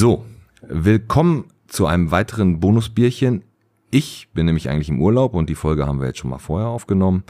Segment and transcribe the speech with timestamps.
[0.00, 0.24] So,
[0.62, 3.42] willkommen zu einem weiteren Bonusbierchen.
[3.90, 6.68] Ich bin nämlich eigentlich im Urlaub und die Folge haben wir jetzt schon mal vorher
[6.68, 7.24] aufgenommen.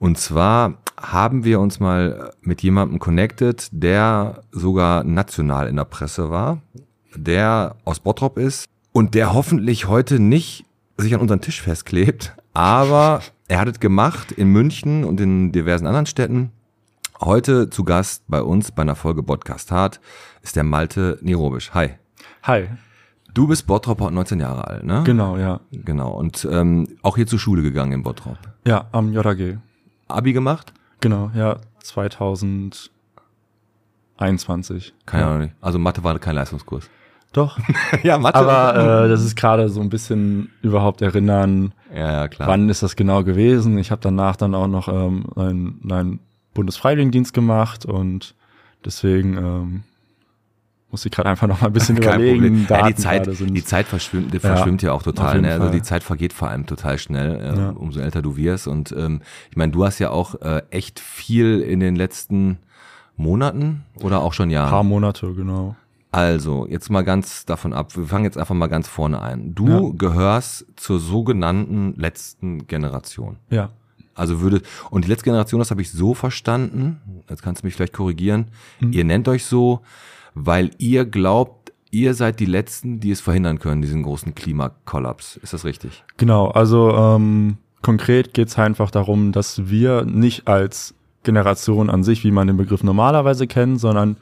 [0.00, 6.28] Und zwar haben wir uns mal mit jemandem connected, der sogar national in der Presse
[6.28, 6.60] war,
[7.14, 10.64] der aus Bottrop ist und der hoffentlich heute nicht
[10.96, 15.86] sich an unseren Tisch festklebt, aber er hat es gemacht in München und in diversen
[15.86, 16.50] anderen Städten.
[17.20, 20.00] Heute zu Gast bei uns bei einer Folge Podcast Hart
[20.42, 21.70] ist der Malte Nirobisch.
[21.74, 21.90] Hi.
[22.42, 22.68] Hi.
[23.34, 25.02] Du bist Bottroper und 19 Jahre alt, ne?
[25.04, 25.60] Genau, ja.
[25.70, 26.10] Genau.
[26.12, 28.38] Und ähm, auch hier zur Schule gegangen in Bottrop.
[28.66, 29.58] Ja, am JAG.
[30.08, 30.72] Abi gemacht?
[31.00, 32.90] Genau, ja, 2021.
[35.06, 35.34] Keine ja.
[35.34, 35.52] Ahnung.
[35.60, 36.90] Also Mathe war kein Leistungskurs.
[37.32, 37.58] Doch.
[38.02, 38.38] ja, Mathe.
[38.38, 42.48] Aber äh, das ist gerade so ein bisschen überhaupt erinnern, ja, ja, klar.
[42.48, 43.78] wann ist das genau gewesen.
[43.78, 46.20] Ich habe danach dann auch noch ähm, einen, einen
[46.54, 48.34] Bundesfreiwilligendienst gemacht und
[48.84, 49.82] deswegen ähm,
[50.90, 52.66] muss ich gerade einfach noch mal ein bisschen Kein überlegen.
[52.68, 55.40] Ja, die Zeit, die Zeit verschwimmt, die verschwimmt ja, auch total.
[55.42, 55.52] Ne?
[55.52, 57.70] Also die Zeit vergeht vor allem total schnell, äh, Ja.
[57.70, 58.66] umso älter du wirst.
[58.66, 62.58] Und ähm, ich meine, du hast ja auch äh, echt viel in den letzten
[63.16, 64.70] Monaten oder auch schon Jahren.
[64.70, 65.76] paar Monate, genau.
[66.10, 67.94] Also, jetzt mal ganz davon ab.
[67.94, 69.54] Wir fangen jetzt einfach mal ganz vorne ein.
[69.54, 73.36] Du gehörst zur sogenannten letzten Generation.
[73.50, 73.70] Ja.
[74.14, 77.74] Also würde, und die letzte Generation, das habe ich so verstanden, jetzt kannst du mich
[77.74, 78.46] vielleicht korrigieren,
[78.80, 79.82] ihr nennt euch so,
[80.46, 85.36] weil ihr glaubt, ihr seid die Letzten, die es verhindern können, diesen großen Klimakollaps.
[85.36, 86.04] Ist das richtig?
[86.16, 90.94] Genau, also ähm, konkret geht es einfach darum, dass wir nicht als
[91.24, 94.16] Generation an sich, wie man den Begriff normalerweise kennt, sondern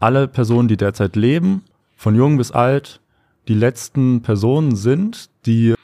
[0.00, 1.62] alle Personen, die derzeit leben,
[1.96, 3.00] von jung bis alt,
[3.48, 5.74] die letzten Personen sind, die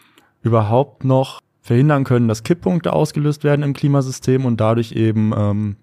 [0.42, 5.76] überhaupt noch verhindern können, dass Kipppunkte ausgelöst werden im Klimasystem und dadurch eben ähm,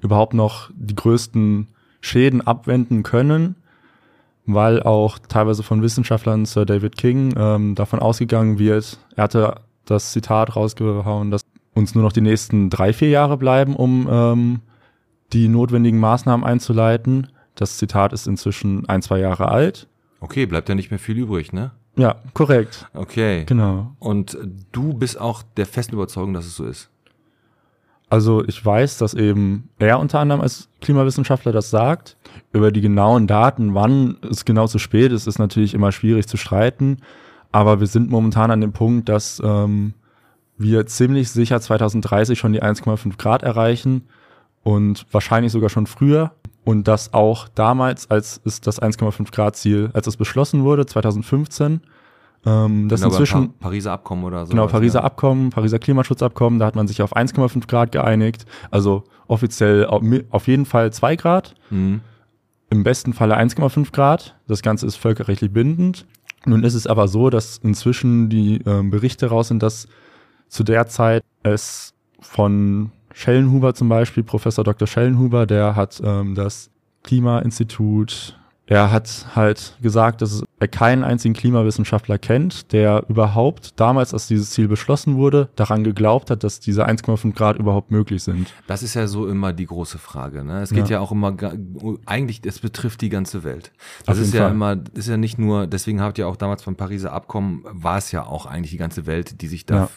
[0.00, 1.68] überhaupt noch die größten
[2.04, 3.56] Schäden abwenden können,
[4.46, 9.54] weil auch teilweise von Wissenschaftlern, Sir David King, ähm, davon ausgegangen wird, er hatte
[9.86, 11.42] das Zitat rausgehauen, dass
[11.74, 14.60] uns nur noch die nächsten drei, vier Jahre bleiben, um ähm,
[15.32, 17.28] die notwendigen Maßnahmen einzuleiten.
[17.54, 19.88] Das Zitat ist inzwischen ein, zwei Jahre alt.
[20.20, 21.72] Okay, bleibt ja nicht mehr viel übrig, ne?
[21.96, 22.86] Ja, korrekt.
[22.92, 23.44] Okay.
[23.46, 23.94] Genau.
[23.98, 24.36] Und
[24.72, 26.90] du bist auch der festen Überzeugung, dass es so ist.
[28.10, 32.16] Also ich weiß, dass eben er unter anderem als Klimawissenschaftler das sagt.
[32.52, 36.36] Über die genauen Daten, wann es genau zu spät ist, ist natürlich immer schwierig zu
[36.36, 36.98] streiten.
[37.50, 39.94] Aber wir sind momentan an dem Punkt, dass ähm,
[40.58, 44.02] wir ziemlich sicher 2030 schon die 1,5 Grad erreichen
[44.62, 46.32] und wahrscheinlich sogar schon früher.
[46.64, 51.80] Und das auch damals, als es das 1,5 Grad Ziel, als es beschlossen wurde, 2015,
[52.46, 54.50] ähm, das Genau, inzwischen Pa- Pariser Abkommen oder so.
[54.50, 58.44] Genau, Pariser Abkommen, Pariser Klimaschutzabkommen, da hat man sich auf 1,5 Grad geeinigt.
[58.70, 62.00] Also offiziell auf, jeden Fall 2 Grad, Mhm.
[62.70, 64.36] im besten Falle 1,5 Grad.
[64.46, 66.06] Das Ganze ist völkerrechtlich bindend.
[66.46, 69.88] Nun ist es aber so, dass inzwischen die ähm, Berichte raus sind, dass
[70.48, 74.86] zu der Zeit es von Schellenhuber zum Beispiel, Professor Dr.
[74.86, 76.68] Schellenhuber, der hat ähm, das
[77.02, 84.28] Klimainstitut, er hat halt gesagt, dass er keinen einzigen Klimawissenschaftler kennt, der überhaupt damals, als
[84.28, 88.48] dieses Ziel beschlossen wurde, daran geglaubt hat, dass diese 1,5 Grad überhaupt möglich sind.
[88.66, 90.44] Das ist ja so immer die große Frage.
[90.44, 90.62] Ne?
[90.62, 91.00] Es geht ja, Ja.
[91.00, 91.36] auch immer,
[92.06, 93.72] eigentlich, es betrifft die ganze Welt.
[94.06, 94.52] Das ist ja Fall.
[94.52, 97.98] immer, das ist ja nicht nur, deswegen habt ihr auch damals beim Pariser Abkommen, war
[97.98, 99.88] es ja auch eigentlich die ganze Welt, die sich da Ja.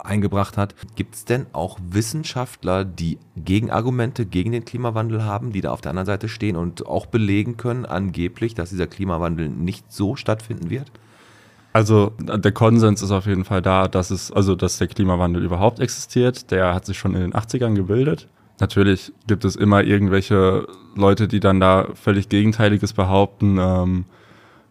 [0.00, 0.74] eingebracht hat.
[0.96, 5.90] Gibt es denn auch Wissenschaftler, die Gegenargumente gegen den Klimawandel haben, die da auf der
[5.90, 10.90] anderen Seite stehen und auch belegen können, angeblich, dass dieser Klimawandel nicht so stattfinden wird?
[11.72, 15.80] Also der Konsens ist auf jeden Fall da, dass es, also dass der Klimawandel überhaupt
[15.80, 16.50] existiert.
[16.50, 18.28] Der hat sich schon in den 80ern gebildet.
[18.60, 24.04] Natürlich gibt es immer irgendwelche Leute, die dann da völlig Gegenteiliges behaupten, ähm,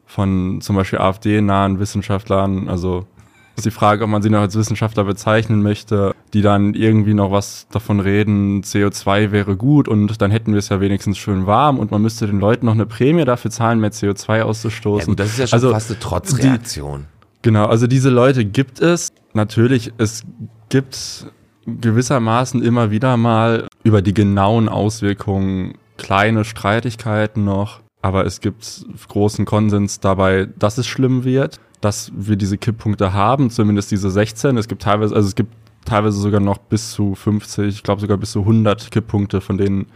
[0.06, 2.70] von zum Beispiel AfD-nahen Wissenschaftlern.
[2.70, 3.08] Also
[3.56, 7.31] ist die Frage, ob man sie noch als Wissenschaftler bezeichnen möchte, die dann irgendwie noch
[7.31, 11.77] was davon reden, CO2 wäre gut und dann hätten wir es ja wenigstens schön warm
[11.80, 15.01] und man müsste den Leuten noch eine Prämie dafür zahlen, mehr CO2 auszustoßen.
[15.01, 17.06] Ja, gut, das ist ja schon Also, fast eine Trotzreaktion.
[17.42, 19.09] Genau, also diese Leute gibt es.
[19.33, 20.24] Natürlich, es
[20.69, 21.25] gibt
[21.65, 29.45] gewissermaßen immer wieder mal über die genauen Auswirkungen kleine Streitigkeiten noch, aber es gibt großen
[29.45, 34.57] Konsens dabei, dass es schlimm wird, dass wir diese Kipppunkte haben, zumindest diese 16.
[34.57, 35.54] Es gibt teilweise, also es gibt
[35.86, 39.88] teilweise sogar noch bis zu 50, ich glaube sogar bis zu 100 Kipppunkte, von denen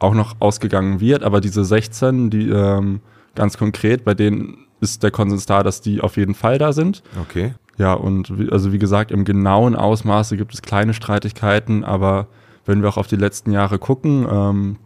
[0.00, 3.00] auch noch ausgegangen wird, aber diese 16, die ähm,
[3.34, 7.02] ganz konkret, bei denen ist der Konsens da, dass die auf jeden Fall da sind.
[7.20, 7.54] Okay.
[7.76, 12.26] Ja, und wie, also wie gesagt, im genauen Ausmaße gibt es kleine Streitigkeiten, aber
[12.66, 14.76] wenn wir auch auf die letzten Jahre gucken, ähm,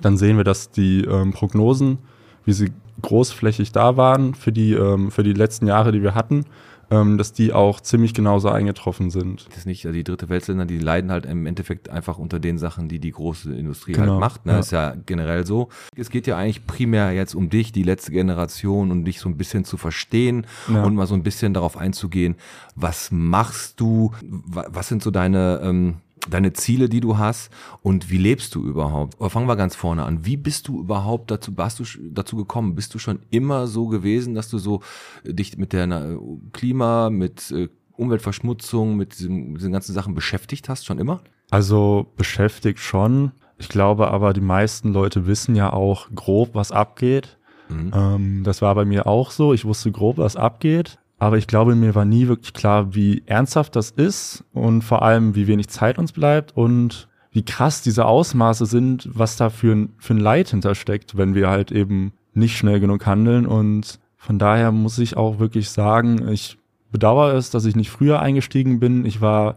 [0.00, 1.98] dann sehen wir, dass die ähm, Prognosen,
[2.44, 2.72] wie sie
[3.02, 6.44] großflächig da waren für die, ähm, für die letzten Jahre, die wir hatten,
[6.90, 9.46] ähm, dass die auch ziemlich genauso eingetroffen sind.
[9.48, 12.56] Das ist nicht, also die dritte Weltländer, die leiden halt im Endeffekt einfach unter den
[12.56, 14.46] Sachen, die die große Industrie Genau, halt macht.
[14.46, 14.52] Ne?
[14.52, 14.58] ja.
[14.60, 15.68] Ist ja generell so.
[15.96, 19.36] Es geht ja eigentlich primär jetzt um dich, die letzte Generation, und dich so ein
[19.36, 20.82] bisschen zu verstehen Ja.
[20.82, 22.36] und mal so ein bisschen darauf einzugehen,
[22.74, 25.96] was machst du, wa- was sind so deine, ähm,
[26.28, 27.50] deine Ziele, die du hast
[27.82, 29.14] und wie lebst du überhaupt?
[29.18, 30.24] Aber fangen wir ganz vorne an.
[30.24, 32.74] Wie bist du überhaupt dazu, warst du dazu gekommen?
[32.74, 34.80] Bist du schon immer so gewesen, dass du so
[35.24, 36.16] äh, dich mit der äh,
[36.52, 41.20] Klima, mit äh, Umweltverschmutzung, mit, diesem, mit diesen ganzen Sachen beschäftigt hast, schon immer?
[41.50, 43.32] Also beschäftigt schon.
[43.58, 47.38] Ich glaube aber, die meisten Leute wissen ja auch grob, was abgeht.
[47.68, 47.92] Mhm.
[47.94, 49.52] Ähm, das war bei mir auch so.
[49.52, 50.98] Ich wusste grob, was abgeht.
[51.18, 55.34] Aber ich glaube, mir war nie wirklich klar, wie ernsthaft das ist und vor allem,
[55.34, 59.92] wie wenig Zeit uns bleibt und wie krass diese Ausmaße sind, was da für ein,
[59.98, 63.46] für ein Leid hintersteckt, wenn wir halt eben nicht schnell genug handeln.
[63.46, 66.56] Und von daher muss ich auch wirklich sagen, ich
[66.92, 69.04] bedauere es, dass ich nicht früher eingestiegen bin.
[69.04, 69.56] Ich war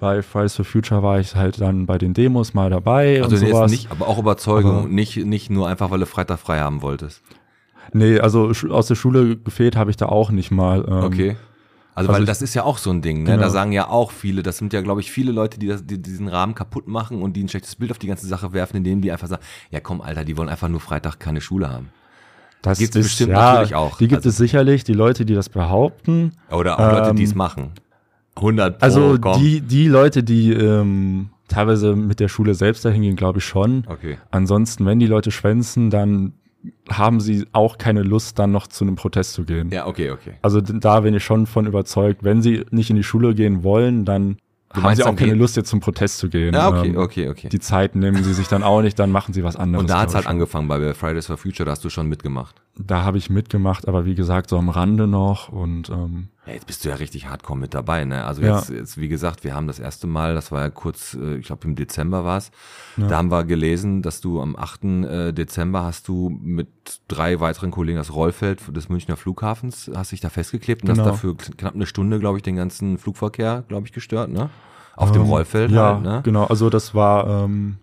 [0.00, 3.42] bei Fridays for Future war ich halt dann bei den Demos mal dabei Also und
[3.42, 3.70] jetzt sowas.
[3.70, 7.22] nicht, aber auch Überzeugung, Aber- nicht, nicht nur einfach, weil du Freitag frei haben wolltest.
[7.92, 10.84] Nee, also aus der Schule gefehlt habe ich da auch nicht mal.
[10.88, 11.36] Ähm, Okay.
[11.96, 13.30] Also, also weil ich- das ist ja auch so ein Ding, ne?
[13.30, 13.42] Genau.
[13.42, 16.02] Da sagen ja auch viele, das sind ja, glaube ich, viele Leute, die, das, die
[16.02, 19.00] diesen Rahmen kaputt machen und die ein schlechtes Bild auf die ganze Sache werfen, indem
[19.00, 21.90] die einfach sagen, ja komm, Alter, die wollen einfach nur Freitag keine Schule haben.
[22.62, 23.98] Das Gibt's ist, bestimmt ja, natürlich auch.
[23.98, 26.32] Die gibt Also- es sicherlich, die Leute, die das behaupten.
[26.50, 27.70] Oder auch Leute, die es Ähm, machen.
[28.36, 29.40] 100 Pro, Also komm.
[29.40, 33.84] die, die Leute, die ähm, teilweise mit der Schule selbst dahin gehen, glaube ich schon.
[33.86, 34.18] Okay.
[34.32, 36.32] Ansonsten, wenn die Leute schwänzen, dann
[36.90, 39.70] haben sie auch keine Lust, dann noch zu einem Protest zu gehen.
[39.70, 40.34] Ja, okay, okay.
[40.42, 44.04] Also da bin ich schon von überzeugt, wenn sie nicht in die Schule gehen wollen,
[44.04, 44.38] dann
[44.74, 46.52] Du haben sie auch keine Lust, jetzt zum Protest zu gehen.
[46.52, 47.48] Ja, okay, Ähm, okay, okay.
[47.48, 49.82] Die Zeit nehmen sie sich dann auch nicht, dann machen sie was anderes.
[49.82, 52.60] Und da hat's halt angefangen bei Fridays for Future, da hast du schon mitgemacht.
[52.76, 56.66] Da habe ich mitgemacht, aber wie gesagt, so am Rande noch und ähm, Ja, jetzt
[56.66, 58.24] bist du ja richtig hardcore mit dabei, ne?
[58.24, 58.56] Also Ja.
[58.56, 61.46] jetzt, jetzt, wie gesagt, wir haben das erste Mal, das war ja kurz, äh, ich
[61.46, 62.50] glaube im Dezember war's.
[62.96, 63.06] Ja.
[63.06, 65.04] da haben wir gelesen, dass du am 8.
[65.04, 66.66] äh, Dezember hast du mit
[67.06, 71.04] drei weiteren Kollegen das Rollfeld des Münchner Flughafens, hast dich da festgeklebt und Genau.
[71.04, 74.50] hast dafür knapp eine Stunde, glaube ich, den ganzen Flugverkehr, glaube ich, gestört, ne?
[74.96, 76.20] Auf dem ähm, Rollfeld Ja, halt, ne?
[76.24, 76.44] genau.
[76.46, 77.78] Also das war ähm,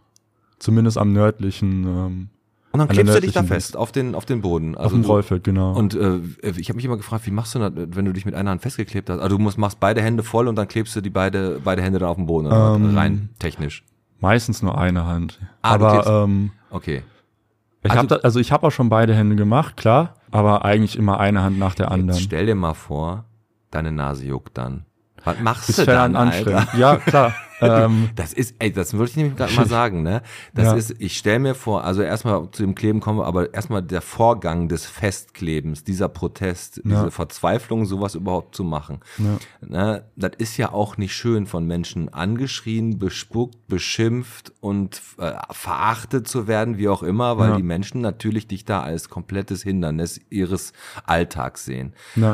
[0.59, 2.29] zumindest am nördlichen, ähm,
[2.73, 4.75] Und dann klebst du dich da fest, auf den, auf den Boden.
[4.75, 5.73] auf dem Rollfeld, genau.
[5.73, 8.33] Und äh, ich habe mich immer gefragt, wie machst du das, wenn du dich mit
[8.33, 9.19] einer Hand festgeklebt hast?
[9.19, 11.99] Also du musst, machst beide Hände voll und dann klebst du die beide, beide Hände
[11.99, 13.83] dann auf den Boden oder Ähm, rein technisch.
[14.21, 15.39] Meistens nur eine Hand.
[15.61, 17.03] Ah, aber ähm, Okay.
[17.83, 20.97] ich Also- habe da, also ich habe auch schon beide Hände gemacht, klar, aber eigentlich
[20.97, 22.19] immer eine Hand nach der anderen.
[22.21, 23.25] stell dir mal vor,
[23.71, 24.85] deine Nase juckt dann.
[25.25, 26.67] Was machst Ist du dann, an Alter?
[26.77, 27.33] Ja, klar.
[27.61, 30.21] ähm, Das ist, ey, das wollte ich nämlich gerade mal sagen, ne?
[30.53, 30.73] Das Ja.
[30.75, 34.01] ist, ich stell mir vor, also erstmal zu dem Kleben kommen wir, aber erstmal der
[34.01, 37.11] Vorgang des Festklebens, dieser Protest, diese Ja.
[37.11, 38.99] Verzweiflung, sowas überhaupt zu machen.
[39.17, 39.37] ja.
[39.65, 46.27] Ne, das ist ja auch nicht schön von Menschen angeschrien, bespuckt, beschimpft und äh, verachtet
[46.27, 50.73] zu werden, wie auch immer, weil die Menschen natürlich dich da als komplettes Hindernis ihres
[51.05, 51.93] Alltags sehen.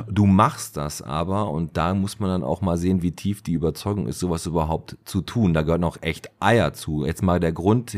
[0.09, 3.53] Du machst das aber und da muss man dann auch mal sehen, wie tief die
[3.53, 5.53] Überzeugung ist, sowas überhaupt zu tun.
[5.53, 7.05] Da gehören auch echt Eier zu.
[7.05, 7.97] Jetzt mal der Grund,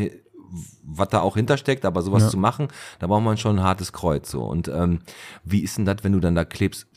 [0.83, 2.29] was da auch hintersteckt, aber sowas Ja.
[2.29, 4.43] zu machen, da braucht man schon ein hartes Kreuz so.
[4.43, 4.99] Und ähm,
[5.43, 6.87] wie ist denn das, wenn du dann da klebst?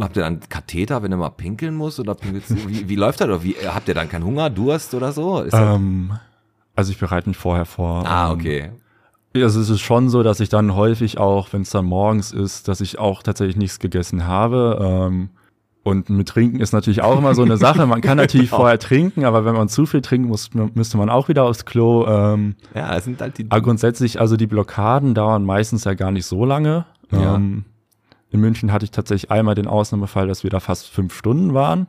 [0.00, 2.00] Habt ihr dann Katheter, wenn du mal pinkeln musst?
[2.00, 3.28] Oder pinkelst, du- wie, wie läuft das?
[3.28, 5.44] Oder wie, habt ihr dann keinen Hunger, Durst oder so?
[5.52, 6.12] Ähm,
[6.76, 8.06] also ich bereite mich vorher vor.
[8.06, 8.70] ah, ähm, okay.
[9.36, 12.68] Also es ist schon so, dass ich dann häufig auch, wenn es dann morgens ist,
[12.68, 14.78] dass ich auch tatsächlich nichts gegessen habe.
[14.80, 15.30] Ähm,
[15.84, 17.86] und mit Trinken ist natürlich auch immer so eine Sache.
[17.86, 18.62] Man kann natürlich Genau.
[18.62, 22.06] vorher trinken, aber wenn man zu viel trinken muss, müsste man auch wieder aufs Klo.
[22.08, 23.46] Ähm, Ja, das sind halt die.
[23.48, 26.86] aber grundsätzlich, also die Blockaden dauern meistens ja gar nicht so lange.
[27.12, 27.36] Ja.
[27.36, 27.64] Ähm,
[28.34, 31.86] in München hatte ich tatsächlich einmal den Ausnahmefall, dass wir da fast fünf Stunden waren.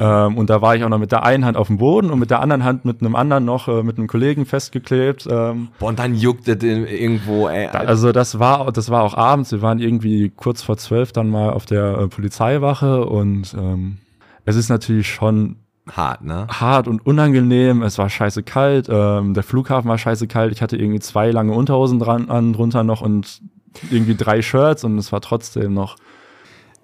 [0.00, 2.18] Ähm, und da war ich auch noch mit der einen Hand auf dem Boden und
[2.18, 5.26] mit der anderen Hand mit einem anderen noch, äh, mit einem Kollegen festgeklebt.
[5.30, 7.68] Ähm, Boah, und dann juckt es in- irgendwo, ey.
[7.68, 9.52] also das war, das war auch abends.
[9.52, 13.98] Wir waren irgendwie kurz vor zwölf dann mal auf der äh, Polizeiwache und ähm,
[14.44, 15.56] es ist natürlich schon
[15.90, 16.46] hart, ne?
[16.50, 17.82] hart und unangenehm.
[17.82, 18.88] Es war scheiße kalt.
[18.90, 20.52] Ähm, der Flughafen war scheiße kalt.
[20.52, 23.40] Ich hatte irgendwie zwei lange Unterhosen dran an drunter noch und
[23.90, 25.96] irgendwie drei Shirts und es war trotzdem noch.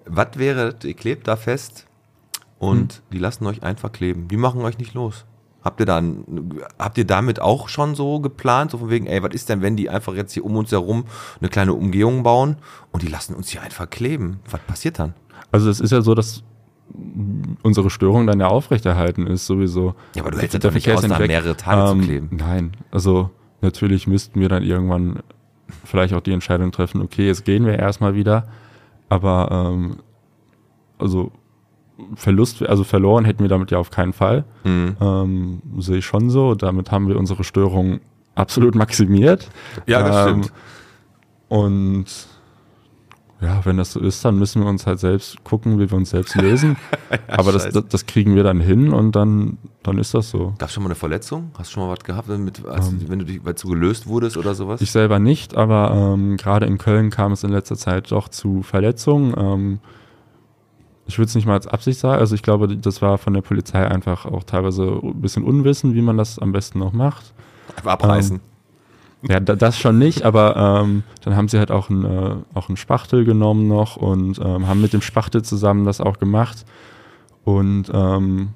[0.05, 1.87] Was wäre, ihr klebt da fest
[2.59, 2.99] und Hm.
[3.13, 4.27] die lassen euch einfach kleben.
[4.27, 5.25] Die machen euch nicht los.
[5.63, 6.23] Habt ihr dann,
[6.79, 9.75] habt ihr damit auch schon so geplant, so von wegen, ey, was ist denn, wenn
[9.77, 11.05] die einfach jetzt hier um uns herum
[11.39, 12.55] eine kleine Umgehung bauen
[12.91, 14.39] und die lassen uns hier einfach kleben?
[14.49, 15.13] Was passiert dann?
[15.51, 16.43] Also es ist ja so, dass
[17.61, 19.93] unsere Störung dann ja aufrechterhalten ist sowieso.
[20.15, 22.29] Ja, aber du hältst Der doch nicht aus, da mehrere Tage zu Ähm, kleben.
[22.31, 23.29] Nein, also
[23.61, 25.19] natürlich müssten wir dann irgendwann
[25.85, 28.47] vielleicht auch die Entscheidung treffen, okay, jetzt gehen wir erstmal wieder.
[29.09, 29.97] Aber ähm,
[30.97, 31.31] also
[32.15, 34.45] Verlust, also verloren hätten wir damit ja auf keinen Fall.
[34.63, 34.95] Mhm.
[34.99, 36.55] Ähm, sehe ich schon so.
[36.55, 37.99] Damit haben wir unsere Störung
[38.35, 39.49] absolut maximiert.
[39.85, 40.53] Ja, das Ähm, stimmt.
[41.49, 42.05] Und
[43.41, 46.11] ja, wenn das so ist, dann müssen wir uns halt selbst gucken, wie wir uns
[46.11, 46.77] selbst lösen.
[47.27, 50.53] Aber das, das, das kriegen wir dann hin und dann, dann ist das so.
[50.59, 51.49] Gab es schon mal eine Verletzung?
[51.57, 54.37] Hast du schon mal was gehabt, mit, als, wenn du dich, weil du gelöst wurdest
[54.37, 54.79] oder sowas?
[54.81, 58.61] Ich selber nicht, aber ähm, gerade in Köln kam es in letzter Zeit doch zu
[58.61, 59.33] Verletzungen.
[59.35, 59.79] Ähm,
[61.07, 62.19] ich würde es nicht mal als Absicht sagen.
[62.19, 66.01] Also ich glaube, das war von der Polizei einfach auch teilweise ein bisschen Unwissen, wie
[66.01, 67.33] man das am besten noch macht.
[67.75, 68.39] Einfach abreißen.
[69.27, 72.69] Ja, da, das schon nicht, aber ähm, dann haben sie halt auch einen, äh, auch
[72.69, 76.65] einen Spachtel genommen noch und ähm, haben mit dem Spachtel zusammen das auch gemacht.
[77.43, 78.49] Und ähm,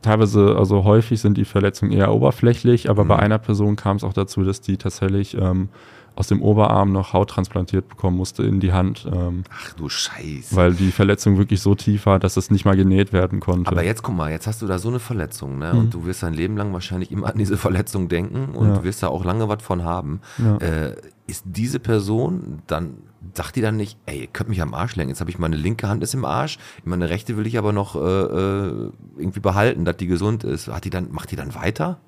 [0.00, 3.20] teilweise, also häufig sind die Verletzungen eher oberflächlich, aber bei Mhm.
[3.22, 5.68] einer Person kam es auch dazu, dass die tatsächlich ähm,
[6.14, 10.54] aus dem Oberarm noch Haut transplantiert bekommen musste in die Hand, ähm, Ach du Scheiße.
[10.54, 13.70] weil die Verletzung wirklich so tief war, dass es nicht mal genäht werden konnte.
[13.70, 15.72] Aber jetzt guck mal, jetzt hast du da so eine Verletzung, ne?
[15.72, 15.78] Mhm.
[15.78, 18.74] Und du wirst dein Leben lang wahrscheinlich immer an diese Verletzung denken und Ja.
[18.76, 20.20] du wirst da auch lange was von haben.
[20.38, 20.56] Ja.
[20.58, 22.94] Äh, ist diese Person dann,
[23.34, 25.56] sagt die dann nicht, ey, ihr könnt mich am Arsch lenken, jetzt habe ich meine
[25.56, 29.84] linke Hand ist im Arsch, meine rechte will ich aber noch äh, äh, irgendwie behalten,
[29.84, 30.68] dass die gesund ist.
[30.68, 31.98] Hat die dann, macht die dann weiter?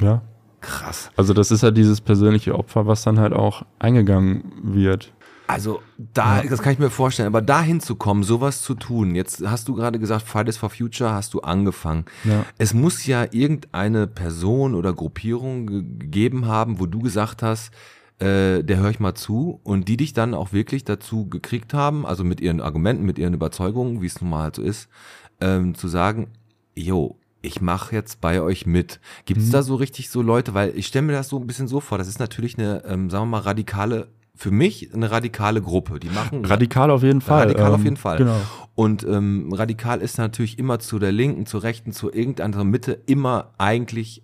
[0.00, 0.22] ja.
[0.64, 1.10] Krass.
[1.16, 5.12] Also das ist ja dieses persönliche Opfer, was dann halt auch eingegangen wird.
[5.46, 9.46] Also da, das kann ich mir vorstellen, aber dahin zu kommen, sowas zu tun, jetzt
[9.46, 12.06] hast du gerade gesagt, Fridays for Future hast du angefangen.
[12.24, 12.46] Ja.
[12.56, 17.72] Es muss ja irgendeine Person oder Gruppierung ge- gegeben haben, wo du gesagt hast,
[18.20, 22.06] äh, der höre ich mal zu und die dich dann auch wirklich dazu gekriegt haben,
[22.06, 24.88] also mit ihren Argumenten, mit ihren Überzeugungen, wie es nun mal halt so ist,
[25.42, 26.28] ähm, zu sagen,
[26.74, 29.00] jo, ich mache jetzt bei euch mit.
[29.26, 31.68] Gibt es da so richtig so Leute, weil ich stelle mir das so ein bisschen
[31.68, 35.62] so vor, das ist natürlich eine, ähm, sagen wir mal, radikale, für mich eine radikale
[35.62, 36.00] Gruppe.
[36.00, 37.42] Die machen Radikal auf jeden Fall.
[37.42, 38.18] Radikal auf ähm, jeden Fall.
[38.18, 38.40] Genau.
[38.74, 43.54] Und ähm, radikal ist natürlich immer zu der Linken, zur Rechten, zu irgendeiner Mitte immer
[43.58, 44.22] eigentlich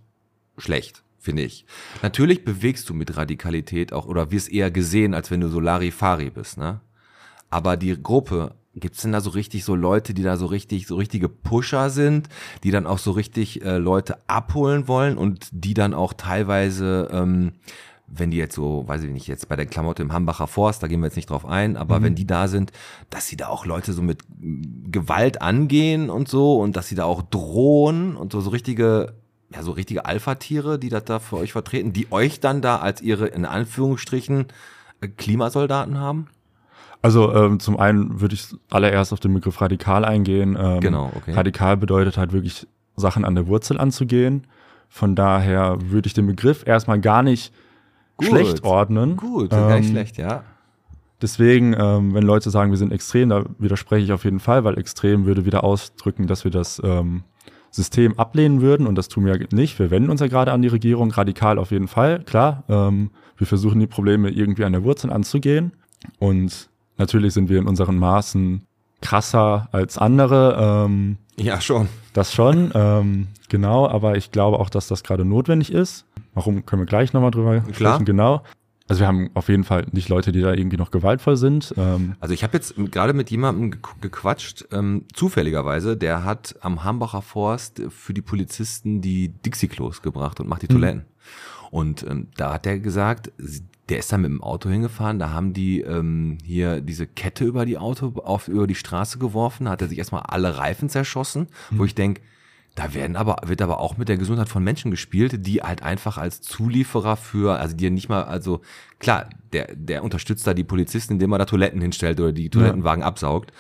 [0.59, 1.67] schlecht, finde ich.
[2.03, 6.31] Natürlich bewegst du mit Radikalität auch oder wirst eher gesehen, als wenn du so Larifari
[6.31, 6.81] bist, ne?
[7.53, 10.97] Aber die Gruppe, gibt's denn da so richtig so Leute, die da so richtig, so
[10.97, 12.29] richtige Pusher sind,
[12.65, 17.53] die dann auch so richtig äh, Leute abholen wollen und die dann auch teilweise, ähm,
[18.07, 20.89] wenn die jetzt so, weiß ich nicht, jetzt bei der Klamotte im Hambacher Forst, da
[20.89, 22.73] gehen wir jetzt nicht drauf ein, aber wenn die da sind,
[23.09, 26.97] dass sie da auch Leute so mit mm, Gewalt angehen und so und dass sie
[26.97, 29.15] da auch drohen und so, so richtige,
[29.55, 33.01] ja, so richtige Alpha-Tiere, die das da für euch vertreten, die euch dann da als
[33.01, 34.47] ihre, in Anführungsstrichen,
[35.01, 36.27] äh, Klimasoldaten haben?
[37.03, 40.57] Also ähm, zum einen würde ich allererst auf den Begriff radikal eingehen.
[40.61, 41.33] Ähm, Genau, okay.
[41.33, 42.67] Radikal bedeutet halt wirklich
[42.97, 44.47] Sachen an der Wurzel anzugehen.
[44.89, 47.53] Von daher würde ich den Begriff erstmal gar nicht
[48.17, 48.29] Gut.
[48.29, 49.17] schlecht ordnen.
[49.17, 50.43] Gut, gar nicht Ähm, schlecht, ja.
[51.23, 54.79] Deswegen, ähm, wenn Leute sagen, wir sind extrem, da widerspreche ich auf jeden Fall, weil
[54.79, 57.25] extrem würde wieder ausdrücken, dass wir das ähm,
[57.71, 59.79] System ablehnen würden und das tun wir nicht.
[59.79, 62.65] Wir wenden uns ja gerade an die Regierung, radikal auf jeden Fall, klar.
[62.69, 65.73] Ähm, wir versuchen die Probleme irgendwie an der Wurzel anzugehen
[66.19, 66.70] und
[67.01, 68.63] natürlich sind wir in unseren Maßen
[69.01, 70.85] krasser als andere.
[70.87, 71.89] Ähm, Ja, schon.
[72.13, 76.05] das schon, ähm, genau, aber ich glaube auch, dass das gerade notwendig ist.
[76.35, 77.95] Warum können wir gleich nochmal drüber Klar.
[77.95, 78.43] sprechen, genau.
[78.89, 81.73] Also wir haben auf jeden Fall nicht Leute, die da irgendwie noch gewaltvoll sind.
[81.77, 86.83] Ähm, Also ich habe jetzt gerade mit jemandem ge- gequatscht, ähm, zufälligerweise, der hat am
[86.83, 91.05] Hambacher Forst für die Polizisten die Dixie-Klos gebracht und macht die Toiletten.
[91.71, 95.31] Und ähm, da hat er gesagt, sie- der ist da mit dem Auto hingefahren, da
[95.31, 99.83] haben die ähm, hier diese Kette über die Auto, auf, über die Straße geworfen, hat
[99.83, 102.21] er sich erstmal alle Reifen zerschossen, wo ich denk
[102.77, 106.19] da werden aber, wird aber auch mit der Gesundheit von Menschen gespielt, die halt einfach
[106.19, 108.61] als Zulieferer für, also die nicht mal, also
[109.01, 113.03] klar, der, der unterstützt da die Polizisten, indem er da Toiletten hinstellt oder die Toilettenwagen
[113.03, 113.53] absaugt.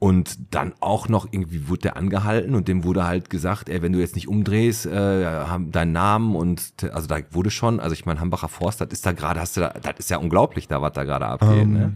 [0.00, 3.92] Und dann auch noch irgendwie wurde der angehalten und dem wurde halt gesagt, ey, wenn
[3.92, 8.20] du jetzt nicht umdrehst, äh, deinen Namen und also da wurde schon, also ich meine
[8.20, 10.92] Hambacher Forst, das ist da gerade, hast du da, das ist ja unglaublich da, was
[10.92, 11.92] da gerade abgeht, Ähm, ne?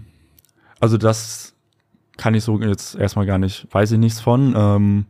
[0.80, 1.54] Also das
[2.16, 4.54] kann ich so jetzt erstmal gar nicht, weiß ich nichts von.
[4.56, 5.06] Ähm,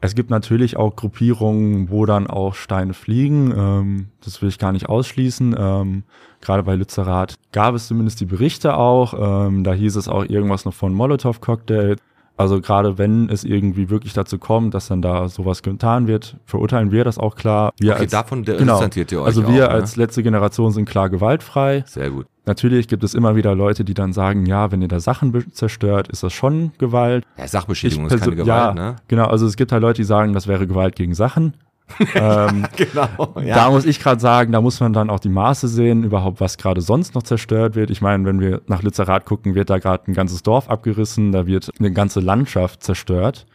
[0.00, 3.52] es gibt natürlich auch Gruppierungen, wo dann auch Steine fliegen.
[3.56, 5.54] Ähm, das will ich gar nicht ausschließen.
[5.58, 6.04] Ähm,
[6.40, 9.46] gerade bei Lützerath gab es zumindest die Berichte auch.
[9.48, 11.96] Ähm, da hieß es auch irgendwas noch von Molotow-Cocktail.
[12.36, 16.92] Also gerade wenn es irgendwie wirklich dazu kommt, dass dann da sowas getan wird, verurteilen
[16.92, 17.72] wir das auch klar.
[17.78, 19.70] Wir Okay, davon genau, distanziert ihr euch Also auch, wir ne?
[19.70, 21.84] als letzte Generation sind klar gewaltfrei.
[21.86, 22.26] Sehr gut.
[22.44, 26.08] Natürlich gibt es immer wieder Leute, die dann sagen, ja, wenn ihr da Sachen zerstört,
[26.08, 27.24] ist das schon Gewalt.
[27.38, 28.96] Ja, Sachbeschädigung Ich ist keine Gewalt, ja, ne?
[29.08, 31.54] Genau, also es gibt halt Leute, die sagen, das wäre Gewalt gegen Sachen.
[32.14, 33.34] ähm, genau.
[33.36, 36.58] Da muss ich gerade sagen, da muss man dann auch die Maße sehen, überhaupt was
[36.58, 37.90] gerade sonst noch zerstört wird.
[37.90, 41.46] Ich meine, wenn wir nach Lützerath gucken, wird da gerade ein ganzes Dorf abgerissen, da
[41.46, 43.46] wird eine ganze Landschaft zerstört.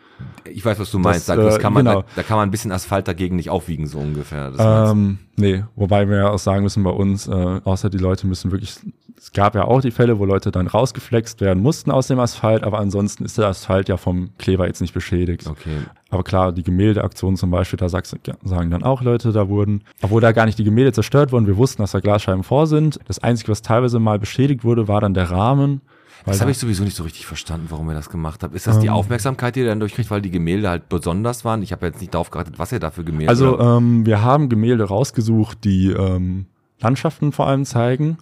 [0.45, 1.29] Ich weiß, was du meinst.
[1.29, 2.01] Das, da, das äh, kann man, genau.
[2.01, 4.51] da, da kann man ein bisschen Asphalt dagegen nicht aufwiegen, so ungefähr.
[4.51, 4.91] Das?
[4.91, 7.31] Ähm, nee, wobei wir ja auch sagen müssen bei uns, äh,
[7.63, 8.79] außer die Leute müssen wirklich,
[9.23, 12.63] es gab ja auch die Fälle, wo Leute dann rausgeflext werden mussten aus dem Asphalt,
[12.63, 15.45] aber ansonsten ist der Asphalt ja vom Kleber jetzt nicht beschädigt.
[15.47, 15.77] okay.
[16.09, 20.31] Aber klar, die Gemäldeaktion zum Beispiel, da sagen dann auch Leute, da wurden, obwohl da
[20.31, 22.99] gar nicht die Gemälde zerstört wurden, wir wussten, dass da Glasscheiben vor sind.
[23.07, 25.81] Das Einzige, was teilweise mal beschädigt wurde, war dann der Rahmen.
[26.25, 28.53] Weil Das da- habe ich sowieso nicht so richtig verstanden, warum ihr das gemacht habt.
[28.55, 28.93] Ist das die Ähm.
[28.93, 31.61] Aufmerksamkeit, die ihr dann durchkriegt, weil die Gemälde halt besonders waren?
[31.63, 34.49] Ich habe jetzt nicht darauf geachtet, was ihr da für Gemälde Also ähm, wir haben
[34.49, 36.45] Gemälde rausgesucht, die ähm,
[36.79, 38.17] Landschaften vor allem zeigen.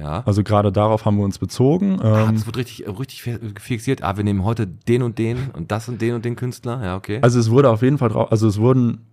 [0.00, 0.22] Ja.
[0.26, 2.00] Also gerade darauf haben wir uns bezogen.
[2.00, 4.02] Ah, Ähm, das wird richtig, richtig fi- fixiert.
[4.02, 6.82] Ah, wir nehmen heute den und den und das und den und den Künstler.
[6.84, 7.18] Ja, okay.
[7.22, 9.06] also es wurde auf jeden Fall drauf, also es wurden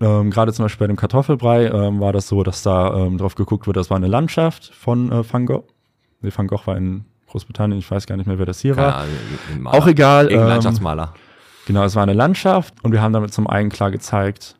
[0.00, 3.34] ähm, gerade zum Beispiel bei dem Kartoffelbrei ähm, war das so, dass da ähm, drauf
[3.34, 5.64] geguckt wurde, das war eine Landschaft von äh, Van Gogh.
[6.20, 8.86] Nee, Van Gogh war in Großbritannien, ich weiß gar nicht mehr, wer das hier Keine
[8.88, 8.96] war.
[8.98, 9.66] Ahnung.
[9.66, 10.30] Auch egal.
[10.30, 11.14] Ähm, Landschaftsmaler.
[11.66, 14.56] Genau, es war eine Landschaft und wir haben damit zum einen klar gezeigt,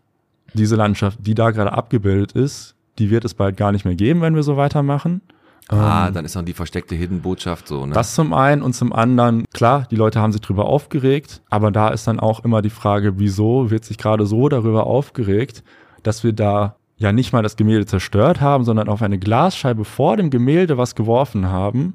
[0.55, 4.23] diese Landschaft, die da gerade abgebildet ist, die wird es bald gar nicht mehr geben,
[4.23, 5.21] wenn wir so weitermachen.
[5.69, 7.95] Ah, Ähm, dann ist noch die versteckte Hidden Botschaft so, ne?
[7.95, 11.89] Das zum einen und zum anderen, klar, die Leute haben sich drüber aufgeregt, aber da
[11.89, 15.65] ist dann auch immer die Frage, wieso wird sich gerade so darüber aufgeregt,
[16.03, 20.17] dass wir da ja nicht mal das Gemälde zerstört haben, sondern auf eine Glasscheibe vor
[20.17, 21.95] dem Gemälde was geworfen haben,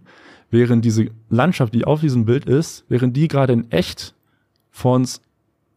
[0.49, 4.13] während diese Landschaft, die auf diesem Bild ist, während die gerade in echt
[4.69, 5.21] vor uns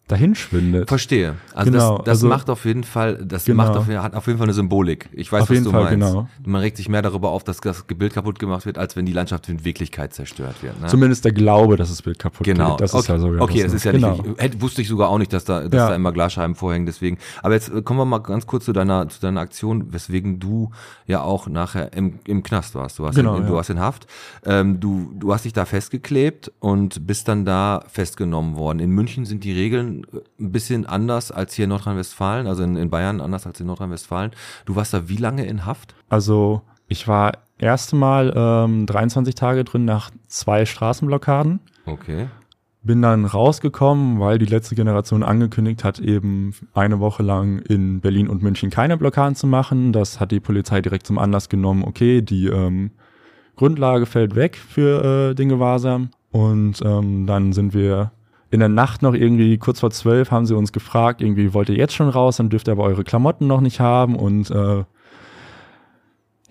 [0.07, 0.87] dahin schwindet.
[0.89, 1.37] Verstehe.
[1.55, 3.63] Also Genau, das, das also- macht auf jeden Fall, das Genau.
[3.65, 5.09] macht auf, hat auf jeden Fall eine Symbolik.
[5.13, 6.07] Ich weiß, Auf was du Fall, meinst.
[6.13, 6.29] genau.
[6.45, 9.15] Man regt sich mehr darüber auf, dass das Bild kaputt gemacht wird, als wenn die
[9.15, 10.79] Landschaft in Wirklichkeit zerstört wird.
[10.79, 10.89] Ne?
[10.89, 12.73] Zumindest der Glaube, dass das Bild kaputt Genau.
[12.73, 12.83] geht.
[12.83, 13.01] Das okay.
[13.03, 14.13] ist ja sogar Okay, das ist ja genau.
[14.13, 15.89] nicht, hätte, wusste ich sogar auch nicht, dass da, dass Ja.
[15.89, 17.17] da immer Glasscheiben vorhängen, deswegen.
[17.43, 20.71] Aber jetzt äh, kommen wir mal ganz kurz zu deiner, zu deiner Aktion, weswegen du
[21.07, 22.99] ja auch nachher im, im Knast warst.
[22.99, 23.55] Du warst, Genau, in, du ja.
[23.55, 24.07] warst in Haft.
[24.45, 28.81] Ähm, du, du hast dich da festgeklebt und bist dann da festgenommen worden.
[28.81, 32.77] In München sind die Regeln äh, ein bisschen anders als hier in Nordrhein-Westfalen, also in,
[32.77, 34.33] in Bayern anders als in Nordrhein-Westfalen.
[34.65, 35.95] Du warst da wie lange in Haft?
[36.09, 41.61] Also ich war erste Mal ähm, 23 Tage drin nach zwei Straßenblockaden.
[41.87, 42.29] Okay.
[42.83, 48.29] Bin dann rausgekommen, weil die letzte Generation angekündigt hat, eben eine Woche lang in Berlin
[48.29, 49.93] und München keine Blockaden zu machen.
[49.93, 52.91] Das hat die Polizei direkt zum Anlass genommen, okay, die ähm,
[53.57, 56.11] Grundlage fällt weg für äh, den Gewahrsam.
[56.31, 58.11] Und ähm, dann sind wir
[58.55, 61.77] in der Nacht noch irgendwie kurz vor zwölf haben sie uns gefragt, irgendwie wollt ihr
[61.77, 64.85] jetzt schon raus, dann dürft ihr aber eure Klamotten noch nicht haben und äh,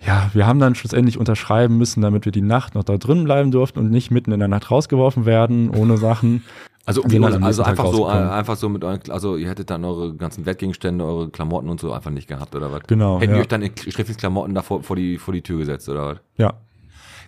[0.06, 3.50] ja, wir haben dann schlussendlich unterschreiben müssen, damit wir die Nacht noch da drin bleiben
[3.50, 6.44] durften und nicht mitten in der Nacht rausgeworfen werden, ohne Sachen.
[6.86, 10.14] Also, also Tag einfach so, äh, einfach so mit euren, also ihr hättet dann eure
[10.16, 12.82] ganzen Wertgegenstände, eure Klamotten und so einfach nicht gehabt, oder was?
[12.86, 13.36] Genau, Hätten ja.
[13.36, 16.18] die euch dann in Schriftlingsklamotten da vor, vor, die, vor die Tür gesetzt, oder was?
[16.36, 16.52] Ja,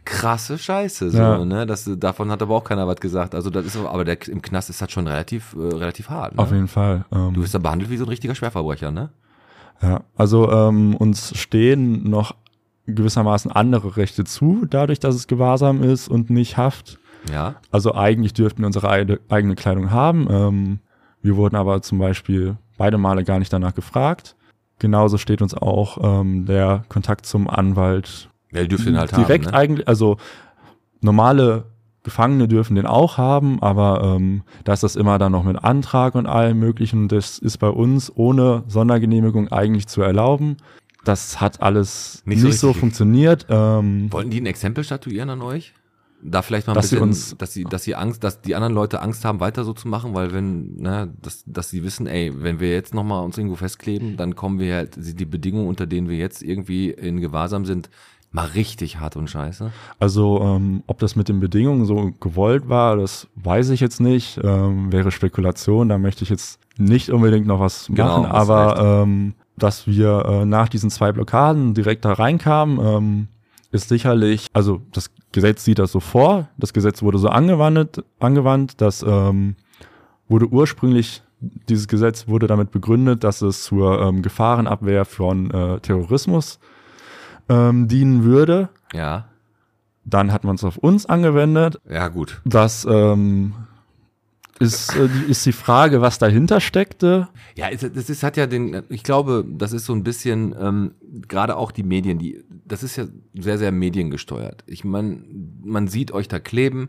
[0.06, 1.44] Krasse Scheiße, so, Ja.
[1.44, 1.66] ne?
[1.66, 3.34] Das, davon hat aber auch keiner was gesagt.
[3.34, 6.42] Also das ist, aber der, im Knast ist das schon relativ, äh, relativ hart, ne?
[6.42, 7.04] auf jeden Fall.
[7.12, 9.10] Ähm, Du wirst da behandelt wie so ein richtiger Schwerverbrecher, ne?
[9.82, 12.34] Ja, also ähm, uns stehen noch
[12.86, 16.98] gewissermaßen andere Rechte zu, dadurch, dass es Gewahrsam ist und nicht Haft.
[17.30, 17.56] Ja.
[17.72, 20.28] Also eigentlich dürften wir unsere eigene Kleidung haben.
[20.30, 20.78] Ähm,
[21.20, 24.36] wir wurden aber zum Beispiel beide Male gar nicht danach gefragt.
[24.78, 29.46] Genauso steht uns auch ähm, der Kontakt zum Anwalt Ja, die dürft den halt direkt
[29.46, 29.58] haben, ne?
[29.58, 30.16] eigentlich, also
[31.00, 31.64] normale
[32.02, 36.14] Gefangene dürfen den auch haben, aber ähm, da ist das immer dann noch mit Antrag
[36.14, 37.08] und allem möglichen.
[37.08, 40.56] Das ist bei uns ohne Sondergenehmigung eigentlich zu erlauben.
[41.04, 42.80] Das hat alles Nicht nicht, so so, richtig.
[42.80, 43.46] funktioniert.
[43.48, 45.72] Ähm, Wollten die ein Exempel statuieren an euch?
[46.22, 48.54] Da vielleicht mal ein Dass sie bisschen, uns- dass sie, dass sie Angst, dass die
[48.54, 52.06] anderen Leute Angst haben, weiter so zu machen, weil wenn, ne, dass, dass sie wissen,
[52.06, 55.86] ey, wenn wir jetzt nochmal uns irgendwo festkleben, dann kommen wir halt, die Bedingungen, unter
[55.86, 57.90] denen wir jetzt irgendwie in Gewahrsam sind,
[58.36, 59.72] mal richtig hart und scheiße.
[59.98, 64.38] Also, ähm, ob das mit den Bedingungen so gewollt war, das weiß ich jetzt nicht.
[64.44, 69.02] Ähm, wäre Spekulation, da möchte ich jetzt nicht unbedingt noch was Genau, machen, hast aber
[69.02, 73.28] ähm, dass wir äh, nach diesen zwei Blockaden direkt da reinkamen, ähm,
[73.72, 78.82] ist sicherlich, also das Gesetz sieht das so vor, das Gesetz wurde so angewandt, angewandt,
[78.82, 79.56] dass ähm,
[80.28, 86.58] wurde ursprünglich, dieses Gesetz wurde damit begründet, dass es zur ähm, Gefahrenabwehr von äh, Terrorismus
[87.48, 88.68] ähm, dienen würde.
[88.92, 89.28] Ja.
[90.04, 91.80] Dann hat man es auf uns angewendet.
[91.88, 92.40] Ja, gut.
[92.44, 93.54] Das ähm,
[94.58, 97.28] ist, äh, die, ist die Frage, was dahinter steckte.
[97.56, 100.92] Ja, das ist, hat ja den, ich glaube, das ist so ein bisschen, ähm,
[101.28, 104.64] gerade auch die Medien, die, das ist ja sehr, sehr mediengesteuert.
[104.66, 105.22] Ich meine,
[105.62, 106.88] man sieht euch da kleben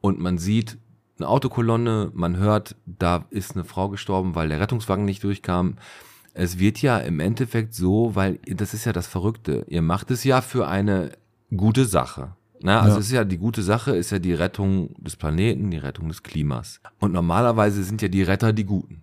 [0.00, 0.78] und man sieht
[1.18, 5.76] eine Autokolonne, man hört, da ist eine Frau gestorben, weil der Rettungswagen nicht durchkam.
[6.34, 9.64] Es wird ja im Endeffekt so, weil das ist ja das Verrückte.
[9.68, 11.12] Ihr macht es ja für eine
[11.54, 12.34] gute Sache.
[12.62, 13.00] Na, also Ja.
[13.00, 16.22] es ist ja die gute Sache, ist ja die Rettung des Planeten, die Rettung des
[16.22, 16.80] Klimas.
[17.00, 19.02] Und normalerweise sind ja die Retter die Guten.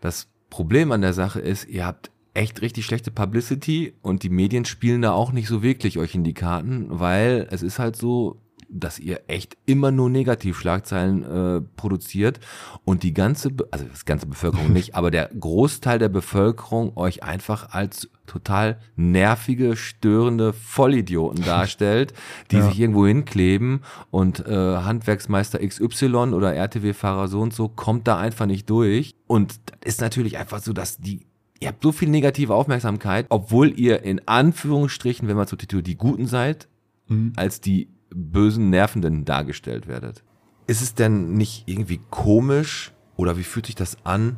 [0.00, 4.64] Das Problem an der Sache ist, ihr habt echt richtig schlechte Publicity und die Medien
[4.64, 8.40] spielen da auch nicht so wirklich euch in die Karten, weil es ist halt so,
[8.68, 12.40] dass ihr echt immer nur Negativschlagzeilen äh, produziert
[12.84, 17.22] und die ganze, Be- also das ganze Bevölkerung nicht, aber der Großteil der Bevölkerung euch
[17.22, 22.12] einfach als total nervige, störende Vollidioten darstellt,
[22.50, 22.68] die Ja.
[22.68, 28.46] sich irgendwo hinkleben und äh, Handwerksmeister XY oder RTW-Fahrer so und so kommt da einfach
[28.46, 29.14] nicht durch.
[29.26, 31.26] Und das ist natürlich einfach so, dass die
[31.58, 35.96] Ihr habt so viel negative Aufmerksamkeit, obwohl ihr in Anführungsstrichen, wenn man so titelt, die
[35.96, 36.68] Guten seid,
[37.08, 37.32] Mhm.
[37.36, 40.22] als die bösen Nervenden dargestellt werdet.
[40.66, 44.36] Ist es denn nicht irgendwie komisch oder wie fühlt sich das an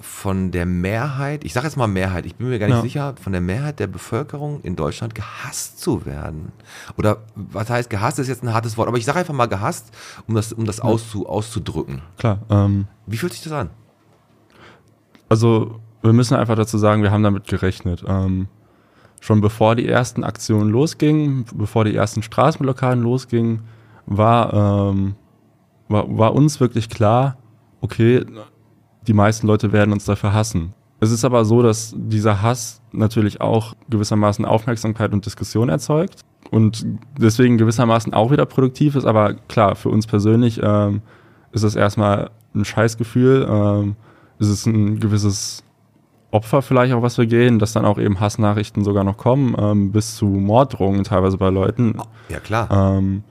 [0.00, 2.82] von der Mehrheit, ich sage jetzt mal Mehrheit, ich bin mir gar nicht Ja.
[2.82, 6.50] sicher, von der Mehrheit der Bevölkerung in Deutschland gehasst zu werden?
[6.96, 9.92] Oder was heißt gehasst ist jetzt ein hartes Wort, aber ich sage einfach mal gehasst,
[10.26, 12.02] um das, um das auszu, auszudrücken.
[12.18, 12.40] Klar.
[12.50, 13.70] Ähm, Wie fühlt sich das an?
[15.28, 18.02] also wir müssen einfach dazu sagen, wir haben damit gerechnet.
[18.06, 18.48] Ähm,
[19.22, 23.60] schon bevor die ersten Aktionen losgingen, bevor die ersten Straßenblockaden losgingen,
[24.04, 25.14] war, ähm,
[25.88, 27.38] war, war uns wirklich klar,
[27.80, 28.26] okay,
[29.06, 30.74] die meisten Leute werden uns dafür hassen.
[30.98, 36.84] Es ist aber so, dass dieser Hass natürlich auch gewissermaßen Aufmerksamkeit und Diskussion erzeugt und
[37.16, 39.04] deswegen gewissermaßen auch wieder produktiv ist.
[39.04, 41.00] Aber klar, für uns persönlich ähm,
[41.52, 43.46] ist es erstmal ein Scheißgefühl.
[43.48, 43.94] Ähm,
[44.40, 45.62] es ist ein gewisses
[46.32, 49.92] Opfer vielleicht auch, was wir gehen, dass dann auch eben Hassnachrichten sogar noch kommen, ähm,
[49.92, 51.94] bis zu Morddrohungen teilweise bei Leuten.
[52.28, 52.68] Ja, klar.
[52.70, 53.22] Ähm,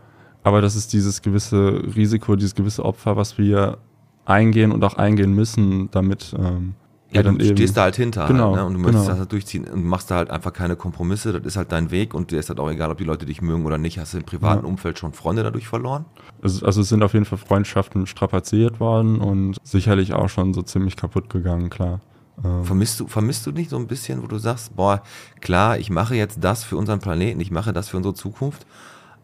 [0.43, 3.79] aber das ist dieses gewisse Risiko, dieses gewisse Opfer, was wir
[4.25, 6.75] eingehen und auch eingehen müssen, damit ähm,
[7.11, 8.65] Ja, du stehst da halt hinter Genau, halt, ne?
[8.65, 9.09] und du möchtest genau.
[9.09, 11.33] das halt durchziehen und machst da halt einfach keine Kompromisse.
[11.33, 13.41] Das ist halt dein Weg und dir ist halt auch egal, ob die Leute dich
[13.41, 13.97] mögen oder nicht.
[13.99, 14.69] Hast du im privaten Ja.
[14.69, 16.05] Umfeld schon Freunde dadurch verloren?
[16.43, 20.61] Also, also es sind auf jeden Fall Freundschaften strapaziert worden und sicherlich auch schon so
[20.61, 21.99] ziemlich kaputt gegangen, klar.
[22.43, 25.01] Ähm, Vermisst du, vermisst du nicht so ein bisschen, wo du sagst, boah,
[25.41, 28.65] klar, ich mache jetzt das für unseren Planeten, ich mache das für unsere Zukunft,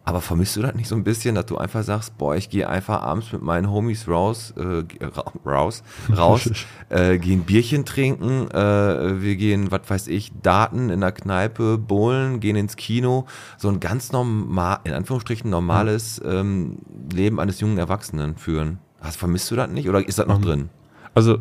[0.06, 2.70] aber vermisst du das nicht so ein bisschen, dass du einfach sagst, boah, ich gehe
[2.70, 5.84] einfach abends mit meinen Homies raus, äh, ra- raus,
[6.18, 6.50] raus,
[6.90, 12.40] äh, gehen Bierchen trinken, äh, wir gehen, was weiß ich, Daten in der Kneipe, bowlen,
[12.40, 13.26] gehen ins Kino,
[13.58, 16.78] so ein ganz normal, in Anführungsstrichen normales ähm,
[17.12, 18.78] Leben eines jungen Erwachsenen führen.
[19.02, 20.70] Was, vermisst du das nicht oder ist das noch Ähm, drin?
[21.14, 21.40] Also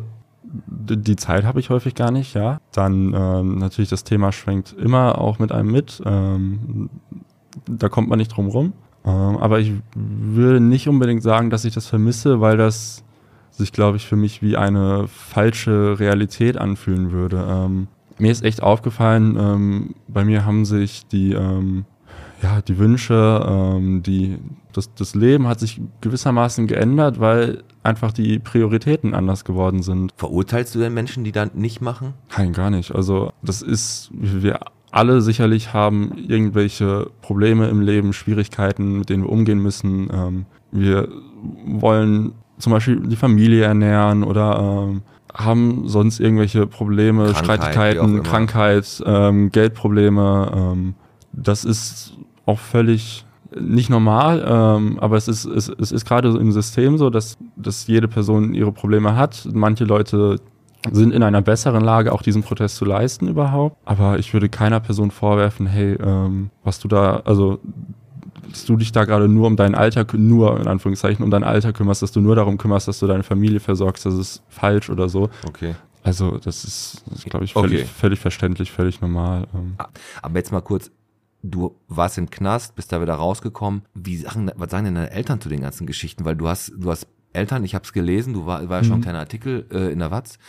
[0.49, 2.59] die Zeit habe ich häufig gar nicht, ja.
[2.71, 6.01] Dann ähm, natürlich das Thema schwenkt immer auch mit einem mit.
[6.05, 6.89] Ähm,
[7.65, 8.73] da kommt man nicht drum rum.
[9.05, 13.03] Ähm, aber ich würde nicht unbedingt sagen, dass ich das vermisse, weil das
[13.51, 17.45] sich, glaube ich, für mich wie eine falsche Realität anfühlen würde.
[17.49, 17.87] Ähm,
[18.19, 21.85] mir ist echt aufgefallen, ähm, bei mir haben sich die, ähm,
[22.41, 24.37] ja, die Wünsche, ähm, die,
[24.73, 30.13] das, das Leben hat sich gewissermaßen geändert, weil einfach die Prioritäten anders geworden sind.
[30.17, 32.13] Verurteilst du denn Menschen, die dann nicht machen?
[32.37, 32.93] Nein, gar nicht.
[32.93, 34.59] Also das ist, wir
[34.91, 40.09] alle sicherlich haben irgendwelche Probleme im Leben, Schwierigkeiten, mit denen wir umgehen müssen.
[40.11, 41.09] Ähm, wir
[41.65, 45.01] wollen zum Beispiel die Familie ernähren oder ähm,
[45.33, 48.23] haben sonst irgendwelche Probleme, Krankheit, Streitigkeiten.
[48.23, 50.51] Krankheit, ähm, Geldprobleme.
[50.55, 50.95] Ähm,
[51.33, 52.16] das ist
[52.47, 53.25] auch völlig
[53.57, 57.37] nicht normal, ähm, aber es ist, es, es ist gerade so im System so, dass,
[57.55, 59.47] dass jede Person ihre Probleme hat.
[59.53, 60.37] Manche Leute
[60.91, 63.77] sind in einer besseren Lage, auch diesen Protest zu leisten überhaupt.
[63.85, 67.59] Aber ich würde keiner Person vorwerfen, hey, ähm, was du da, also
[68.49, 71.73] dass du dich da gerade nur um dein Alter, nur in Anführungszeichen um dein Alter
[71.73, 75.09] kümmerst, dass du nur darum kümmerst, dass du deine Familie versorgst, das ist falsch oder
[75.09, 75.29] so.
[75.47, 75.75] Okay.
[76.03, 77.89] Also das ist, glaube ich, völlig, Okay.
[77.93, 79.47] völlig verständlich, völlig normal.
[79.53, 79.75] Ähm,
[80.21, 80.89] Aber jetzt mal kurz,
[81.51, 83.83] du warst im Knast, bist da wieder rausgekommen.
[83.93, 86.25] Wie sagen, was sagen denn deine Eltern zu den ganzen Geschichten?
[86.25, 88.93] Weil du hast, du hast Eltern, ich habe es gelesen, du war, war ja schon
[88.93, 89.03] ein Mhm.
[89.03, 90.39] kleiner Artikel äh, in der Watz,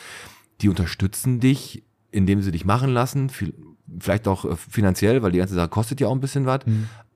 [0.60, 3.54] die unterstützen dich, indem sie dich machen lassen, viel,
[4.00, 6.60] vielleicht auch äh, finanziell, weil die ganze Sache kostet ja auch ein bisschen was.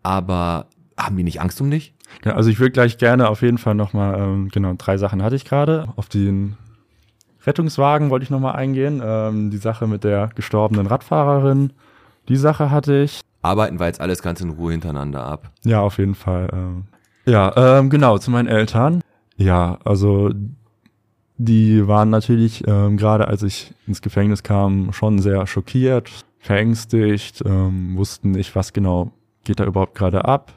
[0.03, 0.67] Aber
[0.99, 1.95] haben die nicht Angst um dich?
[2.25, 5.37] Ja, also ich würde gleich gerne auf jeden Fall nochmal, ähm, genau, drei Sachen hatte
[5.37, 5.89] ich gerade.
[5.97, 6.57] Auf den
[7.47, 9.01] Rettungswagen wollte ich nochmal eingehen.
[9.05, 11.73] Ähm, die Sache mit der gestorbenen Radfahrerin,
[12.29, 13.21] die Sache hatte ich.
[13.43, 15.51] Arbeiten wir jetzt alles ganz in Ruhe hintereinander ab.
[15.65, 16.49] Ja, auf jeden Fall.
[16.53, 16.85] Ähm.
[17.27, 19.03] Ja, ähm, genau, zu meinen Eltern.
[19.37, 20.31] Ja, also
[21.39, 27.97] die waren natürlich, ähm, gerade als ich ins Gefängnis kam, schon sehr schockiert, verängstigt, ähm,
[27.97, 29.13] wussten nicht, was genau
[29.45, 30.53] geht da überhaupt gerade ab.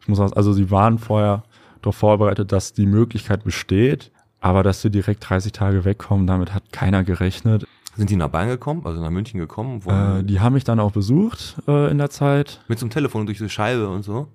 [0.00, 1.42] Ich muss auch, also sie waren vorher
[1.80, 6.72] darauf vorbereitet, dass die Möglichkeit besteht, aber dass sie direkt 30 Tage wegkommen, damit hat
[6.72, 7.66] keiner gerechnet.
[7.96, 9.82] Sind die nach Bayern gekommen, also nach München gekommen?
[9.86, 12.60] Äh, die haben mich dann auch besucht äh, in der Zeit.
[12.68, 14.28] mit so einem Telefon durch die Scheibe und so?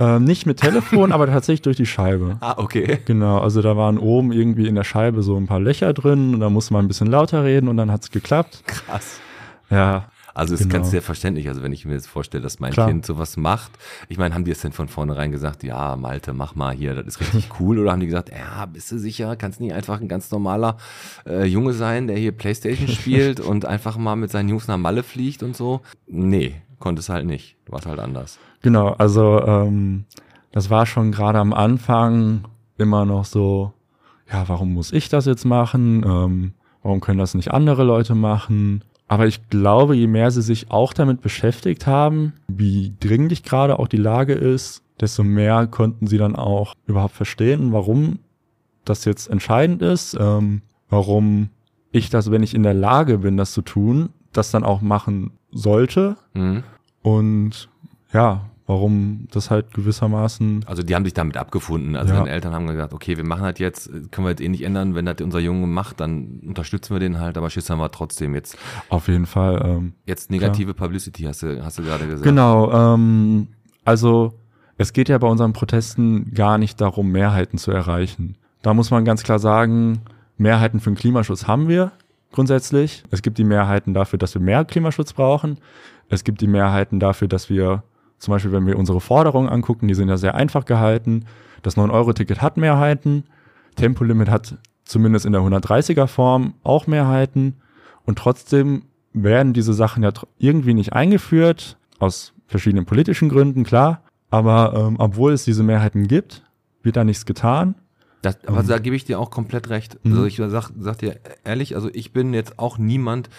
[0.00, 2.36] Ähm, nicht mit Telefon, aber tatsächlich durch die Scheibe.
[2.40, 3.00] Ah, okay.
[3.04, 6.40] Genau, also da waren oben irgendwie in der Scheibe so ein paar Löcher drin und
[6.40, 8.62] da musste man ein bisschen lauter reden und dann hat's geklappt.
[8.66, 9.20] Krass.
[9.70, 10.04] Ja,
[10.38, 10.74] Also ist Genau.
[10.74, 12.88] ganz selbstverständlich, also wenn ich mir jetzt vorstelle, dass mein Klar.
[12.88, 13.72] Kind sowas macht.
[14.08, 17.06] Ich meine, haben die es denn von vornherein gesagt, ja, Malte, mach mal hier, das
[17.06, 17.78] ist richtig cool?
[17.78, 20.76] Oder haben die gesagt, ja, bist du sicher, kannst nicht einfach ein ganz normaler
[21.26, 25.02] äh, Junge sein, der hier Playstation spielt und einfach mal mit seinen Jungs nach Malle
[25.02, 25.80] fliegt und so?
[26.06, 27.56] Nee, konnte es halt nicht.
[27.66, 28.38] Du warst halt anders.
[28.62, 30.04] genau, also ähm,
[30.52, 32.44] das war schon gerade am Anfang
[32.78, 33.72] immer noch so,
[34.32, 36.02] ja, warum muss ich das jetzt machen?
[36.06, 38.82] Ähm, warum können das nicht andere Leute machen?
[39.08, 43.88] Aber ich glaube, je mehr sie sich auch damit beschäftigt haben, wie dringlich gerade auch
[43.88, 48.18] die Lage ist, desto mehr konnten sie dann auch überhaupt verstehen, warum
[48.84, 51.48] das jetzt entscheidend ist, ähm, warum
[51.90, 55.32] ich das, wenn ich in der Lage bin, das zu tun, das dann auch machen
[55.50, 56.62] sollte Mhm.
[57.02, 57.68] und
[58.12, 61.96] ja, warum das halt gewissermaßen Also die haben sich damit abgefunden.
[61.96, 62.20] Also Ja.
[62.20, 64.94] deine Eltern haben gesagt, okay, wir machen das jetzt, können wir jetzt eh nicht ändern.
[64.94, 68.34] Wenn das unser Junge macht, dann unterstützen wir den halt, aber Schiss haben wir trotzdem
[68.34, 68.56] jetzt.
[68.90, 69.60] auf jeden Fall.
[69.64, 72.22] Ähm, Jetzt negative Publicity, hast du, hast du gerade gesagt.
[72.22, 73.48] genau, ähm,
[73.84, 74.34] also
[74.76, 78.36] es geht ja bei unseren Protesten gar nicht darum, Mehrheiten zu erreichen.
[78.62, 80.02] Da muss man ganz klar sagen,
[80.36, 81.90] Mehrheiten für den Klimaschutz haben wir
[82.32, 83.02] grundsätzlich.
[83.10, 85.58] Es gibt die Mehrheiten dafür, dass wir mehr Klimaschutz brauchen.
[86.10, 87.82] Es gibt die Mehrheiten dafür, dass wir
[88.18, 91.24] zum Beispiel, wenn wir unsere Forderungen angucken, die sind ja sehr einfach gehalten.
[91.62, 93.24] Das 9-Euro-Ticket hat Mehrheiten.
[93.76, 97.56] Tempolimit hat zumindest in der 130er Form auch Mehrheiten.
[98.04, 104.02] Und trotzdem werden diese Sachen ja irgendwie nicht eingeführt, aus verschiedenen politischen Gründen, klar.
[104.30, 106.42] Aber ähm, obwohl es diese Mehrheiten gibt,
[106.82, 107.74] wird da nichts getan.
[108.22, 109.98] Das, aber da gebe ich dir auch komplett recht.
[110.04, 110.12] Mhm.
[110.12, 113.30] Also ich sag, sag dir ehrlich, also ich bin jetzt auch niemand,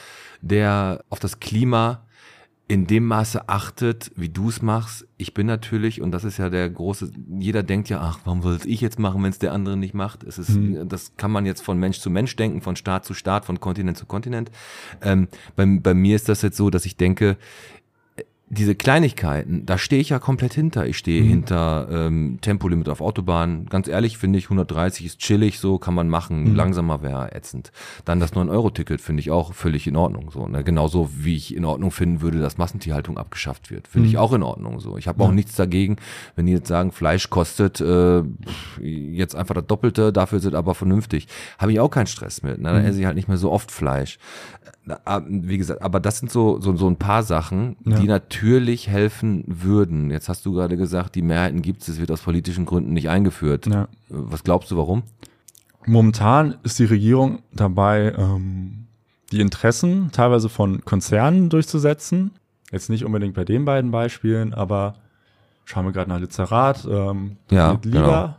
[0.42, 2.06] der auf das Klima
[2.70, 5.08] in dem Maße achtet, wie du es machst.
[5.18, 8.54] Ich bin natürlich, und das ist ja der große, jeder denkt ja, ach, warum soll
[8.54, 10.24] es ich jetzt machen, wenn es der andere nicht macht?
[10.24, 10.88] Es ist, Mhm.
[10.88, 13.98] das kann man jetzt von Mensch zu Mensch denken, von Staat zu Staat, von Kontinent
[13.98, 14.52] zu Kontinent.
[15.02, 17.38] Ähm, bei, bei mir ist das jetzt so, dass ich denke,
[18.52, 20.88] diese Kleinigkeiten, da stehe ich ja komplett hinter.
[20.88, 21.28] Ich stehe Mhm.
[21.30, 23.68] hinter ähm, Tempolimit auf Autobahn.
[23.70, 26.46] Ganz ehrlich finde ich, 130 ist chillig, so kann man machen.
[26.50, 26.56] Mhm.
[26.56, 27.72] Langsamer wäre ätzend.
[28.06, 30.32] Dann das 9-Euro-Ticket finde ich auch völlig in Ordnung.
[30.32, 30.64] So, ne?
[30.64, 33.88] Genauso wie ich in Ordnung finden würde, dass Massentierhaltung abgeschafft wird.
[33.88, 34.20] Finde ich Mhm.
[34.20, 34.98] auch in Ordnung so.
[34.98, 35.98] Ich habe auch nichts dagegen,
[36.36, 38.24] wenn die jetzt sagen, Fleisch kostet äh,
[38.82, 41.28] jetzt einfach das Doppelte, dafür sind aber vernünftig.
[41.60, 42.58] Habe ich auch keinen Stress mit.
[42.58, 42.70] Ne?
[42.72, 42.88] Dann Mhm.
[42.88, 44.18] esse ich halt nicht mehr so oft Fleisch.
[45.06, 48.00] Ah, Wie gesagt, aber das sind so, so, so ein paar Sachen, Ja.
[48.00, 50.10] die natürlich helfen würden.
[50.10, 53.08] Jetzt hast du gerade gesagt, die Mehrheiten gibt es, es wird aus politischen Gründen nicht
[53.10, 53.68] eingeführt.
[53.68, 53.88] Ja.
[54.10, 55.04] Was glaubst du, warum?
[55.86, 58.88] Momentan ist die Regierung dabei, ähm,
[59.32, 62.32] die Interessen teilweise von Konzernen durchzusetzen.
[62.72, 64.96] Jetzt nicht unbedingt bei den beiden Beispielen, aber
[65.66, 66.88] schauen wir gerade nach Lizerrat.
[66.90, 68.36] Ähm, Ja, lieber, genau.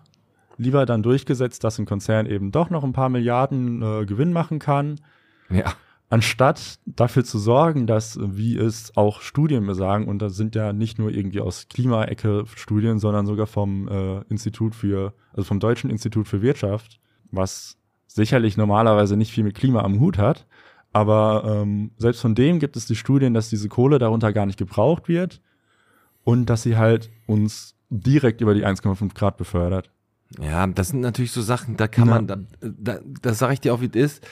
[0.59, 4.59] lieber dann durchgesetzt, dass ein Konzern eben doch noch ein paar Milliarden äh, Gewinn machen
[4.59, 5.00] kann,
[5.48, 5.72] Ja.
[6.11, 10.99] Anstatt dafür zu sorgen, dass, wie es auch Studien besagen, und das sind ja nicht
[10.99, 16.29] nur irgendwie aus Klimaecke Studien, sondern sogar vom äh, Institut für, also vom Deutschen Institut
[16.29, 20.46] für Wirtschaft, was sicherlich normalerweise nicht viel mit Klima am Hut hat,
[20.92, 24.59] aber ähm, selbst von dem gibt es die Studien, dass diese Kohle darunter gar nicht
[24.59, 25.40] gebraucht wird
[26.25, 29.92] und dass sie halt uns direkt über die 1,5 Grad befördert.
[30.38, 32.14] Ja, das sind natürlich so Sachen, da kann Ja.
[32.21, 34.27] man, da, da, das sage ich dir auch, wie es ist,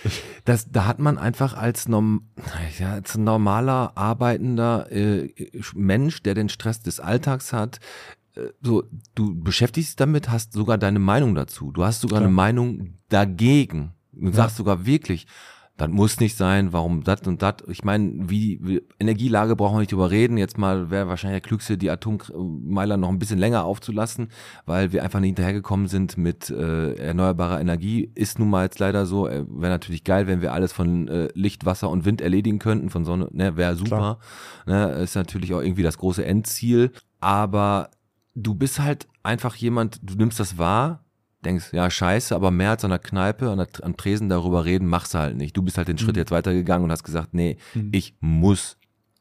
[0.44, 2.28] das, da hat man einfach als, norm,
[2.78, 5.32] ja, als normaler, arbeitender äh,
[5.74, 7.80] Mensch, der den Stress des Alltags hat,
[8.36, 8.84] äh, so,
[9.16, 11.72] du beschäftigst dich damit, hast sogar deine Meinung dazu.
[11.72, 12.28] Du hast sogar Klar.
[12.28, 13.92] eine Meinung dagegen.
[14.12, 15.26] Du sagst sogar wirklich,
[15.78, 17.54] das muss nicht sein, warum das und das.
[17.68, 20.36] Ich meine, wie, wie Energielage brauchen wir nicht drüber reden.
[20.36, 24.28] Jetzt mal wäre wahrscheinlich der Klügste, die Atommeiler noch ein bisschen länger aufzulassen,
[24.66, 28.10] weil wir einfach nicht hinterhergekommen sind mit äh, erneuerbarer Energie.
[28.16, 29.28] Ist nun mal jetzt leider so.
[29.28, 32.90] Äh, wäre natürlich geil, wenn wir alles von äh, Licht, Wasser und Wind erledigen könnten.
[32.90, 34.18] Von Sonne, ne, wäre super.
[34.66, 36.90] Ne, ist natürlich auch irgendwie das große Endziel.
[37.20, 37.90] Aber
[38.34, 41.04] du bist halt einfach jemand, du nimmst das wahr,
[41.44, 44.86] denkst, ja, scheiße, aber mehr als an der Kneipe, an der, am Tresen darüber reden,
[44.86, 45.56] machst du halt nicht.
[45.56, 46.20] Du bist halt den Schritt Mhm.
[46.20, 47.90] jetzt weitergegangen und hast gesagt, nee, Mhm.
[47.92, 48.76] ich muss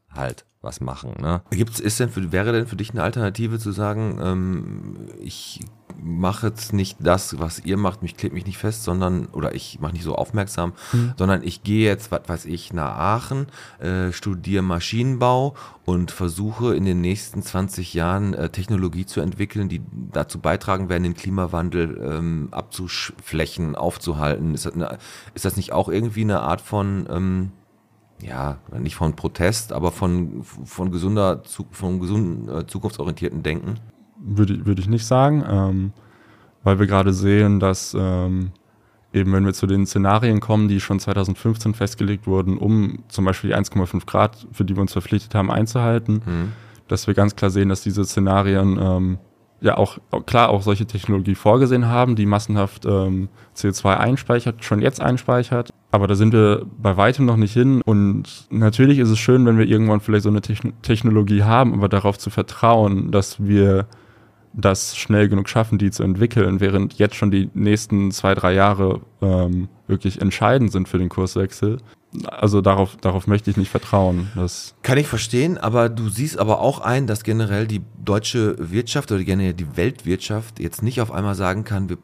[0.09, 1.15] halt was machen.
[1.19, 1.41] Ne?
[1.49, 5.61] Gibt's, ist denn für, wäre denn für dich eine Alternative zu sagen, ähm, ich
[5.99, 9.79] mache jetzt nicht das, was ihr macht, mich klebt mich nicht fest, sondern, oder ich
[9.79, 11.13] mache nicht so aufmerksam, Mhm.
[11.17, 13.47] sondern ich gehe jetzt, was weiß ich, nach Aachen,
[13.79, 19.81] äh, studiere Maschinenbau und versuche in den nächsten 20 Jahren äh, Technologie zu entwickeln, die
[20.11, 24.53] dazu beitragen werden, den Klimawandel ähm, abzuflächen, aufzuhalten.
[24.53, 24.97] Ist das, eine,
[25.33, 27.51] ist das nicht auch irgendwie eine Art von ähm,
[28.21, 33.75] ja, nicht von Protest, aber von, von gesunder, von gesunden, äh, zukunftsorientierten Denken?
[34.19, 35.93] Würde, würde ich nicht sagen, ähm,
[36.63, 38.51] weil wir gerade sehen, dass ähm,
[39.13, 43.51] eben wenn wir zu den Szenarien kommen, die schon 2015 festgelegt wurden, um zum Beispiel
[43.51, 46.51] die 1,5 Grad, für die wir uns verpflichtet haben, einzuhalten, mhm.
[46.87, 49.17] dass wir ganz klar sehen, dass diese Szenarien ähm,
[49.61, 55.01] ja auch klar auch solche Technologie vorgesehen haben, die massenhaft ähm, CO2 einspeichert, schon jetzt
[55.01, 55.71] einspeichert.
[55.91, 57.81] Aber da sind wir bei weitem noch nicht hin.
[57.81, 62.17] Und natürlich ist es schön, wenn wir irgendwann vielleicht so eine Technologie haben, aber darauf
[62.17, 63.87] zu vertrauen, dass wir
[64.53, 69.01] das schnell genug schaffen, die zu entwickeln, während jetzt schon die nächsten zwei, drei Jahre
[69.21, 71.77] ähm, wirklich entscheidend sind für den Kurswechsel.
[72.25, 74.31] Also darauf, darauf möchte ich nicht vertrauen.
[74.35, 79.11] Das Kann ich verstehen, aber du siehst aber auch ein, dass generell die deutsche Wirtschaft
[79.11, 81.97] oder generell die Weltwirtschaft jetzt nicht auf einmal sagen kann, wir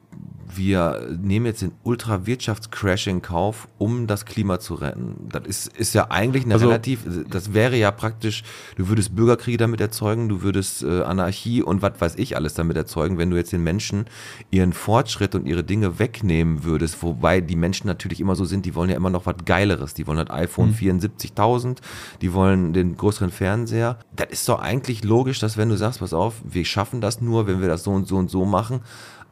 [0.55, 5.27] wir nehmen jetzt den Ultra-Wirtschaftscrash in Kauf, um das Klima zu retten.
[5.29, 8.43] Das ist, ist ja eigentlich eine also, relativ, das wäre ja praktisch,
[8.75, 12.77] du würdest Bürgerkriege damit erzeugen, du würdest äh, Anarchie und was weiß ich alles damit
[12.77, 14.05] erzeugen, wenn du jetzt den Menschen
[14.51, 18.75] ihren Fortschritt und ihre Dinge wegnehmen würdest, wobei die Menschen natürlich immer so sind, die
[18.75, 20.99] wollen ja immer noch was Geileres, die wollen das iPhone mhm.
[20.99, 21.77] 74.000,
[22.21, 23.97] die wollen den größeren Fernseher.
[24.15, 27.47] Das ist doch eigentlich logisch, dass wenn du sagst, pass auf, wir schaffen das nur,
[27.47, 28.81] wenn wir das so und so und so machen,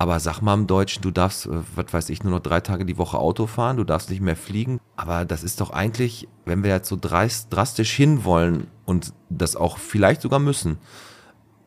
[0.01, 2.85] aber sag mal im Deutschen, du darfst, äh, was weiß ich, nur noch drei Tage
[2.85, 4.79] die Woche Auto fahren, du darfst nicht mehr fliegen.
[4.95, 10.23] Aber das ist doch eigentlich, wenn wir jetzt so drastisch hinwollen und das auch vielleicht
[10.23, 10.79] sogar müssen,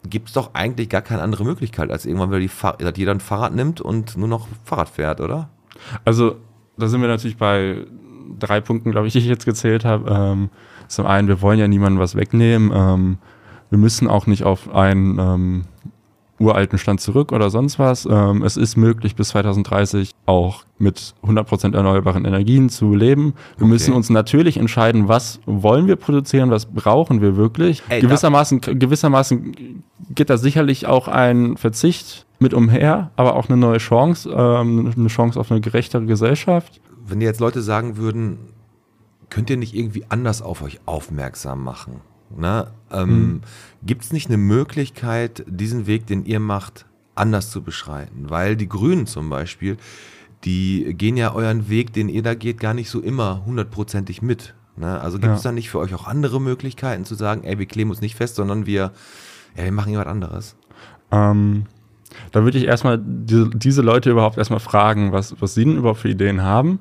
[0.03, 3.21] gibt es doch eigentlich gar keine andere Möglichkeit, als irgendwann wieder die dass jeder ein
[3.21, 5.49] Fahrrad nimmt und nur noch Fahrrad fährt, oder?
[6.05, 6.35] Also,
[6.77, 7.87] da sind wir natürlich bei
[8.41, 10.11] drei Punkten, glaube ich, die ich jetzt gezählt habe.
[10.11, 10.51] Ähm,
[10.89, 12.73] zum einen, wir wollen ja niemandem was wegnehmen.
[12.75, 13.19] Ähm,
[13.71, 15.65] wir müssen auch nicht auf ein ähm,
[16.39, 18.07] uralten Stand zurück oder sonst was.
[18.11, 23.35] Ähm, es ist möglich, bis 2030 auch mit 100% erneuerbaren Energien zu leben.
[23.57, 23.67] Wir okay.
[23.67, 27.83] müssen uns natürlich entscheiden, was wollen wir produzieren, was brauchen wir wirklich.
[27.89, 33.79] Ey, gewissermaßen, gewissermaßen geht da sicherlich auch ein Verzicht mit umher, aber auch eine neue
[33.79, 36.81] Chance, ähm, eine Chance auf eine gerechtere Gesellschaft.
[37.07, 38.39] Wenn jetzt Leute sagen würden,
[39.31, 42.01] könnt ihr nicht irgendwie anders auf euch aufmerksam machen?
[42.37, 42.69] Ne?
[42.91, 43.41] Ähm, mhm.
[43.85, 48.31] Gibt es nicht eine Möglichkeit, diesen Weg, den ihr macht, anders zu beschreiten?
[48.31, 49.77] Weil die Grünen zum Beispiel,
[50.45, 54.55] die gehen ja euren Weg, den ihr da geht, gar nicht so immer hundertprozentig mit.
[54.77, 55.01] Ne?
[55.01, 55.51] Also gibt es ja.
[55.51, 58.37] da nicht für euch auch andere Möglichkeiten zu sagen, ey, wir kleben uns nicht fest,
[58.37, 58.93] sondern wir,
[59.57, 60.57] ja, wir machen jemand anderes?
[61.11, 61.67] Ähm,
[62.33, 66.01] da würde ich erstmal die, diese Leute überhaupt erstmal fragen, was, was sie denn überhaupt
[66.01, 66.79] für Ideen haben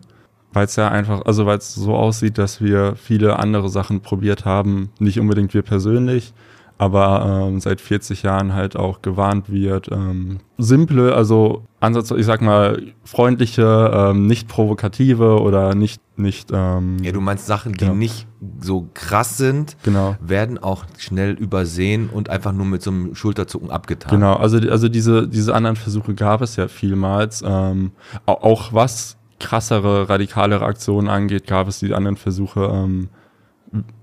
[0.53, 4.45] weil es ja einfach, also weil es so aussieht, dass wir viele andere Sachen probiert
[4.45, 6.33] haben, nicht unbedingt wir persönlich,
[6.77, 9.89] aber ähm, seit 40 Jahren halt auch gewarnt wird.
[9.91, 16.49] Ähm, simple, also Ansatz, ich sag mal, freundliche, ähm, nicht provokative oder nicht, nicht.
[16.51, 17.93] Ähm, ja, du meinst Sachen, die genau.
[17.93, 18.27] nicht
[18.59, 20.15] so krass sind, genau.
[20.21, 24.11] werden auch schnell übersehen und einfach nur mit so einem Schulterzucken abgetan.
[24.11, 27.43] Genau, also, also diese, diese anderen Versuche gab es ja vielmals.
[27.45, 27.91] Ähm,
[28.25, 33.09] auch was krassere, radikalere Aktionen angeht, gab es die anderen Versuche, ähm,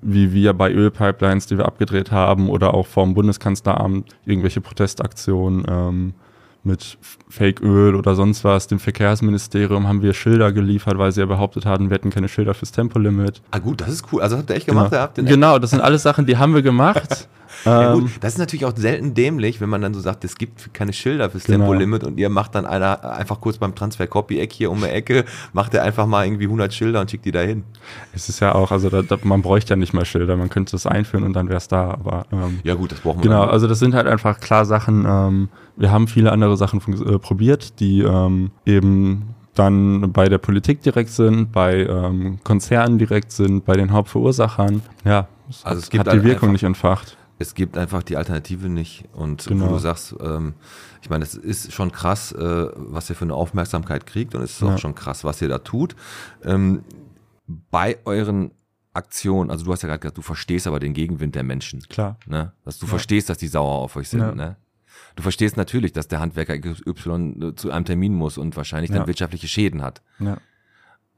[0.03, 6.15] wie wir bei Ölpipelines, die wir abgedreht haben, oder auch vom Bundeskanzleramt irgendwelche Protestaktionen ähm,
[6.63, 8.67] mit Fake-Öl oder sonst was.
[8.67, 12.55] Dem Verkehrsministerium haben wir Schilder geliefert, weil sie ja behauptet hatten, wir hätten keine Schilder
[12.55, 13.41] fürs Tempolimit.
[13.51, 14.21] Ah gut, das ist cool.
[14.21, 14.93] Also habt ihr echt gemacht?
[15.15, 17.29] Genau, genau das sind alles Sachen, die haben wir gemacht.
[17.65, 20.37] Ja, gut, ähm, das ist natürlich auch selten dämlich, wenn man dann so sagt, es
[20.37, 21.59] gibt keine Schilder fürs genau.
[21.59, 25.25] Tempolimit und ihr macht dann einer einfach kurz beim Transfer Copy-Eck hier um die Ecke,
[25.53, 27.65] macht ihr einfach mal irgendwie 100 Schilder und schickt die dahin.
[28.15, 30.77] Es ist ja auch, also da, da, man bräuchte ja nicht mal Schilder, man könnte
[30.77, 31.91] es einführen und dann wäre es da.
[31.91, 33.31] Aber ähm, ja gut, das brauchen wir.
[33.31, 35.05] Genau, also das sind halt einfach klar Sachen.
[35.07, 40.83] Ähm, wir haben viele andere Sachen äh, probiert, die ähm, eben dann bei der Politik
[40.83, 44.83] direkt sind, bei ähm, Konzernen direkt sind, bei den Hauptverursachern.
[45.05, 48.19] Ja, es also hat, es gibt hat die Wirkung nicht entfacht es gibt einfach die
[48.19, 49.05] Alternative nicht.
[49.13, 49.67] Und genau.
[49.67, 50.55] wo du sagst, ähm,
[51.01, 54.53] ich meine, es ist schon krass, äh, was ihr für eine Aufmerksamkeit kriegt und es
[54.53, 54.75] ist ja.
[54.75, 55.97] auch schon krass, was ihr da tut.
[56.45, 56.85] Ähm,
[57.47, 58.51] bei euren
[58.93, 61.81] Aktionen, also du hast ja gerade gesagt, du verstehst aber den Gegenwind der Menschen.
[61.89, 62.19] Klar.
[62.27, 62.53] Ne?
[62.65, 62.91] Dass du ja.
[62.91, 64.21] verstehst, dass die sauer auf euch sind.
[64.21, 64.35] Ja.
[64.35, 64.57] Ne?
[65.17, 69.49] Du verstehst natürlich, dass der Handwerker Y zu einem Termin muss und wahrscheinlich dann wirtschaftliche
[69.49, 70.03] Schäden hat.
[70.19, 70.37] Ja.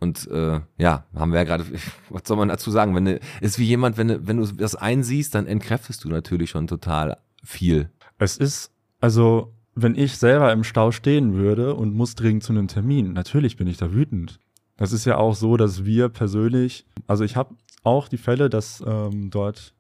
[0.03, 1.65] Und äh, ja, haben wir ja gerade,
[2.11, 2.97] was soll man dazu sagen?
[2.97, 6.51] Wenn du, ist wie jemand, wenn du, wenn du das einsiehst, dann entkräftest du natürlich
[6.51, 7.89] schon total viel.
[8.19, 12.67] Es ist, also, wenn ich selber im Stau stehen würde und muss dringend zu einem
[12.67, 14.41] Termin, natürlich bin ich da wütend.
[14.77, 18.83] Das ist ja auch so, dass wir persönlich, also ich habe auch die Fälle, dass
[18.85, 19.73] ähm, dort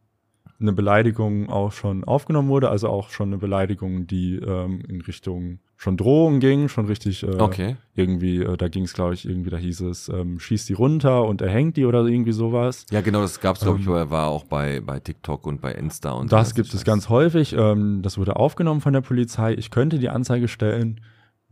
[0.63, 5.59] eine Beleidigung auch schon aufgenommen wurde, also auch schon eine Beleidigung, die ähm, in Richtung
[5.77, 7.77] schon Drohungen ging, schon richtig äh, Okay.
[7.95, 11.25] irgendwie, äh, da ging es, glaube ich, irgendwie, da hieß es, ähm, schießt die runter
[11.25, 12.87] und erhängt die oder irgendwie sowas.
[12.91, 16.13] Ja, genau, das gab's, glaube ich, Ähm, war auch bei, bei TikTok und bei Insta
[16.13, 17.55] und Das gibt es ganz häufig.
[17.59, 19.55] Ähm, das wurde aufgenommen von der Polizei.
[19.55, 21.01] Ich könnte die Anzeige stellen.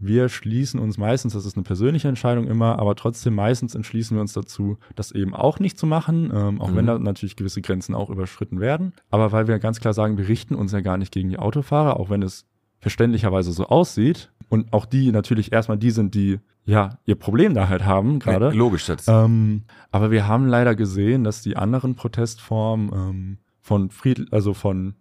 [0.02, 4.22] Wir schließen uns meistens, das ist eine persönliche Entscheidung immer, aber trotzdem meistens entschließen wir
[4.22, 6.76] uns dazu, das eben auch nicht zu machen, ähm, auch Mhm.
[6.76, 8.94] wenn da natürlich gewisse Grenzen auch überschritten werden.
[9.10, 12.00] Aber weil wir ganz klar sagen, wir richten uns ja gar nicht gegen die Autofahrer,
[12.00, 12.46] auch wenn es
[12.78, 14.32] verständlicherweise so aussieht.
[14.48, 18.46] Und auch die natürlich erstmal die sind, die ja ihr Problem da halt haben gerade.
[18.46, 23.90] Ja, logisch, das Ähm, aber wir haben leider gesehen, dass die anderen Protestformen ähm, von
[23.90, 24.94] Fried, also von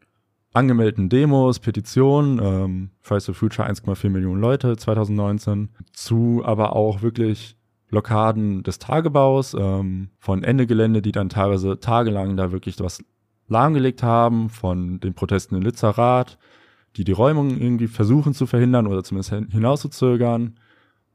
[0.53, 7.55] angemeldeten Demos, Petitionen, ähm, Fridays for Future 1,4 Millionen Leute 2019, zu aber auch wirklich
[7.89, 13.03] Blockaden des Tagebaus, ähm, von Ende Gelände, die dann teilweise tagelang da wirklich was
[13.47, 16.37] lahmgelegt haben, von den Protesten in Lützerath,
[16.97, 20.55] die die Räumung irgendwie versuchen zu verhindern oder zumindest hin- hinauszuzögern,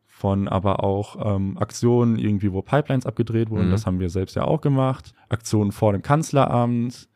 [0.07, 3.71] von aber auch ähm, Aktionen irgendwie, wo Pipelines abgedreht wurden, Mhm.
[3.73, 7.09] das haben wir selbst ja auch gemacht, Aktionen vor dem Kanzleramt,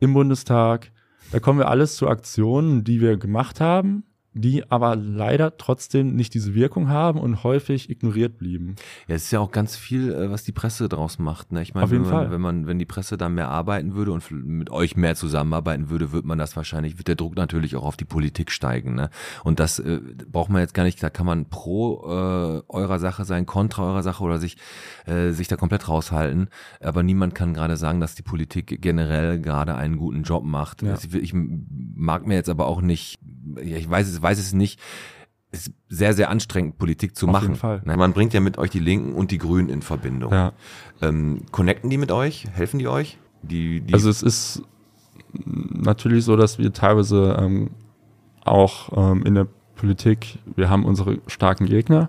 [0.00, 0.91] im Bundestag,
[1.32, 4.04] da kommen wir alles zu Aktionen, die wir gemacht haben,
[4.34, 8.76] die aber leider trotzdem nicht diese Wirkung haben und häufig ignoriert blieben.
[9.06, 11.52] Ja, es ist ja auch ganz viel, äh, was die Presse draus macht.
[11.52, 11.62] Ne?
[11.62, 12.32] Ich meine, Auf jeden wenn, man, Fall.
[12.32, 16.12] wenn man, wenn die Presse da mehr arbeiten würde und mit euch mehr zusammenarbeiten würde,
[16.12, 18.94] wird man das wahrscheinlich, wird der Druck natürlich auch auf die Politik steigen.
[18.94, 19.10] Ne?
[19.44, 23.24] Und das äh, braucht man jetzt gar nicht, da kann man pro äh, eurer Sache
[23.24, 24.56] sein, kontra eurer Sache oder sich,
[25.06, 26.48] äh, sich da komplett raushalten.
[26.80, 30.82] Aber niemand kann gerade sagen, dass die Politik generell gerade einen guten Job macht.
[30.82, 30.94] Ja.
[30.94, 33.18] Ich, ich mag mir jetzt aber auch nicht,
[33.62, 34.78] ja, ich weiß es, weiß es nicht,
[35.50, 37.48] es ist sehr, sehr anstrengend, Politik zu Auf machen.
[37.48, 37.82] jeden Fall.
[37.84, 40.32] Man bringt ja mit euch die Linken und die Grünen in Verbindung.
[40.32, 40.52] Ja.
[41.02, 42.46] Ähm, connecten die mit euch?
[42.52, 43.18] Helfen die euch?
[43.42, 44.62] Die, die Also es ist
[45.34, 47.70] natürlich so, dass wir teilweise ähm,
[48.44, 49.46] auch ähm, in der
[49.76, 52.08] Politik, wir haben unsere starken Gegner,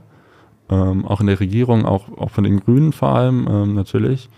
[0.69, 4.29] ähm, auch in der Regierung, auch, auch von den Grünen vor allem ähm, natürlich.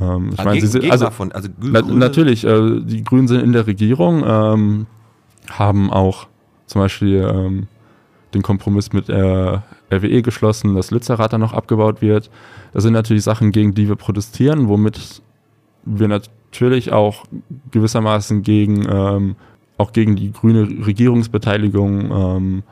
[0.00, 3.52] Ähm, ich Ah, meine, sie also von, also na, natürlich, äh, die Grünen sind in
[3.52, 4.86] der Regierung, ähm,
[5.50, 6.28] haben auch
[6.72, 7.66] zum Beispiel ähm,
[8.34, 9.58] den Kompromiss mit äh,
[9.92, 12.30] RWE geschlossen, dass Lützerath dann noch abgebaut wird.
[12.72, 15.22] Das sind natürlich Sachen, gegen die wir protestieren, womit
[15.84, 17.24] wir natürlich auch
[17.70, 19.36] gewissermaßen gegen ähm,
[19.78, 22.62] auch gegen die grüne Regierungsbeteiligung ähm,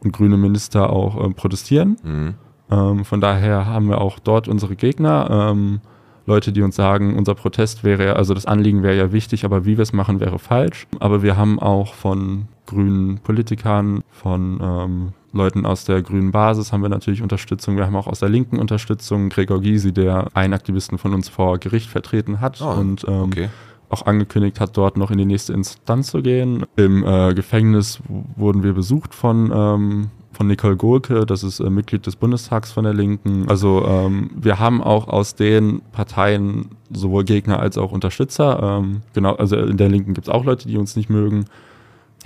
[0.00, 1.96] und grüne Minister auch ähm, protestieren.
[2.02, 2.34] Mhm.
[2.70, 5.80] Ähm, von daher haben wir auch dort unsere Gegner, ähm,
[6.26, 9.64] Leute, die uns sagen, unser Protest wäre, ja- also das Anliegen wäre ja wichtig, aber
[9.64, 10.86] wie wir es machen, wäre falsch.
[11.00, 16.82] Aber wir haben auch von grünen Politikern, von ähm, Leuten aus der grünen Basis haben
[16.82, 17.76] wir natürlich Unterstützung.
[17.76, 19.28] Wir haben auch aus der Linken Unterstützung.
[19.30, 23.48] Gregor Gysi, der einen Aktivisten von uns vor Gericht vertreten hat Oh, und ähm, Okay.
[23.88, 26.64] auch angekündigt hat, dort noch in die nächste Instanz zu gehen.
[26.76, 28.00] Im äh, Gefängnis
[28.36, 32.84] wurden wir besucht von, ähm, von Nicole Gohlke, das ist äh, Mitglied des Bundestags von
[32.84, 33.48] der Linken.
[33.48, 38.78] Also ähm, wir haben auch aus den Parteien sowohl Gegner als auch Unterstützer.
[38.80, 41.44] Ähm, genau, also in der Linken gibt es auch Leute, die uns nicht mögen.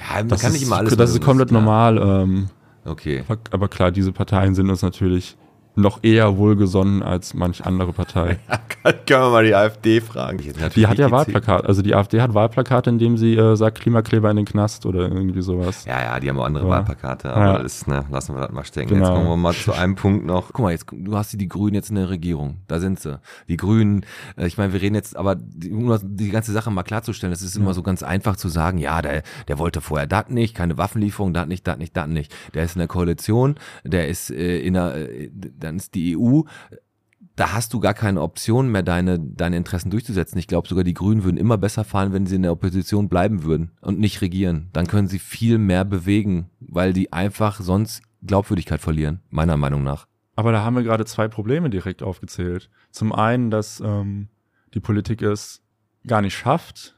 [0.09, 1.99] Ja, man Das, kann ist, nicht immer alles das ist komplett normal.
[1.99, 2.49] Ähm,
[2.85, 3.23] Okay.
[3.29, 5.37] aber, aber klar, diese Parteien sind uns natürlich
[5.75, 8.39] noch eher wohlgesonnen als manch andere Partei.
[8.83, 10.39] Können wir mal die AfD fragen?
[10.77, 14.31] Die hat ja Wahlplakate, also die AfD hat Wahlplakate, in dem sie äh, sagt, Klimakleber
[14.31, 15.85] in den Knast oder irgendwie sowas.
[15.85, 16.71] Ja, ja, die haben auch andere Ja.
[16.71, 17.59] Wahlplakate, aber Ja.
[17.63, 18.91] das, ne, lassen wir das mal stecken.
[18.91, 19.07] Genau.
[19.07, 20.49] Jetzt kommen wir mal zu einem Punkt noch.
[20.53, 22.59] Guck mal, jetzt, du hast die, die Grünen jetzt in der Regierung.
[22.69, 23.19] Da sind sie.
[23.49, 24.05] Die Grünen,
[24.37, 27.43] äh, ich meine, wir reden jetzt, aber die, um die ganze Sache mal klarzustellen, es
[27.43, 30.77] ist immer so ganz einfach zu sagen, ja, der, der wollte vorher das nicht, keine
[30.77, 32.35] Waffenlieferung, das nicht, das nicht, das nicht.
[32.55, 33.55] Der ist in der Koalition,
[33.85, 35.31] der ist äh, in der, äh,
[35.63, 36.43] dann ist die EU,
[37.37, 40.39] da hast du gar keine Option mehr, deine, deine Interessen durchzusetzen.
[40.39, 43.45] Ich glaube, sogar die Grünen würden immer besser fahren, wenn sie in der Opposition bleiben
[43.45, 44.69] würden und nicht regieren.
[44.73, 50.07] Dann können sie viel mehr bewegen, weil die einfach sonst Glaubwürdigkeit verlieren, meiner Meinung nach.
[50.37, 52.71] Aber da haben wir gerade zwei Probleme direkt aufgezählt.
[52.91, 54.29] Zum einen, dass ähm,
[54.75, 55.63] die Politik es
[56.07, 56.97] gar nicht schafft,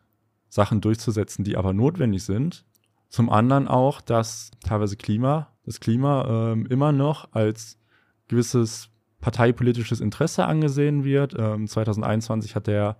[0.49, 2.65] Sachen durchzusetzen, die aber notwendig sind.
[3.09, 7.79] Zum anderen auch, dass teilweise Klima, das Klima ähm, immer noch als
[8.29, 11.35] gewisses parteipolitisches Interesse angesehen wird.
[11.39, 12.97] Ähm, 2021 hat der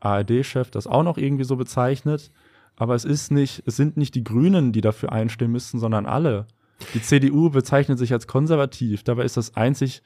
[0.00, 2.30] ARD-Chef das auch noch irgendwie so bezeichnet.
[2.76, 6.46] Aber es ist nicht, es sind nicht die Grünen, die dafür einstimmen müssten, sondern alle.
[6.94, 9.04] Die CDU bezeichnet sich als konservativ.
[9.04, 10.02] Dabei ist das einzig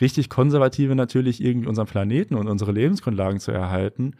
[0.00, 4.14] richtig Konservative natürlich irgendwie unseren Planeten und unsere Lebensgrundlagen zu erhalten.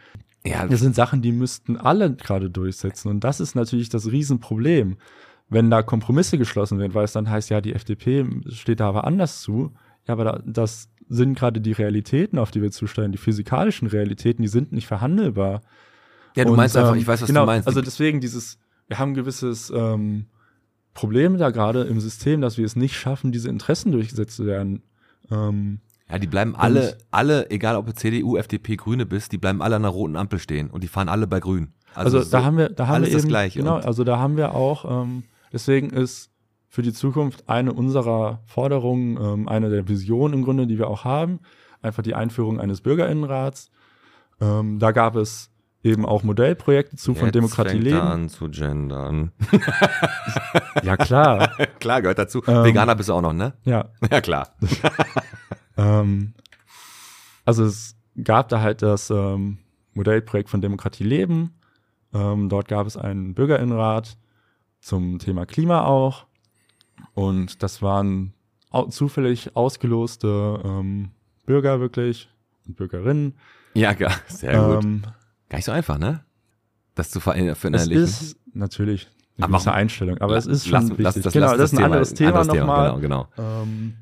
[0.45, 3.09] Ja, Das sind Sachen, die müssten alle gerade durchsetzen.
[3.09, 4.97] Und das ist natürlich das Riesenproblem,
[5.53, 9.05] wenn da Kompromisse geschlossen werden, weil es dann heißt, ja, die FDP steht da aber
[9.05, 9.73] anders zu.
[10.07, 14.43] Ja, aber da, das sind gerade die Realitäten, auf die wir zustellen, die physikalischen Realitäten,
[14.43, 15.61] die sind nicht verhandelbar.
[16.37, 17.69] Ja, du Und, meinst einfach, ähm, ich weiß, was genau, du meinst.
[17.69, 20.27] Also deswegen dieses, wir haben ein gewisses ähm,
[20.95, 24.83] Problem da gerade im System, dass wir es nicht schaffen, diese Interessen durchgesetzt zu werden.
[25.31, 25.81] Ähm,
[26.11, 29.77] ja, die bleiben alle, alle, egal ob du CDU, FDP, Grüne bist, die bleiben alle
[29.77, 31.73] an einer roten Ampel stehen und die fahren alle bei Grün.
[31.95, 34.55] Also, so- da haben wir, da haben alles wir eben, genau, also da haben wir
[34.55, 36.31] auch, ähm, deswegen ist
[36.69, 41.05] für die Zukunft eine unserer Forderungen, ähm, eine der Visionen im Grunde, die wir auch
[41.05, 41.41] haben,
[41.83, 43.71] einfach die Einführung eines Bürgerinnenrats.
[44.41, 45.51] Ähm, da gab es
[45.83, 47.99] eben auch Modellprojekte zu von Jetzt Demokratie fängt leben.
[47.99, 49.33] an zu gendern.
[50.83, 51.51] Ja klar,
[51.81, 52.43] klar, gehört dazu.
[52.47, 53.53] Ähm, Veganer bist du auch noch, ne?
[53.65, 53.91] ja.
[54.11, 54.49] Ja, klar.
[55.77, 56.35] Ähm,
[57.45, 59.59] also es gab da halt das ähm,
[59.95, 61.55] Modellprojekt von Demokratie Leben.
[62.13, 64.17] Ähm, dort gab es einen Bürgerinnenrat
[64.83, 66.26] zum Thema Klima auch.
[67.14, 68.35] Und das waren
[68.70, 71.11] au zufällig ausgeloste ähm,
[71.47, 72.28] Bürger wirklich
[72.66, 73.35] und Bürgerinnen.
[73.74, 74.85] Ja, ja, sehr gut.
[74.85, 75.03] Ähm,
[75.49, 76.20] Gar nicht so einfach, ne?
[76.95, 78.03] Das zu ver- es verinnerlichen.
[78.03, 79.09] ist natürlich
[79.39, 81.05] eine Aber gewisse Einstellung, aber es ist schon Lass- wichtig.
[81.05, 83.01] lass das- genau, lass das ist ein anderes Thema, anderes nochmal.
[83.01, 83.62] Genau, genau.
[83.62, 83.95] Ähm,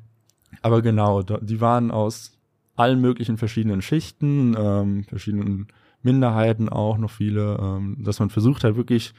[0.61, 2.37] aber genau, die waren aus
[2.75, 5.67] allen möglichen verschiedenen Schichten, ähm, verschiedenen
[6.03, 9.13] Minderheiten auch noch viele, ähm, dass man versucht hat, wirklich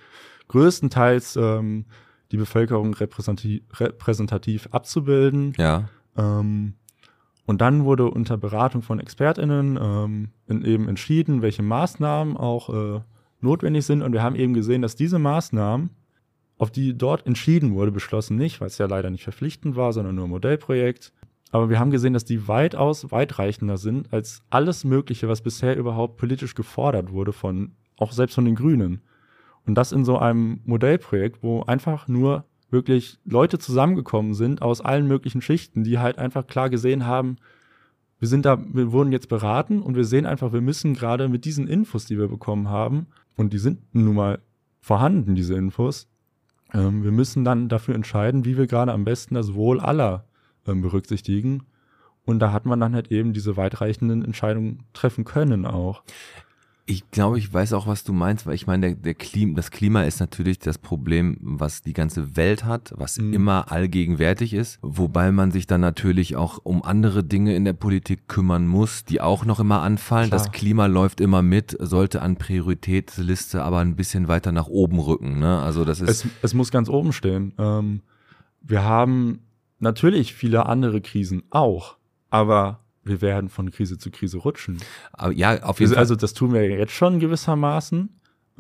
[0.49, 1.87] größtenteils ähm,
[2.31, 5.53] die Bevölkerung repräsentativ, repräsentativ abzubilden.
[5.59, 5.89] Ja.
[6.17, 6.75] Ähm,
[7.45, 13.01] und dann wurde unter Beratung von ExpertInnen ähm, in, eben entschieden, welche Maßnahmen auch äh,
[13.41, 14.03] notwendig sind.
[14.03, 15.91] Und wir haben eben gesehen, dass diese Maßnahmen,
[16.59, 20.15] auf die dort entschieden wurde, beschlossen nicht, weil es ja leider nicht verpflichtend war, sondern
[20.15, 21.13] nur ein Modellprojekt.
[21.51, 26.17] Aber wir haben gesehen, dass die weitaus weitreichender sind als alles Mögliche, was bisher überhaupt
[26.17, 29.03] politisch gefordert wurde von, auch selbst von den Grünen.
[29.67, 35.07] Und das in so einem Modellprojekt, wo einfach nur wirklich Leute zusammengekommen sind aus allen
[35.07, 37.37] möglichen Schichten, die halt einfach klar gesehen haben,
[38.19, 41.45] wir sind da, wir wurden jetzt beraten und wir sehen einfach, wir müssen gerade mit
[41.45, 44.39] diesen Infos, die wir bekommen haben, und die sind nun mal
[44.81, 46.09] vorhanden, diese Infos,
[46.75, 50.25] ähm, wir müssen dann dafür entscheiden, wie wir gerade am besten das Wohl aller
[50.67, 51.65] ähm, berücksichtigen.
[52.25, 56.03] Und da hat man dann halt eben diese weitreichenden Entscheidungen treffen können auch.
[56.85, 59.71] Ich glaube, ich weiß auch, was du meinst, weil ich meine, der, der Klima, das
[59.71, 63.33] Klima ist natürlich das Problem, was die ganze Welt hat, was Mhm.
[63.35, 68.27] immer allgegenwärtig ist, wobei man sich dann natürlich auch um andere Dinge in der Politik
[68.27, 70.31] kümmern muss, die auch noch immer anfallen.
[70.31, 70.41] Klar.
[70.43, 75.39] Das Klima läuft immer mit, sollte an Prioritätsliste aber ein bisschen weiter nach oben rücken.
[75.39, 75.61] Ne?
[75.61, 77.55] Also das ist Es, es muss ganz oben stehen.
[77.59, 78.01] Ähm,
[78.61, 79.39] wir haben
[79.79, 81.97] natürlich viele andere Krisen auch,
[82.31, 84.79] aber wir werden von Krise zu Krise rutschen.
[85.13, 86.01] aber ja auf jeden Also, Fall.
[86.01, 88.09] also das tun wir jetzt schon gewissermaßen.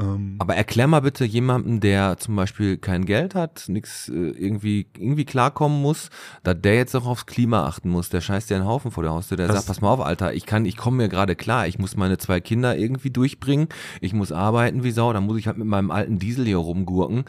[0.00, 4.86] Ähm, Aber erklär mal bitte jemandem, der zum Beispiel kein Geld hat, nix äh, irgendwie
[4.96, 6.08] irgendwie klarkommen muss,
[6.42, 8.08] da der jetzt auch aufs Klima achten muss.
[8.08, 9.36] Der scheißt dir einen Haufen vor der Haustür.
[9.36, 11.66] Der Das- sagt, pass mal auf, Alter, ich kann, ich komme mir gerade klar.
[11.66, 13.68] Ich muss meine zwei Kinder irgendwie durchbringen.
[14.00, 15.12] Ich muss arbeiten wie Sau.
[15.12, 17.24] Dann muss ich halt mit meinem alten Diesel hier rumgurken.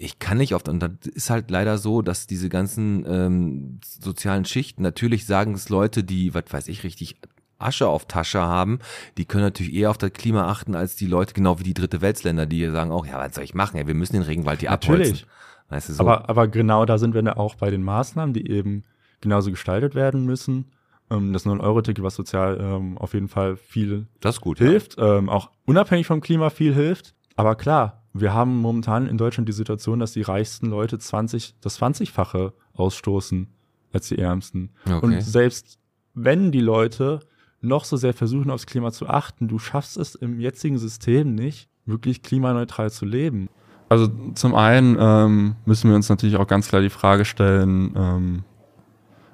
[0.00, 4.44] Ich kann nicht oft, und das ist halt leider so, dass diese ganzen ähm, sozialen
[4.44, 7.16] Schichten, natürlich sagen es Leute, die, was weiß ich, richtig
[7.58, 8.78] Asche auf Tasche haben,
[9.16, 12.00] die können natürlich eher auf das Klima achten als die Leute, genau wie die dritte
[12.00, 13.76] Weltsländer, die hier sagen auch, ja, was soll ich machen?
[13.76, 14.98] Ja, wir müssen den Regenwald hier abholzen.
[15.00, 15.26] Natürlich.
[15.68, 16.00] Weißt du, so.
[16.00, 18.84] aber, aber genau da sind wir dann auch bei den Maßnahmen, die eben
[19.20, 20.66] genauso gestaltet werden müssen.
[21.10, 24.58] Ähm, das 9-Euro-Ticket, was sozial ähm, auf jeden Fall viel das gut.
[24.58, 27.14] hilft, ähm, auch unabhängig vom Klima viel hilft.
[27.36, 31.80] Aber klar, wir haben momentan in Deutschland die Situation, dass die reichsten Leute 20, das
[31.80, 33.48] 20-fache ausstoßen
[33.92, 34.70] als die ärmsten.
[34.86, 35.04] Okay.
[35.04, 35.78] Und selbst
[36.14, 37.20] wenn die Leute
[37.60, 41.68] noch so sehr versuchen, aufs Klima zu achten, du schaffst es im jetzigen System nicht,
[41.86, 43.48] wirklich klimaneutral zu leben.
[43.88, 48.44] Also zum einen ähm, müssen wir uns natürlich auch ganz klar die Frage stellen, ähm,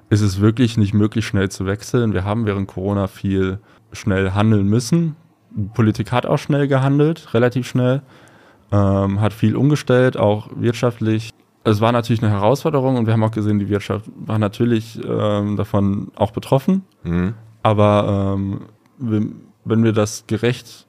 [0.09, 2.13] ist es wirklich nicht möglich, schnell zu wechseln?
[2.13, 3.59] Wir haben während Corona viel
[3.91, 5.15] schnell handeln müssen.
[5.51, 8.01] Die Politik hat auch schnell gehandelt, relativ schnell,
[8.71, 11.31] ähm, hat viel umgestellt, auch wirtschaftlich.
[11.63, 15.55] Es war natürlich eine Herausforderung und wir haben auch gesehen, die Wirtschaft war natürlich ähm,
[15.55, 16.83] davon auch betroffen.
[17.03, 17.33] Mhm.
[17.63, 18.61] Aber ähm,
[18.99, 20.85] wenn wir das gerecht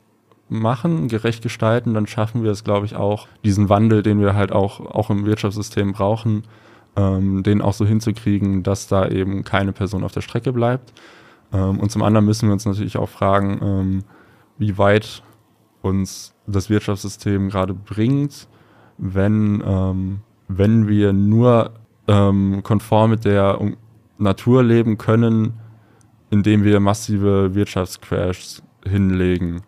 [0.49, 4.53] machen, gerecht gestalten, dann schaffen wir es, glaube ich, auch, diesen Wandel, den wir halt
[4.53, 6.45] auch, auch im Wirtschaftssystem brauchen,
[6.95, 10.93] ähm, den auch so hinzukriegen, dass da eben keine Person auf der Strecke bleibt.
[11.53, 14.05] Ähm, und zum anderen müssen wir uns natürlich auch fragen,
[14.59, 15.23] wie weit
[15.89, 18.49] uns das Wirtschaftssystem gerade bringt,
[18.99, 21.73] wenn, ähm, wenn wir nur
[22.09, 23.77] ähm, konform mit der um
[24.19, 25.55] Natur leben können,
[26.31, 29.63] indem wir massive Wirtschaftscrashs hinlegen.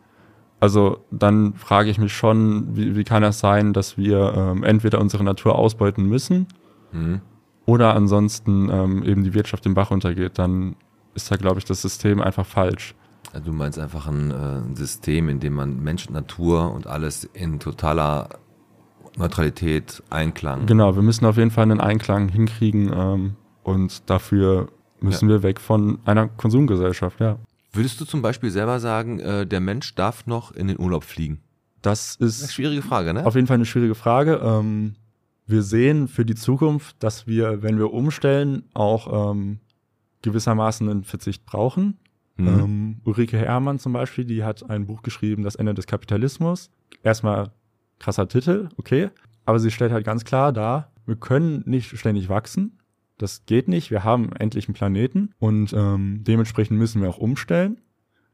[0.60, 5.00] Also dann frage ich mich schon, wie, wie kann es sein, dass wir ähm, entweder
[5.00, 6.46] unsere Natur ausbeuten müssen
[6.92, 7.20] Mhm.
[7.66, 10.38] oder ansonsten ähm, eben die Wirtschaft den Bach runtergeht.
[10.38, 10.74] Dann
[11.14, 12.94] ist da, glaube ich, das System einfach falsch.
[13.32, 17.24] Also du meinst einfach ein, äh, ein System, in dem man Mensch, Natur und alles
[17.24, 18.28] in totaler
[19.16, 20.66] Neutralität, Einklang.
[20.66, 24.68] Genau, wir müssen auf jeden Fall einen Einklang hinkriegen ähm, und dafür
[25.00, 25.36] müssen ja.
[25.36, 27.38] wir weg von einer Konsumgesellschaft, ja.
[27.72, 31.40] Würdest du zum Beispiel selber sagen, äh, der Mensch darf noch in den Urlaub fliegen?
[31.82, 33.26] Das ist eine schwierige Frage, ne?
[33.26, 34.40] Auf jeden Fall eine schwierige Frage.
[34.42, 34.94] Ähm,
[35.46, 39.60] wir sehen für die Zukunft, dass wir, wenn wir umstellen, auch ähm,
[40.22, 41.98] gewissermaßen einen Verzicht brauchen.
[42.38, 42.48] Mhm.
[42.48, 46.70] Ähm, Ulrike Herrmann zum Beispiel, die hat ein Buch geschrieben, Das Ende des Kapitalismus.
[47.02, 47.50] Erstmal
[47.98, 49.10] krasser Titel, okay.
[49.44, 52.78] Aber sie stellt halt ganz klar dar, wir können nicht ständig wachsen.
[53.16, 53.90] Das geht nicht.
[53.90, 57.80] Wir haben endlich einen Planeten und ähm, dementsprechend müssen wir auch umstellen.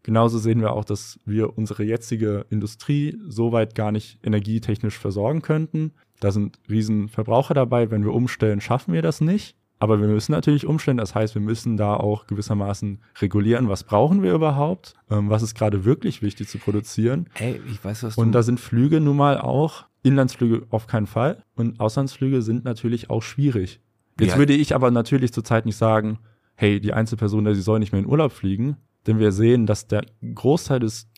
[0.02, 5.92] Genauso sehen wir auch, dass wir unsere jetzige Industrie soweit gar nicht energietechnisch versorgen könnten.
[6.20, 7.90] Da sind riesen Verbraucher dabei.
[7.90, 9.56] Wenn wir umstellen, schaffen wir das nicht.
[9.84, 10.96] Aber wir müssen natürlich umstellen.
[10.96, 15.54] Das heißt, wir müssen da auch gewissermaßen regulieren, was brauchen wir überhaupt, ähm, was ist
[15.54, 17.28] gerade wirklich wichtig zu produzieren.
[17.34, 21.06] Ey, ich weiß, was du Und da sind Flüge nun mal auch, Inlandsflüge auf keinen
[21.06, 21.44] Fall.
[21.54, 23.78] Und Auslandsflüge sind natürlich auch schwierig.
[24.18, 24.38] Jetzt ja.
[24.38, 26.18] würde ich aber natürlich zurzeit nicht sagen,
[26.54, 30.06] hey, die Einzelperson, sie soll nicht mehr in Urlaub fliegen, denn wir sehen, dass der
[30.34, 31.10] Großteil des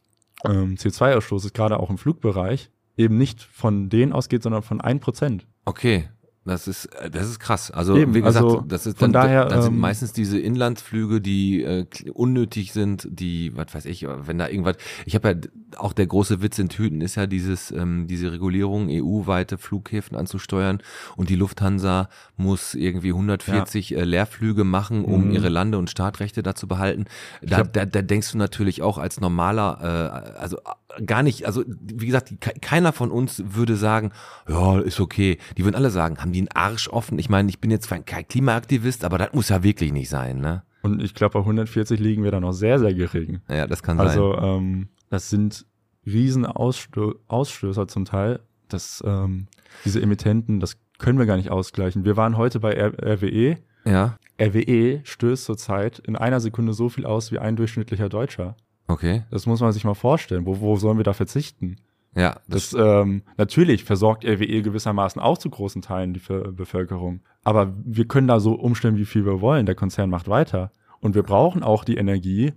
[0.44, 5.46] ähm, CO2-Ausstoßes, gerade auch im Flugbereich, eben nicht von denen ausgeht, sondern von ein Prozent.
[5.66, 6.08] Okay,
[6.46, 7.70] das ist, äh, das ist krass.
[7.70, 11.20] Also Eben, wie gesagt, also das ist dann, daher, dann sind ähm, meistens diese Inlandsflüge,
[11.20, 14.76] die äh, unnötig sind, die, was weiß ich, wenn da irgendwas.
[15.04, 15.34] Ich habe ja
[15.78, 20.80] auch der große Witz in Tüten ist ja dieses, ähm, diese Regulierung, EU-weite Flughäfen anzusteuern
[21.16, 23.98] und die Lufthansa muss irgendwie 140 ja.
[23.98, 25.30] äh, Leerflüge machen, um mhm.
[25.32, 27.06] ihre Lande- und Startrechte da zu behalten.
[27.42, 30.58] Da, da, da denkst du natürlich auch als normaler, äh, also
[31.04, 34.12] gar nicht, also wie gesagt, keiner von uns würde sagen,
[34.48, 35.38] ja, ist okay.
[35.56, 37.18] Die würden alle sagen, haben die einen Arsch offen?
[37.18, 40.62] Ich meine, ich bin jetzt kein Klimaaktivist, aber das muss ja wirklich nicht sein, ne?
[40.82, 43.40] Und ich glaube, bei 140 liegen wir da noch sehr, sehr gering.
[43.48, 44.40] Ja, das kann also, sein.
[44.40, 45.66] Also, ähm, das sind
[46.06, 48.40] riesen Ausstö Ausstößer zum Teil.
[48.68, 49.48] Das, ähm,
[49.84, 52.04] diese Emittenten, das können wir gar nicht ausgleichen.
[52.04, 53.58] Wir waren heute bei R RWE.
[53.84, 54.16] Ja.
[54.40, 58.56] RWE stößt zurzeit in einer Sekunde so viel aus wie ein durchschnittlicher Deutscher.
[58.86, 59.24] Okay.
[59.30, 60.46] Das muss man sich mal vorstellen.
[60.46, 61.76] Wo, wo sollen wir da verzichten?
[62.14, 62.40] Ja.
[62.48, 67.20] Das, das ähm, natürlich versorgt RWE gewissermaßen auch zu großen Teilen die Bevölkerung.
[67.44, 69.66] Aber wir können da so umstellen, wie viel wir wollen.
[69.66, 70.70] Der Konzern macht weiter.
[71.00, 72.52] Und wir brauchen auch die Energie.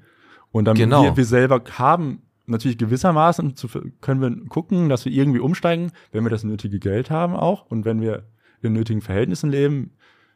[0.51, 1.03] Und damit genau.
[1.03, 3.67] wir, wir selber haben, natürlich gewissermaßen zu,
[4.01, 7.65] können wir gucken, dass wir irgendwie umsteigen, wenn wir das nötige Geld haben auch.
[7.69, 8.23] Und wenn wir
[8.61, 9.91] in nötigen Verhältnissen leben.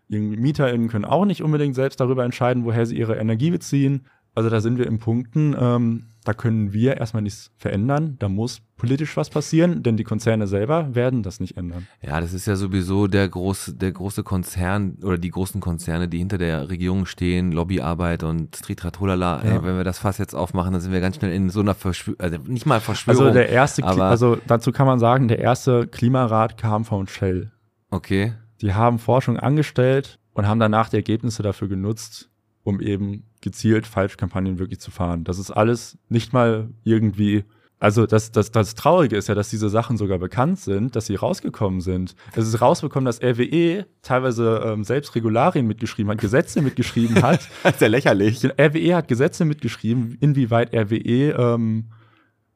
[0.10, 4.06] Irgendwie MieterInnen können auch nicht unbedingt selbst darüber entscheiden, woher sie ihre Energie beziehen.
[4.36, 8.16] Also da sind wir in Punkten, ähm, da können wir erstmal nichts verändern.
[8.18, 11.88] Da muss politisch was passieren, denn die Konzerne selber werden das nicht ändern.
[12.02, 16.18] Ja, das ist ja sowieso der große, der große Konzern oder die großen Konzerne, die
[16.18, 19.46] hinter der Regierung stehen, Lobbyarbeit und Stritratolala.
[19.46, 19.64] Ja.
[19.64, 22.20] wenn wir das Fass jetzt aufmachen, dann sind wir ganz schnell in so einer Verschwörung,
[22.20, 23.22] also nicht mal Verschwörung.
[23.22, 27.52] Also der erste, aber also dazu kann man sagen, der erste Klimarat kam von Shell.
[27.92, 28.34] Okay.
[28.62, 32.30] Die haben Forschung angestellt und haben danach die Ergebnisse dafür genutzt,
[32.64, 35.24] um eben gezielt Falschkampagnen wirklich zu fahren.
[35.24, 37.44] Das ist alles nicht mal irgendwie
[37.84, 41.16] also das, das, das Traurige ist ja, dass diese Sachen sogar bekannt sind, dass sie
[41.16, 42.16] rausgekommen sind.
[42.34, 47.50] Es ist rausbekommen, dass RWE teilweise ähm, selbst Regularien mitgeschrieben hat, Gesetze mitgeschrieben hat.
[47.64, 48.42] das ist ja lächerlich.
[48.46, 51.90] RWE hat Gesetze mitgeschrieben, inwieweit RWE ähm,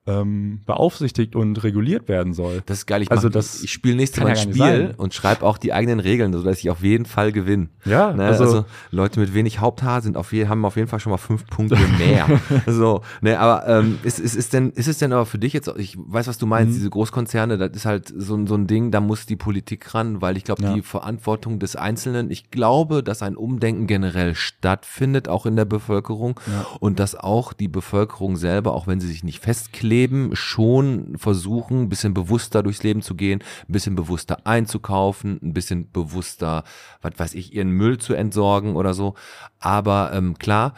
[0.08, 2.64] ähm, beaufsichtigt und reguliert werden soll.
[2.66, 3.01] Das ist geil.
[3.01, 5.99] Ich, also das ich spiele nächstes Mal ein ja Spiel und schreibe auch die eigenen
[5.99, 7.70] Regeln, sodass ich auf jeden Fall gewinne.
[7.84, 8.26] Ja, ne?
[8.26, 11.45] also, also, Leute mit wenig Haupthaar sind auf haben auf jeden Fall schon mal fünf
[11.47, 12.28] Punkte mehr.
[12.68, 15.72] so, ne, aber ähm, ist, ist, ist, denn, ist es denn aber für dich jetzt,
[15.78, 16.76] ich weiß, was du meinst, mhm.
[16.76, 20.38] diese Großkonzerne, das ist halt so, so ein Ding, da muss die Politik ran, weil
[20.38, 20.74] ich glaube, ja.
[20.74, 26.39] die Verantwortung des Einzelnen, ich glaube, dass ein Umdenken generell stattfindet, auch in der Bevölkerung
[26.47, 26.66] ja.
[26.80, 31.84] und dass auch die Bevölkerung selber, auch wenn sie sich nicht festklebt, Leben schon versuchen,
[31.84, 36.64] ein bisschen bewusster durchs Leben zu gehen, ein bisschen bewusster einzukaufen, ein bisschen bewusster,
[37.02, 39.16] was weiß ich, ihren Müll zu entsorgen oder so.
[39.60, 40.76] Aber ähm, klar,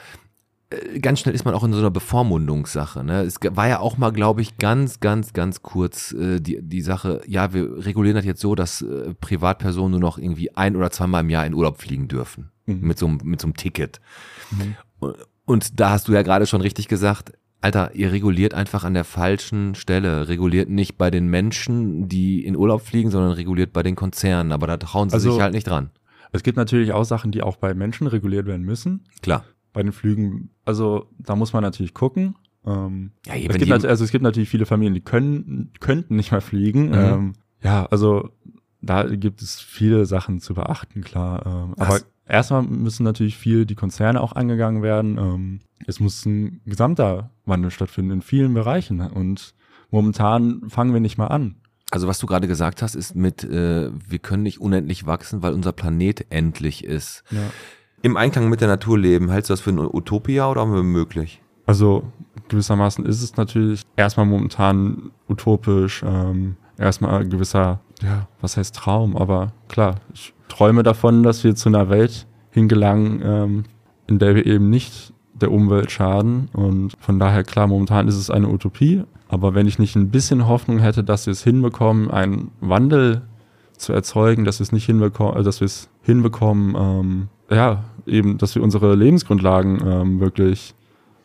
[0.70, 3.04] äh, ganz schnell ist man auch in so einer Bevormundungssache.
[3.04, 3.22] Ne?
[3.24, 7.22] Es war ja auch mal, glaube ich, ganz, ganz, ganz kurz äh, die, die Sache,
[7.28, 11.22] ja, wir regulieren das jetzt so, dass äh, Privatpersonen nur noch irgendwie ein oder zweimal
[11.22, 12.52] im Jahr in Urlaub fliegen dürfen.
[12.66, 12.80] Mhm.
[12.82, 14.00] Mit, so, mit so einem Ticket.
[14.52, 14.76] Mhm.
[15.46, 19.03] Und da hast du ja gerade schon richtig gesagt, Alter, ihr reguliert einfach an der
[19.03, 20.30] falschen Stelle.
[20.30, 24.51] Reguliert nicht bei den Menschen, die in Urlaub fliegen, sondern reguliert bei den Konzernen.
[24.51, 25.89] Aber da trauen sie also, sich halt nicht dran.
[26.32, 29.05] Es gibt natürlich auch Sachen, die auch bei Menschen reguliert werden müssen.
[29.22, 29.43] Klar.
[29.74, 32.36] Bei den Flügen, also da muss man natürlich gucken.
[32.66, 36.41] Ähm, ja, es gibt also es gibt natürlich viele Familien, die können könnten nicht mehr
[36.41, 36.89] fliegen.
[36.89, 36.93] Mhm.
[36.93, 38.30] Ähm, ja, also
[38.82, 41.46] da gibt es viele Sachen zu beachten, klar.
[41.46, 42.06] Ähm, aber Was?
[42.28, 45.18] erstmal müssen natürlich viel die Konzerne auch angegangen werden.
[45.18, 49.02] Ähm, es muss ein gesamter Wandel stattfinden in vielen Bereichen.
[49.02, 49.54] Und
[49.92, 51.56] momentan fangen wir nicht mal an.
[51.92, 55.54] Also was du gerade gesagt hast, ist mit, äh, wir können nicht unendlich wachsen, weil
[55.54, 57.24] unser Planet endlich ist.
[57.32, 57.50] Ja.
[58.02, 61.42] Im Einklang mit der Natur leben, hältst du das für eine Utopia oder möglich?
[61.66, 62.04] Also
[62.48, 69.54] gewissermaßen ist es natürlich erstmal momentan utopisch, ähm, erstmal gewisser, ja, was heißt Traum, aber
[69.68, 73.64] klar, ich träume davon, dass wir zu einer Welt hingelangen, ähm,
[74.08, 76.50] in der wir eben nicht der Umwelt schaden.
[76.54, 80.47] Und von daher klar, momentan ist es eine Utopie, aber wenn ich nicht ein bisschen
[80.47, 83.22] Hoffnung hätte, dass wir es hinbekommen, einen Wandel
[83.78, 88.38] zu erzeugen, dass wir es nicht hinbekommen, äh, dass wir es hinbekommen, ähm, ja, eben,
[88.38, 90.76] dass wir unsere Lebensgrundlagen ähm, wirklich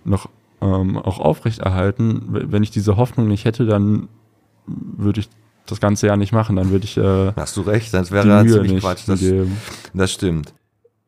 [0.05, 0.29] noch
[0.61, 2.23] ähm, auch aufrechterhalten.
[2.29, 4.09] Wenn ich diese Hoffnung nicht hätte, dann
[4.67, 5.29] würde ich
[5.67, 6.57] das Ganze ja nicht machen.
[6.57, 9.07] Dann würde ich äh, Hast du recht, sonst wäre das Mühe ziemlich nicht Quatsch.
[9.07, 9.21] Das,
[9.93, 10.55] das stimmt.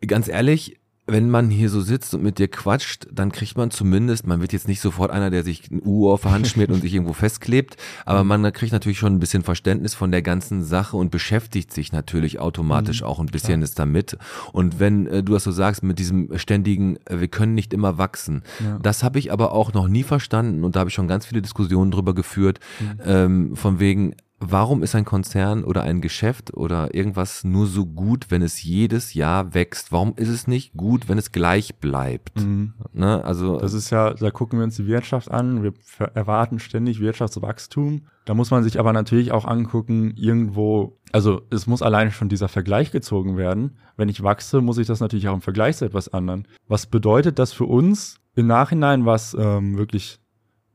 [0.06, 0.78] Ganz ehrlich,
[1.08, 4.52] wenn man hier so sitzt und mit dir quatscht, dann kriegt man zumindest, man wird
[4.52, 7.12] jetzt nicht sofort einer, der sich ein U auf die Hand schmiert und sich irgendwo
[7.12, 11.72] festklebt, aber man kriegt natürlich schon ein bisschen Verständnis von der ganzen Sache und beschäftigt
[11.72, 14.18] sich natürlich automatisch auch ein bisschen ist damit.
[14.52, 17.98] Und wenn äh, du das so sagst, mit diesem ständigen, äh, wir können nicht immer
[17.98, 18.78] wachsen, Ja.
[18.82, 21.40] das habe ich aber auch noch nie verstanden und da habe ich schon ganz viele
[21.40, 22.58] Diskussionen drüber geführt,
[23.04, 28.26] ähm, von wegen, warum ist ein Konzern oder ein Geschäft oder irgendwas nur so gut,
[28.30, 29.92] wenn es jedes Jahr wächst?
[29.92, 32.40] Warum ist es nicht gut, wenn es gleich bleibt?
[32.40, 32.74] Mhm.
[32.92, 33.24] Ne?
[33.24, 35.62] Also Das ist ja, da gucken wir uns die Wirtschaft an.
[35.62, 35.72] Wir
[36.14, 38.02] erwarten ständig Wirtschaftswachstum.
[38.24, 42.48] Da muss man sich aber natürlich auch angucken, irgendwo, also es muss alleine schon dieser
[42.48, 43.78] Vergleich gezogen werden.
[43.96, 46.46] Wenn ich wachse, muss ich das natürlich auch im Vergleich zu etwas anderen.
[46.68, 50.18] Was bedeutet das für uns im Nachhinein, was ähm, wirklich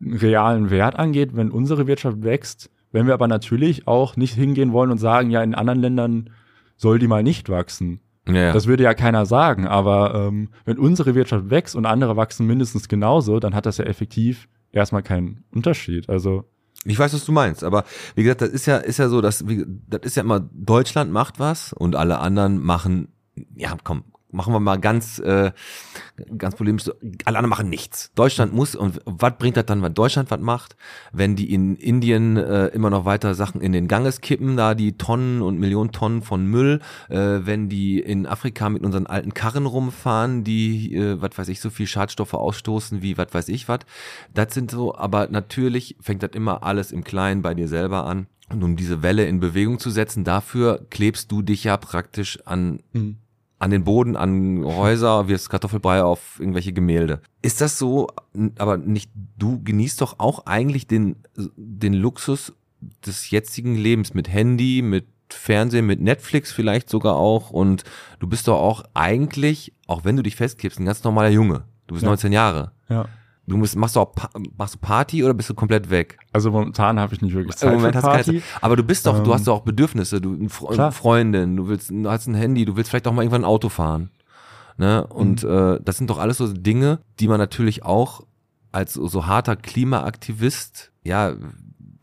[0.02, 2.72] einen realen Wert angeht, wenn unsere Wirtschaft wächst?
[2.92, 6.30] Wenn wir aber natürlich auch nicht hingehen wollen und sagen, ja, in anderen Ländern
[6.76, 8.02] soll die mal nicht wachsen.
[8.28, 12.48] ja, Das würde ja keiner sagen, aber ähm, wenn unsere Wirtschaft wächst und andere wachsen
[12.48, 16.10] mindestens genauso, dann hat das ja effektiv erstmal keinen Unterschied.
[16.10, 16.46] Also
[16.84, 17.84] ich weiß, was du meinst, aber
[18.16, 21.12] wie gesagt, das ist ja ist ja so, dass wie, das ist ja immer Deutschland
[21.12, 23.10] macht was und alle anderen machen
[23.56, 25.52] ja, komm, machen wir mal ganz äh,
[26.38, 26.90] ganz polemisch
[27.26, 28.12] alle anderen machen nichts.
[28.16, 30.76] Deutschland muss und was bringt das dann, wenn Deutschland was macht,
[31.12, 34.98] wenn die in Indien äh, immer noch weiter Sachen in den Ganges kippen, da die
[34.98, 36.80] Tonnen und Millionen Tonnen von Müll,
[37.10, 41.62] äh, wenn die in Afrika mit unseren alten Karren rumfahren, die äh, was weiß ich
[41.62, 43.80] so viel Schadstoffe ausstoßen wie was weiß ich was.
[44.34, 48.28] Das sind so, aber natürlich fängt das immer alles im Kleinen bei dir selber an.
[48.52, 52.82] Und um diese Welle in Bewegung zu setzen, dafür klebst du dich ja praktisch an
[53.62, 57.22] an den Boden, an Häuser, wirst Kartoffelbrei auf irgendwelche Gemälde.
[57.44, 58.08] Ist das so,
[58.58, 61.18] aber nicht, du genießt doch auch eigentlich den,
[61.56, 62.54] den Luxus
[63.06, 67.84] des jetzigen Lebens mit Handy, mit Fernsehen, mit Netflix vielleicht sogar auch und
[68.20, 71.64] du bist doch auch eigentlich, auch wenn du dich festklebst, ein ganz normaler Junge.
[71.86, 72.10] Du bist Ja.
[72.10, 72.72] 19 Jahre.
[72.90, 73.06] ja.
[73.52, 76.18] Du musst, machst du auch Pa- machst du Party oder bist du komplett weg?
[76.32, 78.42] Also momentan habe ich nicht wirklich Im Zeit Moment für hast du keine Party.
[78.62, 80.34] Aber du bist doch, du Ähm, hast doch auch Bedürfnisse, du
[80.70, 80.92] eine.
[80.92, 83.70] Freundin, du willst, du hast ein Handy, du willst vielleicht auch mal irgendwann ein Auto
[83.70, 84.10] fahren.
[84.78, 85.06] Ne?
[85.08, 85.50] Und Mhm.
[85.50, 88.22] äh, das sind doch alles so Dinge, die man natürlich auch
[88.72, 91.34] als so, so harter Klimaaktivist, ja,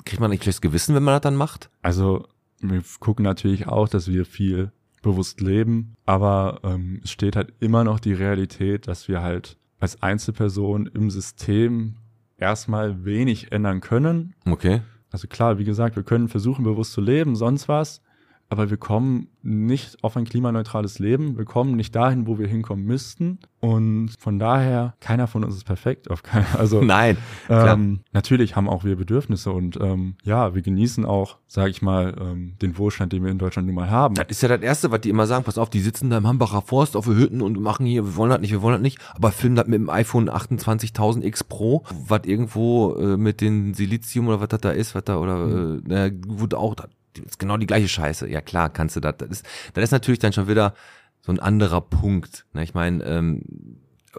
[0.05, 1.71] kriegt man nicht schlechtes Gewissen, wenn man das dann macht?
[1.83, 2.27] Also
[2.61, 4.73] wir gucken natürlich auch, dass wir viel
[5.03, 10.03] bewusst leben, aber ähm, es steht halt immer noch die Realität, dass wir halt als
[10.03, 11.97] Einzelperson im System
[12.37, 14.35] erstmal wenig ändern können.
[14.47, 14.83] Okay.
[15.11, 18.03] Also klar, wie gesagt, wir können versuchen, bewusst zu leben, sonst was,
[18.51, 22.85] aber wir kommen nicht auf ein klimaneutrales Leben, wir kommen nicht dahin, wo wir hinkommen
[22.85, 23.39] müssten.
[23.61, 26.11] Und von daher, keiner von uns ist perfekt.
[26.11, 27.19] Auf kein, also Nein,
[27.49, 32.15] ähm, natürlich haben auch wir Bedürfnisse und ähm, ja, wir genießen auch, sage ich mal,
[32.21, 34.15] ähm, den Wohlstand, den wir in Deutschland nun mal haben.
[34.15, 35.45] Das ist ja das Erste, was die immer sagen.
[35.45, 38.31] Pass auf, die sitzen da im Hambacher Forst auf Hütten und machen hier, wir wollen
[38.31, 41.85] das nicht, wir wollen das nicht, aber filmen das mit dem iPhone 28.000 X Pro,
[42.07, 45.81] was irgendwo äh, mit den Silizium oder was das da ist, was da, oder, äh,
[45.85, 48.29] na, wurde auch, das ist genau die gleiche Scheiße.
[48.29, 49.17] Ja klar, kannst du das.
[49.19, 50.75] Das ist, das ist natürlich dann schon wieder
[51.21, 52.47] so ein anderer Punkt.
[52.53, 52.63] Ne?
[52.63, 53.43] Ich meine, ähm,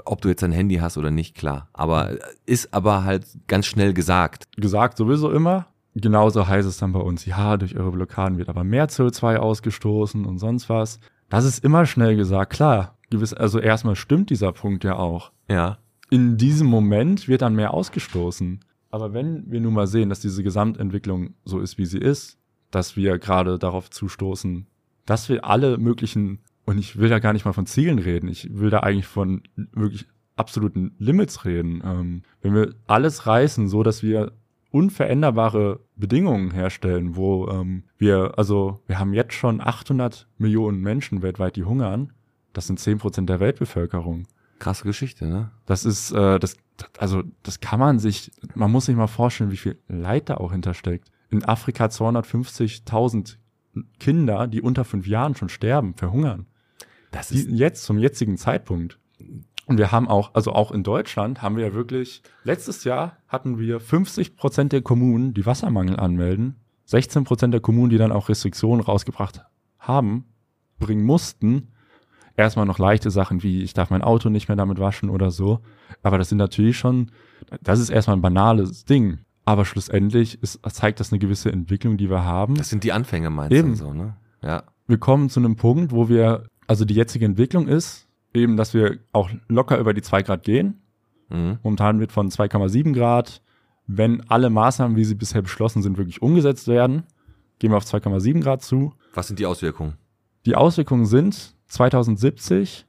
[0.06, 1.70] ob du jetzt ein Handy hast oder nicht, klar.
[1.74, 4.48] Aber äh, ist aber halt ganz schnell gesagt.
[4.56, 5.68] gesagt sowieso immer.
[5.96, 10.26] Genauso heißt es dann bei uns, ja, durch eure Blockaden wird aber mehr CO2 ausgestoßen
[10.26, 11.00] und sonst was.
[11.30, 12.98] Das ist immer schnell gesagt, klar.
[13.10, 15.32] Gewiss, also erstmal stimmt dieser Punkt ja auch.
[15.50, 15.80] Ja.
[16.12, 18.60] In diesem Moment wird dann mehr ausgestoßen.
[18.92, 22.39] Aber wenn wir nun mal sehen, dass diese Gesamtentwicklung so ist, wie sie ist,
[22.72, 24.68] dass wir gerade darauf zustoßen,
[25.06, 28.54] dass wir alle möglichen, und ich will da gar nicht mal von Zielen reden, ich
[28.54, 30.06] will da eigentlich von wirklich
[30.36, 31.82] absoluten Limits reden.
[31.84, 34.32] Ähm, wenn wir alles reißen, so dass wir
[34.72, 41.56] unveränderbare Bedingungen herstellen, wo ähm, wir, also wir haben jetzt schon 800 Millionen Menschen weltweit,
[41.56, 42.14] die hungern.
[42.54, 44.28] Das sind 10 Prozent der Weltbevölkerung.
[44.60, 45.52] Krasse Geschichte, ne?
[45.66, 46.58] Das ist, äh, das,
[46.98, 50.52] also das kann man sich, man muss sich mal vorstellen, wie viel Leid da auch
[50.52, 51.10] hintersteckt.
[51.30, 53.38] In Afrika 250.000
[54.00, 56.48] Kinder, die unter fünf Jahren schon sterben, verhungern.
[57.12, 59.00] Das Die, jetzt, zum jetzigen Zeitpunkt.
[59.66, 63.60] Und wir haben auch, also auch in Deutschland haben wir ja wirklich, letztes Jahr hatten
[63.60, 66.56] wir 50 Prozent der Kommunen, die Wassermangel anmelden,
[66.86, 69.44] 16 Prozent der Kommunen, die dann auch Restriktionen rausgebracht
[69.78, 70.26] haben,
[70.80, 71.68] bringen mussten.
[72.36, 75.60] Erstmal noch leichte Sachen wie, ich darf mein Auto nicht mehr damit waschen oder so.
[76.02, 77.12] Aber das sind natürlich schon,
[77.62, 79.20] das ist erstmal ein banales Ding.
[79.50, 82.54] Aber schlussendlich ist, zeigt das eine gewisse Entwicklung, die wir haben.
[82.54, 83.72] Das sind die Anfänge, meinst Eben.
[83.72, 84.16] du so, ne?
[84.44, 84.62] Ja.
[84.86, 89.00] wir kommen zu einem Punkt, wo wir, also die jetzige Entwicklung ist, eben, dass wir
[89.12, 90.84] auch locker über die 2 Grad gehen.
[91.30, 91.58] Mhm.
[91.64, 93.42] Momentan wird von 2,7 Grad,
[93.88, 97.06] wenn alle Maßnahmen, wie sie bisher beschlossen sind, wirklich umgesetzt werden,
[97.58, 98.94] gehen wir auf 2,7 Grad zu.
[99.16, 99.96] Was sind die Auswirkungen?
[100.46, 102.86] Die Auswirkungen sind 2070,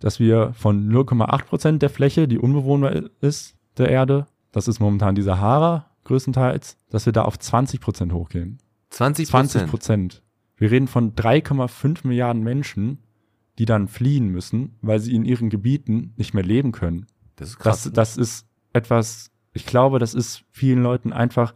[0.00, 5.14] dass wir von 0,8 Prozent der Fläche, die unbewohnbar ist, der Erde, das ist momentan
[5.14, 8.58] die Sahara größtenteils, dass wir da auf 20 Prozent hochgehen.
[8.90, 9.70] 20 20 Prozent.
[9.70, 10.22] Prozent.
[10.56, 12.98] Wir reden von 3,5 Milliarden Menschen,
[13.58, 17.06] die dann fliehen müssen, weil sie in ihren Gebieten nicht mehr leben können.
[17.36, 17.84] Das ist krass.
[17.84, 21.54] Das, das ist etwas, ich glaube, das ist vielen Leuten einfach,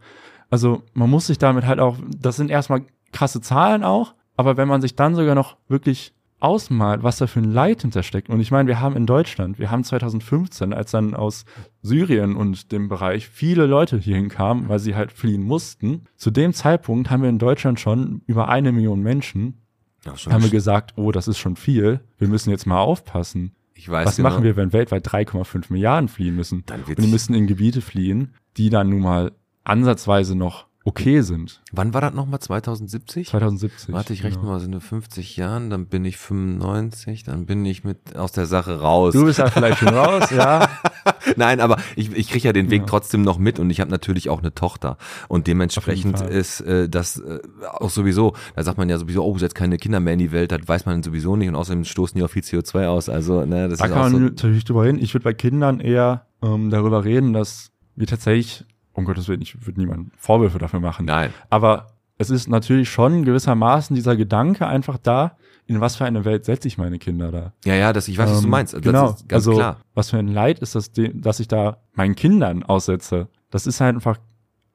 [0.49, 4.67] also man muss sich damit halt auch, das sind erstmal krasse Zahlen auch, aber wenn
[4.67, 8.29] man sich dann sogar noch wirklich ausmalt, was da für ein Leid hintersteckt.
[8.29, 11.45] Und ich meine, wir haben in Deutschland, wir haben 2015, als dann aus
[11.81, 16.05] Syrien und dem Bereich viele Leute hierhin kamen, weil sie halt fliehen mussten.
[16.17, 19.61] Zu dem Zeitpunkt haben wir in Deutschland schon über eine Million Menschen,
[20.05, 22.01] ja, haben wir gesagt, oh, das ist schon viel.
[22.17, 23.55] Wir müssen jetzt mal aufpassen.
[23.73, 24.29] ich weiß Was genau.
[24.29, 26.63] machen wir, wenn weltweit 3,5 Milliarden fliehen müssen?
[26.67, 29.31] Dann Und die müssen in Gebiete fliehen, die dann nun mal
[29.63, 31.61] ansatzweise noch okay sind.
[31.71, 32.39] Wann war das nochmal?
[32.39, 33.27] 2070?
[33.29, 33.91] 2070.
[33.93, 34.53] Warte, ich rechne genau.
[34.53, 38.45] mal, sind nur 50 Jahren, dann bin ich 95, dann bin ich mit aus der
[38.45, 39.13] Sache raus.
[39.13, 40.69] Du bist ja vielleicht schon raus, ja.
[41.35, 42.87] Nein, aber ich, ich kriege ja den Weg Ja.
[42.87, 44.97] trotzdem noch mit und ich habe natürlich auch eine Tochter.
[45.27, 47.39] Und dementsprechend ist äh, das äh,
[47.71, 50.51] auch sowieso, da sagt man ja sowieso, oh, setzt keine Kinder mehr in die Welt,
[50.51, 53.09] das weiß man sowieso nicht und außerdem stoßen die auch viel CO2 aus.
[53.09, 54.19] Also, ne, das Da ist kann auch man so.
[54.19, 54.99] natürlich drüber reden.
[54.99, 58.65] Ich würde bei Kindern eher ähm, darüber reden, dass wir tatsächlich,
[58.95, 61.05] um Gottes Willen, ich würde niemanden Vorwürfe dafür machen.
[61.05, 61.31] Nein.
[61.49, 61.87] Aber
[62.17, 65.37] es ist natürlich schon gewissermaßen dieser Gedanke einfach da,
[65.67, 67.53] in was für eine Welt setze ich meine Kinder da.
[67.65, 68.73] Ja, ja, das, ich weiß, was du Ähm, meinst.
[68.73, 69.09] Das genau.
[69.09, 69.77] ist ganz also, klar.
[69.93, 73.27] was für ein Leid ist das, dass ich da meinen Kindern aussetze.
[73.49, 74.17] Das ist halt einfach,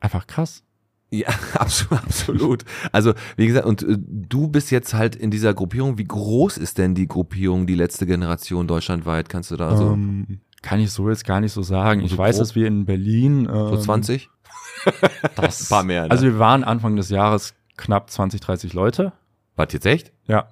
[0.01, 0.65] einfach krass.
[1.11, 2.65] Ja, absolut, absolut.
[2.93, 5.99] Also, wie gesagt, und äh, du bist jetzt halt in dieser Gruppierung.
[5.99, 9.29] Wie groß ist denn die Gruppierung, die letzte Generation deutschlandweit?
[9.29, 12.01] Kannst du da so, ähm, kann ich so jetzt gar nicht so sagen.
[12.01, 12.43] Ich So weiß, grob?
[12.43, 13.41] dass wir in Berlin.
[13.51, 14.29] Ähm, so 20?
[15.37, 16.11] Das, Ein paar mehr, ne?
[16.11, 19.13] Also wir waren Anfang des Jahres knapp 20, 30 Leute.
[19.57, 20.13] Warte, jetzt echt?
[20.27, 20.49] Ja.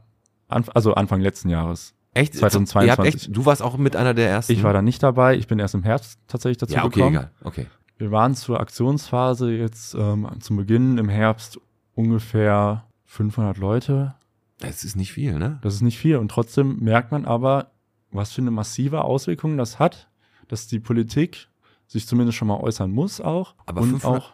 [0.49, 1.95] Anf also Anfang letzten Jahres.
[2.15, 2.35] Echt?
[2.35, 2.87] 2022.
[2.87, 4.53] Ihr habt echt, du warst auch mit einer der ersten?
[4.53, 5.37] Ich war da nicht dabei.
[5.37, 7.17] Ich bin erst im Herbst tatsächlich dazu Ja, okay, gekommen.
[7.17, 7.31] egal.
[7.45, 7.67] Okay.
[7.97, 11.59] Wir waren zur Aktionsphase jetzt ähm, zum Beginn im Herbst
[11.95, 14.15] ungefähr 500 Leute.
[14.61, 15.59] Das ist nicht viel, ne?
[15.63, 16.17] Das ist nicht viel.
[16.17, 17.71] Und trotzdem merkt man aber,
[18.11, 20.09] was für eine massive Auswirkung das hat,
[20.49, 21.49] dass die Politik
[21.87, 23.55] sich zumindest schon mal äußern muss auch.
[23.67, 24.33] Aber und 500, auch,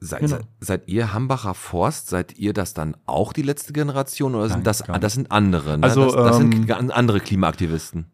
[0.00, 0.38] seid, Genau.
[0.60, 4.66] seid, ihr Hambacher Forst, seid ihr das dann auch die letzte Generation oder Nein, sind
[4.66, 5.84] das, das sind andere, ne?
[5.84, 8.06] Also, das, das ähm, sind andere Klimaaktivisten.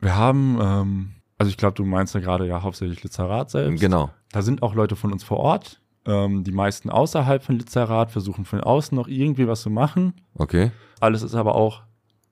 [0.00, 3.80] wir haben, ähm, also ich glaube, du meinst ja gerade ja hauptsächlich Literat selbst.
[3.80, 4.10] Genau.
[4.32, 5.80] Da sind auch Leute von uns vor Ort.
[6.04, 10.14] Ähm, die meisten außerhalb von Literat versuchen von außen noch irgendwie was zu machen.
[10.34, 10.70] Okay.
[11.00, 11.82] Alles ist aber auch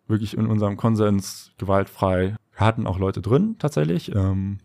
[0.06, 2.36] wirklich in unserem Konsens gewaltfrei.
[2.56, 4.14] Wir hatten auch Leute drin, tatsächlich.
[4.14, 4.58] Ähm,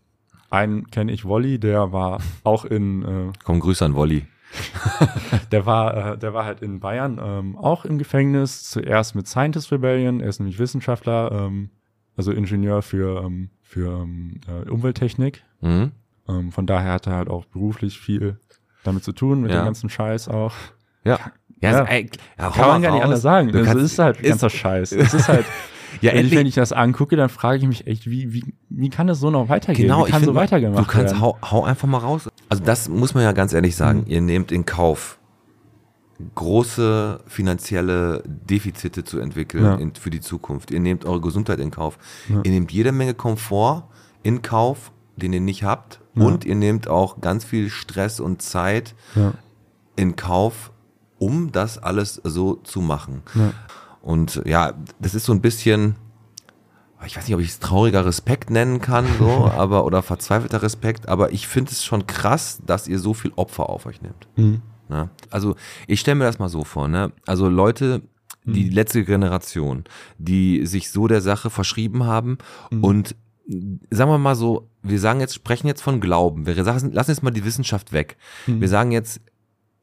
[0.50, 4.26] einen kenne ich, Wolli, der war auch in, äh, Komm, Grüße an Wolli.
[5.52, 8.64] der war, äh, der war halt in Bayern ähm, auch im Gefängnis.
[8.68, 10.20] Zuerst mit Scientist Rebellion.
[10.20, 11.70] Er ist nämlich Wissenschaftler, ähm,
[12.16, 15.44] also Ingenieur für, ähm, für ähm, äh, Umwelttechnik.
[15.60, 15.92] Mhm.
[16.28, 18.38] Ähm, von daher hat er halt auch beruflich viel
[18.82, 19.60] damit zu tun, mit Ja.
[19.62, 20.54] dem ganzen Scheiß auch.
[21.04, 21.18] Ja.
[21.62, 21.78] Ja, Ja.
[21.78, 23.52] so, ey, ja, Kann man gar nicht anders sagen.
[23.52, 24.92] Du Das ist halt ist- ganzer Scheiß.
[24.92, 25.44] Es ist halt,
[26.00, 28.54] Ja, wenn, ich, endlich, wenn ich das angucke, dann frage ich mich echt, wie, wie,
[28.68, 29.86] wie kann das so noch weitergehen?
[29.88, 31.20] genau, wie ich kann so find, weitergemacht du kannst, werden?
[31.20, 32.28] hau, hau einfach mal raus.
[32.48, 34.00] Also das muss man ja ganz ehrlich sagen.
[34.00, 34.06] Mhm.
[34.06, 35.18] Ihr nehmt in Kauf,
[36.34, 39.74] große finanzielle Defizite zu entwickeln Ja.
[39.76, 40.70] in, für die Zukunft.
[40.70, 41.98] Ihr nehmt eure Gesundheit in Kauf.
[42.28, 42.40] Ja.
[42.44, 43.84] Ihr nehmt jede Menge Komfort
[44.22, 46.00] in Kauf, den ihr nicht habt.
[46.14, 46.24] Ja.
[46.24, 48.94] Und ihr nehmt auch ganz viel Stress und Zeit
[49.96, 50.72] in Kauf,
[51.20, 53.22] um das alles so zu machen.
[53.36, 53.52] ja.
[54.02, 55.94] Und ja, das ist so ein bisschen,
[57.06, 61.06] ich weiß nicht, ob ich es trauriger Respekt nennen kann, so, aber oder verzweifelter Respekt,
[61.08, 64.26] aber ich finde es schon krass, dass ihr so viel Opfer auf euch nehmt.
[64.36, 64.62] Mhm.
[64.88, 65.10] Ne?
[65.30, 65.54] Also
[65.86, 67.12] ich stelle mir das mal so vor, ne?
[67.26, 68.02] Also Leute,
[68.44, 68.72] die Mhm.
[68.72, 69.84] letzte Generation,
[70.16, 72.38] die sich so der Sache verschrieben haben
[72.70, 72.82] Mhm.
[72.84, 73.16] und
[73.90, 76.46] sagen wir mal so, wir sagen jetzt, sprechen jetzt von Glauben.
[76.46, 78.16] Wir lassen, lassen jetzt mal die Wissenschaft weg.
[78.46, 78.60] Mhm.
[78.62, 79.20] Wir sagen jetzt,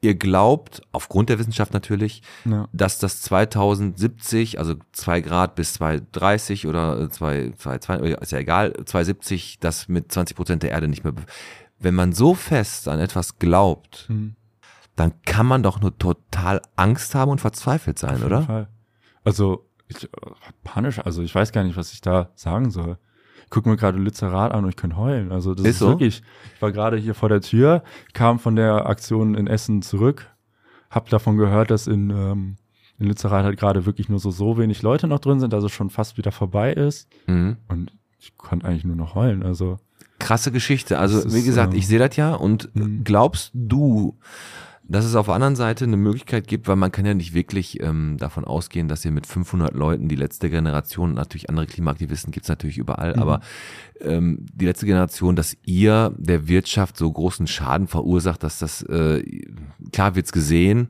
[0.00, 2.68] ihr glaubt, aufgrund der Wissenschaft natürlich, Ja.
[2.72, 8.72] dass das 2070, also 2 Grad bis 230 oder 2, 2, 2 ist ja egal,
[8.84, 11.14] 270, das mit 20 Prozent der Erde nicht mehr.
[11.78, 14.34] Wenn man so fest an etwas glaubt, Mhm.
[14.96, 18.42] dann kann man doch nur total Angst haben und verzweifelt sein, Auf jeden oder?
[18.42, 18.68] Fall.
[19.24, 20.08] Also, ich, äh,
[20.64, 22.98] panisch, also ich weiß gar nicht, was ich da sagen soll.
[23.50, 25.32] Guck mir gerade Lützerath an und ich könnte heulen.
[25.32, 25.88] Also das Ist ist, so?
[25.88, 26.22] wirklich,
[26.54, 27.82] ich war gerade hier vor der Tür,
[28.12, 30.26] kam von der Aktion in Essen zurück,
[30.90, 32.56] hab davon gehört, dass in, ähm,
[32.98, 35.72] in Lützerath halt gerade wirklich nur so, so wenig Leute noch drin sind, dass es
[35.72, 37.08] schon fast wieder vorbei ist.
[37.26, 37.56] Mhm.
[37.68, 39.42] Und ich konnte eigentlich nur noch heulen.
[39.42, 39.78] Also,
[40.18, 40.98] Krasse Geschichte.
[40.98, 43.04] Also, Das wie ist, gesagt, ähm, ich sehe das ja und Mhm.
[43.04, 44.18] glaubst du,
[44.90, 47.80] dass es auf der anderen Seite eine Möglichkeit gibt, weil man kann ja nicht wirklich
[47.82, 52.48] ähm, davon ausgehen, dass ihr mit 500 Leuten, die letzte Generation, natürlich andere Klimaaktivisten gibt's
[52.48, 53.22] natürlich überall, Mhm.
[53.22, 53.40] aber
[54.00, 59.22] ähm, die letzte Generation, dass ihr der Wirtschaft so großen Schaden verursacht, dass das, äh,
[59.92, 60.88] klar wird's gesehen.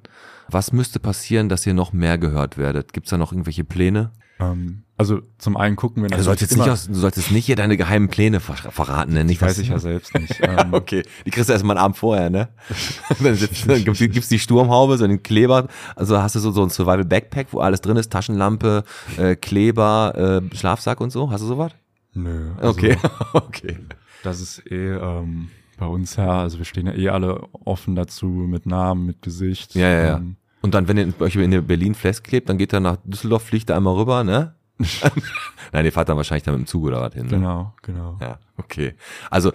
[0.48, 2.92] Was müsste passieren, dass ihr noch mehr gehört werdet?
[2.92, 4.12] Gibt's da noch irgendwelche Pläne?
[4.40, 7.56] ähm, also zum einen gucken wir Du solltest, jetzt nicht aus, du solltest nicht hier
[7.56, 9.24] deine geheimen Pläne ver verraten, ne?
[9.24, 10.38] Nicht, weiß dass- ich ja selbst nicht.
[10.42, 12.48] Ähm, Okay, die kriegst du erst mal einen Abend vorher, ne?
[13.22, 17.04] dann gibt's, gibt's die Sturmhaube, so einen Kleber, also hast du so, so ein Survival
[17.04, 18.84] Backpack, wo alles drin ist, Taschenlampe,
[19.16, 21.30] äh, Kleber, äh, Schlafsack und so.
[21.30, 21.72] Hast du sowas?
[22.14, 22.50] Nö.
[22.56, 22.96] also- Okay,
[23.32, 23.78] okay.
[24.24, 28.26] Das ist eh ähm, bei uns ja, also wir stehen ja eh alle offen dazu
[28.26, 29.76] mit Namen, mit Gesicht.
[29.76, 30.16] Ja, ja, ja.
[30.16, 33.70] Ähm, Und dann, wenn ihr euch in Berlin festklebt, dann geht er nach Düsseldorf, fliegt
[33.70, 34.54] er einmal rüber, ne?
[35.72, 37.24] Nein, ihr fahrt dann wahrscheinlich dann mit dem Zug oder was hin.
[37.26, 37.30] Ne?
[37.30, 38.16] genau, genau.
[38.20, 38.94] Ja, okay.
[39.30, 39.52] Also,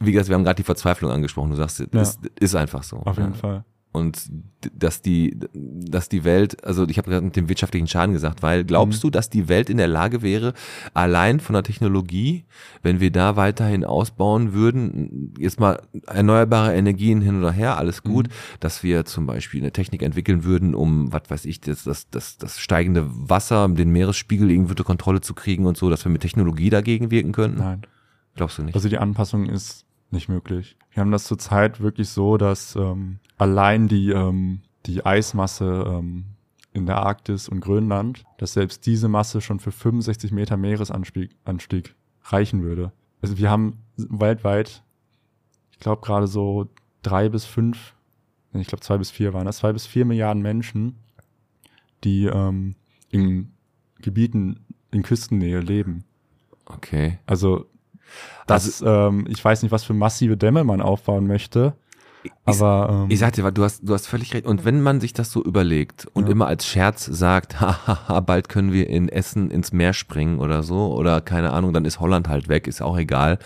[0.00, 1.50] wie gesagt, wir haben gerade die Verzweiflung angesprochen.
[1.50, 2.00] Du sagst, Ja.
[2.00, 2.98] es ist einfach so.
[2.98, 3.38] Auf jeden ja.
[3.38, 3.64] Fall.
[3.96, 4.30] Und
[4.74, 8.64] dass die, dass die Welt, also ich habe gerade mit dem wirtschaftlichen Schaden gesagt, weil
[8.64, 9.06] glaubst Mhm.
[9.06, 10.52] du, dass die Welt in der Lage wäre,
[10.92, 12.44] allein von der Technologie,
[12.82, 18.28] wenn wir da weiterhin ausbauen würden, jetzt mal erneuerbare Energien hin oder her, alles gut,
[18.28, 18.32] Mhm.
[18.60, 22.36] dass wir zum Beispiel eine Technik entwickeln würden, um, was weiß ich, das, das, das,
[22.36, 26.20] das steigende Wasser, den Meeresspiegel irgendwie unter Kontrolle zu kriegen und so, dass wir mit
[26.20, 27.58] Technologie dagegen wirken könnten?
[27.60, 27.82] Nein.
[28.34, 28.74] Glaubst du nicht?
[28.74, 30.76] Also die Anpassung ist nicht möglich.
[30.92, 36.24] Wir haben das zurzeit wirklich so, dass ähm, allein die, ähm, die Eismasse ähm,
[36.72, 41.94] in der Arktis und Grönland, dass selbst diese Masse schon für 65 Meter Meeresanstieg Anstieg
[42.24, 42.92] reichen würde.
[43.22, 44.82] Also wir haben weltweit,
[45.72, 46.68] ich glaube gerade so
[47.02, 47.94] drei bis fünf,
[48.52, 50.96] ich glaube zwei bis vier waren das, zwei bis vier Milliarden Menschen,
[52.04, 52.74] die ähm,
[53.10, 53.52] in
[54.00, 56.04] Gebieten in Küstennähe leben.
[56.66, 57.18] Okay.
[57.26, 57.66] Also
[58.46, 61.74] das, ähm, ich weiß nicht, was für massive Dämme man aufbauen möchte,
[62.44, 64.46] aber ähm, Ich sag dir, du hast, du hast völlig recht.
[64.46, 66.32] Und wenn man sich das so überlegt und Ja.
[66.32, 70.92] immer als Scherz sagt, hahaha, bald können wir in Essen ins Meer springen oder so,
[70.94, 73.38] oder keine Ahnung, dann ist Holland halt weg, ist auch egal.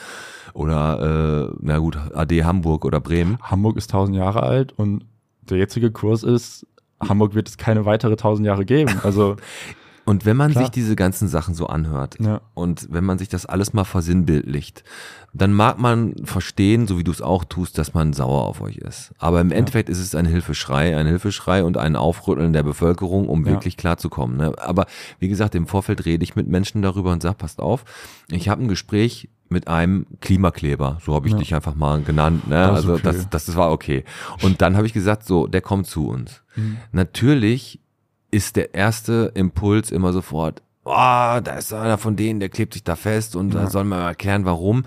[0.53, 3.39] Oder, äh, na gut, AD Hamburg oder Bremen.
[3.43, 5.05] Hamburg ist tausend Jahre alt und
[5.43, 6.67] der jetzige Kurs ist,
[7.01, 9.01] Hamburg wird es keine weitere tausend Jahre geben.
[9.03, 9.37] Also
[10.05, 10.65] Und wenn man Klar.
[10.65, 14.83] sich diese ganzen Sachen so anhört ja, und wenn man sich das alles mal versinnbildlicht,
[15.33, 18.77] dann mag man verstehen, so wie du es auch tust, dass man sauer auf euch
[18.79, 19.13] ist.
[19.19, 23.45] Aber im Endeffekt ist es ein Hilfeschrei, ein Hilfeschrei und ein Aufrütteln der Bevölkerung, um
[23.45, 23.53] Ja.
[23.53, 24.37] wirklich klarzukommen.
[24.39, 24.53] Ne?
[24.59, 24.87] Aber
[25.21, 27.85] wie gesagt, im Vorfeld rede ich mit Menschen darüber und sag, passt auf,
[28.29, 32.47] ich habe ein Gespräch mit einem Klimakleber, so habe ich dich einfach mal genannt.
[32.49, 32.55] Ne?
[32.57, 33.03] Das Also okay.
[33.05, 34.05] das, das, das war okay.
[34.43, 36.43] Und dann habe ich gesagt, so, der kommt zu uns.
[36.57, 36.77] Mhm.
[36.93, 37.81] Natürlich
[38.31, 42.85] ist der erste Impuls immer sofort, oh, da ist einer von denen, der klebt sich
[42.85, 43.71] da fest und da Ja.
[43.71, 44.85] soll man mal erklären, warum.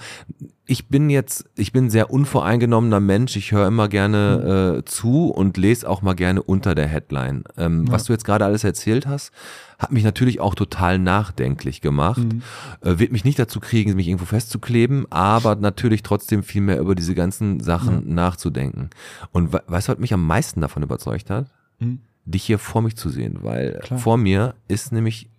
[0.66, 3.36] Ich bin jetzt, ich bin ein sehr unvoreingenommener Mensch.
[3.36, 7.44] Ich höre immer gerne äh, zu und lese auch mal gerne unter der Headline.
[7.58, 7.92] Ähm, Ja.
[7.92, 9.32] Was du jetzt gerade alles erzählt hast,
[9.78, 12.24] hat mich natürlich auch total nachdenklich gemacht.
[12.24, 12.42] Mhm.
[12.82, 16.96] Äh, wird mich nicht dazu kriegen, mich irgendwo festzukleben, aber natürlich trotzdem viel mehr über
[16.96, 18.90] diese ganzen Sachen nachzudenken.
[19.34, 21.48] Und we weißt du, was mich am meisten davon überzeugt hat?
[21.80, 22.00] Mhm.
[22.26, 24.00] Dich hier vor mich zu sehen, weil Klar.
[24.00, 25.30] vor mir ist nämlich,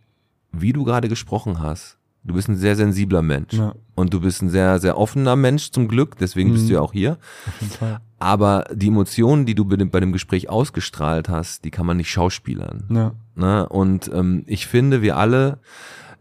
[0.53, 3.75] wie du gerade gesprochen hast, du bist ein sehr sensibler Mensch Ja.
[3.95, 6.69] und du bist ein sehr, sehr offener Mensch zum Glück, deswegen bist Mhm.
[6.69, 7.19] du ja auch hier.
[7.47, 8.01] auf jeden Fall.
[8.19, 11.97] Aber die Emotionen, die du bei dem, bei dem Gespräch ausgestrahlt hast, die kann man
[11.99, 12.85] nicht schauspielern.
[12.91, 13.69] Ja, Ne?
[13.69, 15.59] Und ähm, ich finde, wir alle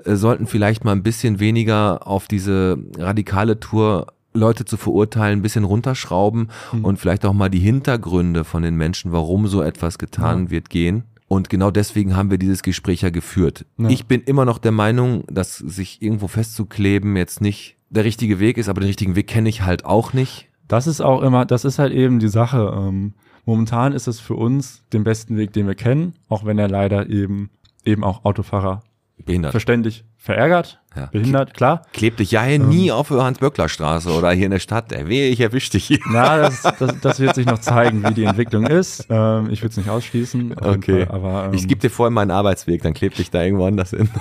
[0.04, 5.42] äh, sollten vielleicht mal ein bisschen weniger auf diese radikale Tour Leute zu verurteilen, ein
[5.42, 6.86] bisschen runterschrauben Mhm.
[6.86, 10.50] und vielleicht auch mal die Hintergründe von den Menschen, warum so etwas getan Ja.
[10.52, 11.04] wird, gehen.
[11.28, 13.66] Und genau deswegen haben wir dieses Gespräch ja geführt.
[13.78, 13.90] Ja.
[13.90, 18.58] Ich bin immer noch der Meinung, dass sich irgendwo festzukleben jetzt nicht der richtige Weg
[18.58, 20.48] ist, aber den richtigen Weg kenne ich halt auch nicht.
[20.68, 22.74] Das ist auch immer, das ist halt eben die Sache.
[22.76, 23.14] Ähm,
[23.46, 27.10] momentan ist es für uns den besten Weg, den wir kennen, auch wenn er leider
[27.10, 27.50] eben
[27.86, 28.82] eben auch Autofahrer
[29.18, 29.52] Behindert.
[29.52, 31.06] verständlich verärgert, Ja.
[31.06, 31.84] behindert, klar.
[31.94, 32.68] Kleb dich ja hier Ähm.
[32.70, 34.92] nie auf der Hans-Böckler-Straße oder hier in der Stadt.
[34.92, 36.00] Ey, wehe, ich erwisch dich hier.
[36.12, 39.06] Na, das, das, das wird sich noch zeigen, wie die Entwicklung ist.
[39.10, 40.42] Ähm, ich würde es nicht ausschließen.
[40.50, 41.06] jeden Okay.
[41.06, 43.92] Fall, aber ähm, Ich gebe dir vorher meinen Arbeitsweg, dann kleb dich da irgendwo anders
[43.92, 44.10] hin.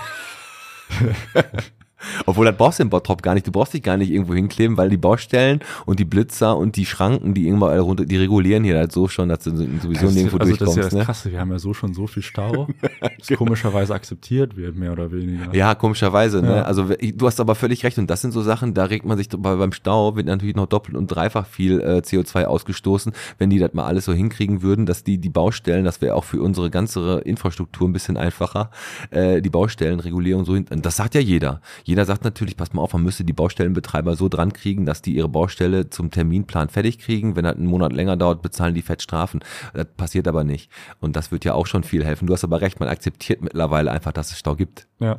[2.26, 3.46] Obwohl, das brauchst du im Bottrop gar nicht.
[3.46, 6.86] Du brauchst dich gar nicht irgendwo hinkleben, weil die Baustellen und die Blitzer und die
[6.86, 10.14] Schranken, die irgendwo alle runter, die regulieren hier halt so schon, dass du sowieso das,
[10.14, 10.78] nirgendwo ist- also das ist ja durchkommst.
[10.84, 11.04] das ne?
[11.04, 11.32] Krasse.
[11.32, 12.68] Wir haben ja so schon so viel Stau,
[13.18, 15.54] das komischerweise akzeptiert wird, mehr oder weniger.
[15.54, 16.56] Ja, komischerweise, ne?
[16.56, 16.62] Ja.
[16.62, 19.16] Also ich- du hast aber völlig recht und das sind so Sachen, da regt man
[19.18, 23.50] sich bei, beim Stau wird natürlich noch doppelt und dreifach viel äh, CO2 ausgestoßen, wenn
[23.50, 26.40] die das mal alles so hinkriegen würden, dass die die Baustellen, das wäre auch für
[26.42, 28.70] unsere ganze Infrastruktur ein bisschen einfacher,
[29.10, 31.60] äh, die Baustellenregulierung so hin, das sagt ja jeder.
[31.84, 35.14] Jeder sagt natürlich, pass mal auf, man müsste die Baustellenbetreiber so dran kriegen, dass die
[35.14, 37.36] ihre Baustelle zum Terminplan fertig kriegen.
[37.36, 39.40] Wenn das einen Monat länger dauert, bezahlen die Fettstrafen.
[39.74, 40.70] Das passiert aber nicht.
[41.00, 42.26] Und das wird ja auch schon viel helfen.
[42.26, 44.86] Du hast aber recht, man akzeptiert mittlerweile einfach, dass es Stau gibt.
[44.98, 45.18] Ja.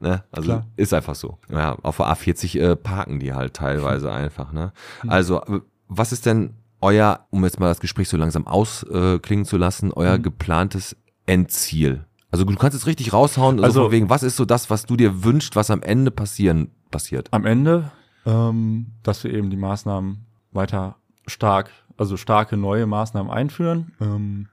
[0.00, 0.24] Ne?
[0.32, 0.66] Also Klar.
[0.76, 1.38] ist einfach so.
[1.50, 4.52] Ja, auf der A40 äh, parken die halt teilweise einfach.
[4.52, 4.72] Ne?
[5.06, 9.56] Also, äh, was ist denn euer, um jetzt mal das Gespräch so langsam ausklingen zu
[9.58, 10.22] lassen, euer Mhm.
[10.22, 10.96] geplantes
[11.26, 12.04] Endziel?
[12.30, 14.86] Also du kannst es richtig raushauen, also, Also- von wegen, was ist so das, was
[14.86, 17.28] du dir wünschst, was am Ende passieren passiert?
[17.32, 17.90] Am Ende,
[18.26, 23.92] ähm, dass wir eben die Maßnahmen weiter stark, also starke neue Maßnahmen einführen.
[24.00, 24.48] Ähm,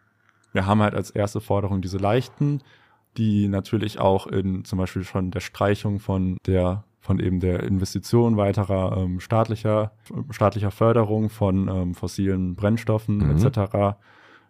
[0.53, 2.61] wir haben halt als erste Forderung diese leichten,
[3.17, 8.35] die natürlich auch in zum Beispiel schon der Streichung von der von eben der Investition
[8.37, 9.91] weiterer ähm, staatlicher
[10.29, 13.31] staatlicher Förderung von ähm, fossilen Brennstoffen Mhm.
[13.37, 13.95] etc.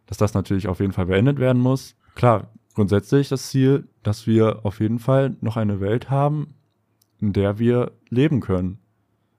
[0.08, 1.96] Dass das natürlich auf jeden Fall beendet werden muss.
[2.16, 2.48] Klar,
[2.78, 6.54] grundsätzlich das Ziel, dass wir auf jeden Fall noch eine Welt haben,
[7.20, 8.78] in der wir leben können.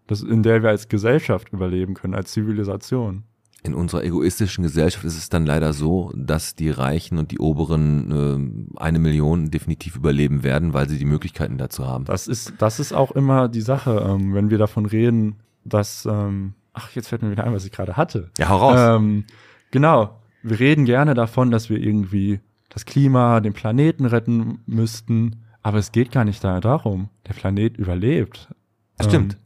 [0.09, 3.23] Das, in der wir als Gesellschaft überleben können, als Zivilisation.
[3.63, 8.73] In unserer egoistischen Gesellschaft ist es dann leider so, dass die Reichen und die Oberen
[8.75, 12.07] äh, eine Million definitiv überleben werden, weil sie die Möglichkeiten dazu haben.
[12.07, 16.55] Das ist, das ist auch immer die Sache, ähm, wenn wir davon reden, dass, ähm,
[16.73, 18.31] ach, jetzt fällt mir wieder ein, was ich gerade hatte.
[18.37, 18.81] Ja, hau raus.
[18.81, 19.27] Ähm,
[19.71, 20.19] genau.
[20.43, 22.41] Wir reden gerne davon, dass wir irgendwie
[22.79, 27.09] das Klima, den Planeten retten müssten, aber es geht gar nicht da darum.
[27.27, 28.55] Der Planet überlebt.
[28.97, 29.33] Das stimmt.
[29.33, 29.41] Ähm,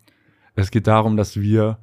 [0.54, 1.78] es geht darum, dass wir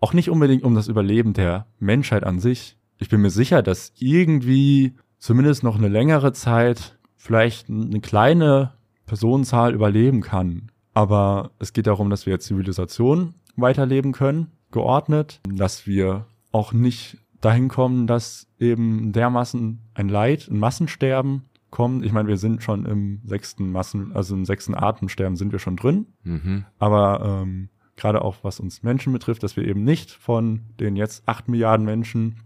[0.00, 2.76] auch nicht unbedingt um das Überleben der Menschheit an sich.
[2.98, 8.72] Ich bin mir sicher, dass irgendwie zumindest noch eine längere Zeit vielleicht eine kleine
[9.06, 10.72] Personenzahl überleben kann.
[10.94, 17.18] Aber es geht darum, dass wir als Zivilisation weiterleben können, geordnet, dass wir auch nicht
[17.40, 22.04] dahin kommen, dass eben dermaßen ein Leid, ein Massensterben kommt.
[22.04, 25.76] Ich meine, wir sind schon im sechsten Massen, also im sechsten Atemsterben sind wir schon
[25.76, 26.06] drin.
[26.24, 26.64] Mhm.
[26.78, 31.28] Aber ähm, gerade auch was uns Menschen betrifft, dass wir eben nicht von den jetzt
[31.28, 32.40] acht Milliarden Menschen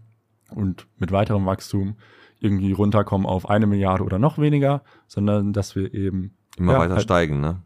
[0.49, 1.95] und mit weiterem Wachstum
[2.39, 6.95] irgendwie runterkommen auf eine Milliarde oder noch weniger, sondern dass wir eben Immer ja, weiter
[6.95, 7.61] halt steigen, ne?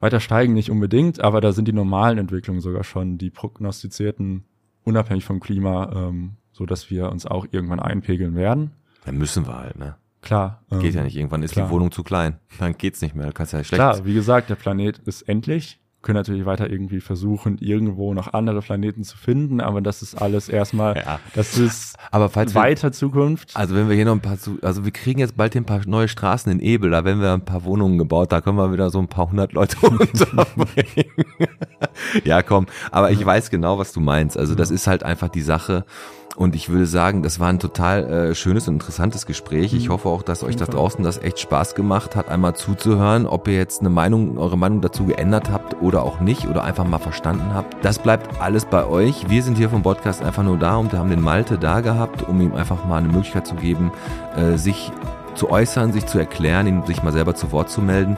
[0.00, 4.44] weiter steigen nicht unbedingt, aber da sind die normalen Entwicklungen sogar schon die prognostizierten,
[4.84, 8.72] unabhängig vom Klima, ähm, so dass wir uns auch irgendwann einpegeln werden.
[9.06, 9.94] Dann müssen wir halt, ne?
[10.20, 10.62] Klar.
[10.72, 11.16] Ähm, Geht ja nicht.
[11.16, 11.66] Irgendwann ist klar.
[11.68, 12.38] die Wohnung zu klein.
[12.58, 13.26] Dann geht's nicht mehr.
[13.28, 13.74] Du kannst ja schlecht.
[13.80, 15.78] Klar, wie gesagt, der Planet ist endlich.
[16.00, 20.14] Wir können natürlich weiter irgendwie versuchen, irgendwo noch andere Planeten zu finden, aber das ist
[20.14, 21.18] alles erstmal, Ja.
[21.34, 23.56] das ist Aber falls wir, weiter Zukunft.
[23.56, 25.80] also wenn wir hier noch ein paar, also wir kriegen jetzt bald hier ein paar
[25.88, 28.90] neue Straßen in Ebel, da werden wir ein paar Wohnungen gebaut, da können wir wieder
[28.90, 31.10] so ein paar hundert Leute unterbringen.
[32.24, 34.38] ja, komm, aber ich weiß genau, was du meinst.
[34.38, 35.84] Also das ist halt einfach die Sache.
[36.36, 39.74] Und ich würde sagen, das war ein total äh, schönes und interessantes Gespräch.
[39.74, 43.48] Ich hoffe auch, dass euch da draußen das echt Spaß gemacht hat, einmal zuzuhören, ob
[43.48, 46.98] ihr jetzt eine Meinung, eure Meinung dazu geändert habt oder auch nicht oder einfach mal
[46.98, 47.84] verstanden habt.
[47.84, 49.28] Das bleibt alles bei euch.
[49.28, 52.22] Wir sind hier vom Podcast einfach nur da und wir haben den Malte da gehabt,
[52.28, 53.90] um ihm einfach mal eine Möglichkeit zu geben,
[54.36, 54.92] äh, sich
[55.34, 58.16] zu äußern, sich zu erklären, ihm sich mal selber zu Wort zu melden.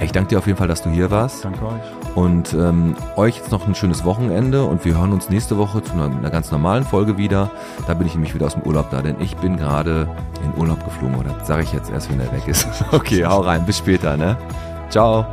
[0.00, 1.44] Ich danke dir auf jeden Fall, dass du hier warst.
[1.44, 2.01] Danke euch.
[2.14, 5.92] Und ähm, euch jetzt noch ein schönes Wochenende und wir hören uns nächste Woche zu
[5.94, 7.50] einer, einer ganz normalen Folge wieder.
[7.86, 10.08] Da bin ich nämlich wieder aus dem Urlaub da, denn ich bin gerade
[10.44, 12.66] in Urlaub geflogen, oder sage ich jetzt erst, wenn er weg ist.
[12.92, 14.36] okay, hau rein, bis später, ne?
[14.90, 15.24] Ciao.